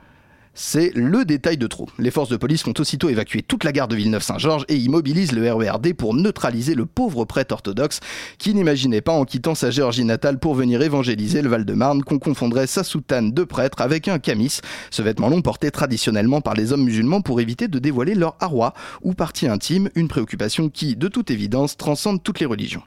c'est 0.53 0.91
le 0.95 1.25
détail 1.25 1.57
de 1.57 1.67
trop. 1.67 1.87
Les 1.97 2.11
forces 2.11 2.29
de 2.29 2.37
police 2.37 2.63
font 2.63 2.73
aussitôt 2.77 3.09
évacuer 3.09 3.41
toute 3.41 3.63
la 3.63 3.71
gare 3.71 3.87
de 3.87 3.95
Villeneuve-Saint-Georges 3.95 4.65
et 4.67 4.75
immobilisent 4.75 5.31
le 5.31 5.51
RERD 5.51 5.93
pour 5.93 6.13
neutraliser 6.13 6.75
le 6.75 6.85
pauvre 6.85 7.25
prêtre 7.25 7.53
orthodoxe 7.53 7.99
qui 8.37 8.53
n'imaginait 8.53 9.01
pas 9.01 9.13
en 9.13 9.25
quittant 9.25 9.55
sa 9.55 9.71
Géorgie 9.71 10.05
natale 10.05 10.39
pour 10.39 10.53
venir 10.53 10.81
évangéliser 10.81 11.41
le 11.41 11.49
Val-de-Marne 11.49 12.03
qu'on 12.03 12.19
confondrait 12.19 12.67
sa 12.67 12.83
soutane 12.83 13.31
de 13.31 13.43
prêtre 13.43 13.81
avec 13.81 14.07
un 14.07 14.19
camis, 14.19 14.59
ce 14.91 15.01
vêtement 15.01 15.29
long 15.29 15.41
porté 15.41 15.71
traditionnellement 15.71 16.41
par 16.41 16.53
les 16.53 16.71
hommes 16.71 16.83
musulmans 16.83 17.21
pour 17.21 17.41
éviter 17.41 17.67
de 17.67 17.79
dévoiler 17.79 18.13
leur 18.13 18.35
arwa 18.39 18.73
ou 19.01 19.13
partie 19.13 19.47
intime, 19.47 19.89
une 19.95 20.07
préoccupation 20.07 20.69
qui, 20.69 20.95
de 20.95 21.07
toute 21.07 21.31
évidence, 21.31 21.77
transcende 21.77 22.21
toutes 22.21 22.39
les 22.39 22.45
religions. 22.45 22.83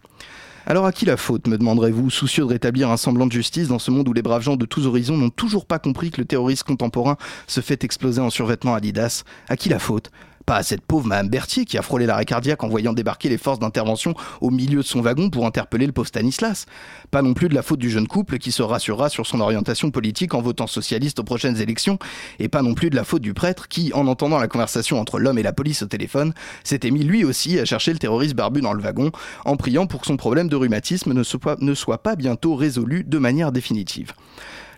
Alors 0.69 0.85
à 0.85 0.91
qui 0.91 1.05
la 1.05 1.17
faute, 1.17 1.47
me 1.47 1.57
demanderez-vous, 1.57 2.11
soucieux 2.11 2.43
de 2.43 2.49
rétablir 2.49 2.91
un 2.91 2.97
semblant 2.97 3.27
de 3.27 3.33
justice 3.33 3.69
dans 3.69 3.79
ce 3.79 3.93
monde 3.93 4.09
où 4.09 4.13
les 4.13 4.21
braves 4.21 4.43
gens 4.43 4.57
de 4.57 4.67
tous 4.67 4.85
horizons 4.85 5.17
n'ont 5.17 5.31
toujours 5.31 5.65
pas 5.65 5.79
compris 5.79 6.11
que 6.11 6.21
le 6.21 6.27
terrorisme 6.27 6.67
contemporain 6.67 7.17
se 7.47 7.61
fait 7.61 7.85
exploser 7.85 8.21
en 8.21 8.31
survêtement 8.31 8.75
Adidas? 8.75 9.23
À 9.49 9.57
qui 9.57 9.69
la 9.69 9.79
faute? 9.79 10.11
Pas 10.47 10.59
à 10.59 10.63
cette 10.63 10.83
pauvre 10.83 11.09
Madame 11.09 11.29
Berthier 11.29 11.65
qui 11.65 11.77
a 11.77 11.83
frôlé 11.83 12.07
l'arrêt 12.07 12.25
cardiaque 12.25 12.63
en 12.63 12.69
voyant 12.69 12.93
débarquer 12.93 13.29
les 13.29 13.37
forces 13.37 13.59
d'intervention 13.59 14.15
au 14.41 14.51
milieu 14.51 14.79
de 14.79 14.87
son 14.87 15.01
wagon 15.01 15.29
pour 15.29 15.45
interpeller 15.45 15.87
le 15.87 15.93
pauvre 15.93 16.07
Stanislas. 16.07 16.67
Pas 17.11 17.21
non 17.21 17.35
plus 17.35 17.49
de 17.49 17.55
la 17.55 17.63
faute 17.63 17.81
du 17.81 17.91
jeune 17.91 18.07
couple 18.07 18.39
qui 18.39 18.53
se 18.53 18.63
rassurera 18.63 19.09
sur 19.09 19.27
son 19.27 19.41
orientation 19.41 19.91
politique 19.91 20.35
en 20.35 20.41
votant 20.41 20.69
socialiste 20.69 21.19
aux 21.19 21.25
prochaines 21.25 21.61
élections, 21.61 21.99
et 22.39 22.49
pas 22.49 22.63
non 22.63 22.75
plus 22.75 22.91
de 22.91 22.95
la 22.95 23.03
faute 23.03 23.23
du 23.23 23.35
prêtre 23.35 23.67
qui, 23.67 23.93
en 23.93 24.07
entendant 24.07 24.39
la 24.39 24.47
conversation 24.47 25.01
entre 25.01 25.19
l'homme 25.19 25.39
et 25.39 25.43
la 25.43 25.53
police 25.53 25.83
au 25.83 25.87
téléphone, 25.87 26.33
s'était 26.63 26.93
mis 26.93 27.03
lui 27.03 27.25
aussi 27.25 27.59
à 27.59 27.65
chercher 27.65 27.93
le 27.93 27.99
terroriste 27.99 28.37
barbu 28.37 28.61
dans 28.61 28.73
le 28.73 28.83
wagon, 28.83 29.11
en 29.45 29.57
priant 29.57 29.89
pour 29.89 30.03
que 30.03 30.07
son 30.07 30.17
problème 30.17 30.49
de 30.49 30.55
rhumatisme 30.55 31.13
ne 31.13 31.25
soit, 31.25 31.61
ne 31.61 31.75
soit 31.75 32.05
pas 32.05 32.15
bientôt 32.15 32.55
résolu 32.55 33.03
de 33.03 33.19
manière 33.19 33.51
définitive. 33.51 34.13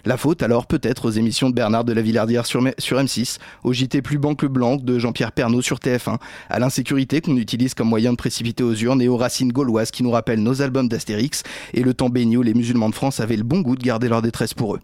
La 0.04 0.16
faute 0.16 0.42
alors 0.42 0.66
peut-être 0.66 1.06
aux 1.06 1.10
émissions 1.10 1.50
de 1.50 1.54
Bernard 1.54 1.84
de 1.84 1.92
la 1.92 2.02
Villardière 2.02 2.46
sur, 2.46 2.62
sur 2.78 2.98
M6, 2.98 3.38
au 3.64 3.72
JT 3.72 4.02
Plus 4.02 4.18
Banque 4.18 4.44
Blanc 4.44 4.76
de 4.76 4.98
Jean-Pierre 4.98 5.32
Pernaud 5.32 5.62
sur 5.62 5.78
TF1, 5.78 6.18
à 6.48 6.58
l'insécurité 6.58 7.20
qu'on 7.20 7.36
utilise 7.36 7.74
comme 7.74 7.88
moyen 7.88 8.12
de 8.12 8.16
précipiter 8.16 8.62
aux 8.62 8.74
urnes 8.74 9.02
et 9.02 9.08
aux 9.08 9.16
racines 9.16 9.52
gauloises 9.52 9.90
qui 9.90 10.02
nous 10.02 10.10
rappellent 10.10 10.42
nos 10.42 10.62
albums 10.62 10.88
d'Astérix 10.88 11.42
et 11.74 11.82
le 11.82 11.94
temps 11.94 12.08
béni 12.08 12.36
où 12.36 12.42
les 12.42 12.54
musulmans 12.54 12.90
de 12.90 12.94
France 12.94 13.20
avaient 13.20 13.36
le 13.36 13.42
bon 13.42 13.60
goût 13.60 13.76
de 13.76 13.82
garder 13.82 14.08
leur 14.08 14.22
détresse 14.22 14.54
pour 14.54 14.76
eux. 14.76 14.80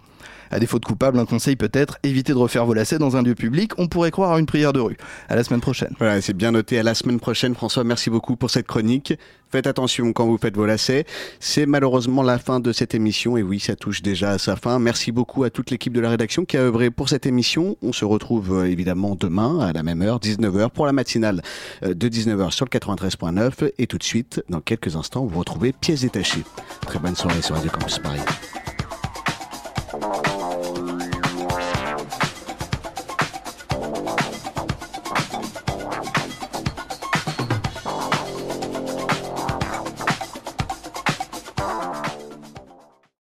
À 0.55 0.61
défaut 0.61 0.79
de 0.79 0.85
coupable, 0.85 1.19
un 1.19 1.27
conseil 1.27 1.57
peut-être, 1.57 1.99
éviter 2.05 2.33
de 2.33 2.39
refaire 2.39 2.65
vos 2.65 2.75
lacets 2.75 2.99
dans 2.99 3.17
un 3.17 3.23
lieu 3.25 3.35
public, 3.35 3.73
on 3.77 3.89
pourrait 3.89 4.13
croire 4.13 4.31
à 4.31 4.39
une 4.39 4.47
prière 4.47 4.73
de 4.73 4.79
rue. 4.79 4.97
À 5.29 5.35
la 5.35 5.43
semaine 5.43 5.61
prochaine. 5.61 5.93
Voilà, 5.99 6.21
c'est 6.21 6.33
bien 6.33 6.53
noté. 6.53 6.79
À 6.79 6.85
la 6.85 6.95
semaine 6.95 7.19
prochaine, 7.19 7.57
François. 7.57 7.83
Merci 7.83 8.09
beaucoup 8.09 8.37
pour 8.37 8.51
cette 8.51 8.69
chronique. 8.69 9.15
Faites 9.51 9.67
attention 9.67 10.13
quand 10.13 10.27
vous 10.27 10.39
faites 10.39 10.55
vos 10.55 10.65
lacets. 10.65 11.07
C'est 11.41 11.67
malheureusement 11.67 12.23
la 12.23 12.39
fin 12.39 12.61
de 12.61 12.71
cette 12.71 12.95
émission. 12.95 13.37
Et 13.37 13.43
oui, 13.43 13.59
ça 13.59 13.75
touche 13.75 14.01
déjà 14.01 14.31
à 14.31 14.39
sa 14.39 14.55
fin. 14.55 14.79
Merci 14.79 15.11
beaucoup 15.11 15.43
à 15.43 15.51
toute 15.51 15.73
l'équipe 15.73 15.93
de 15.93 16.01
la 16.01 16.11
rédaction 16.11 16.45
qui 16.45 16.57
a 16.57 16.61
œuvré 16.61 16.93
pour 16.93 17.09
cette 17.09 17.27
émission. 17.27 17.77
On 17.83 17.93
se 17.93 18.05
retrouve 18.05 18.61
euh, 18.61 18.71
évidemment 18.71 19.17
demain 19.17 19.59
à 19.59 19.73
la 19.73 19.83
même 19.83 20.03
heure, 20.03 20.21
19h, 20.21 20.71
pour 20.71 20.87
la 20.87 20.93
matinale 20.93 21.43
euh, 21.83 21.95
de 21.95 22.09
19h 22.09 22.53
sur 22.53 22.65
le 22.65 22.79
93.9. 22.79 23.73
Et 23.79 23.89
tout 23.89 23.99
de 23.99 24.05
suite, 24.05 24.41
dans 24.49 24.61
quelques 24.61 24.95
instants, 24.95 25.27
vous 25.27 25.41
retrouvez 25.41 25.73
pièces 25.73 26.03
détachées. 26.03 26.45
Très 26.83 27.01
bonne 27.01 27.17
soirée 27.17 27.43
sur 27.43 27.57
Radio 27.57 27.73
Campus 27.73 27.99
Paris. 27.99 28.21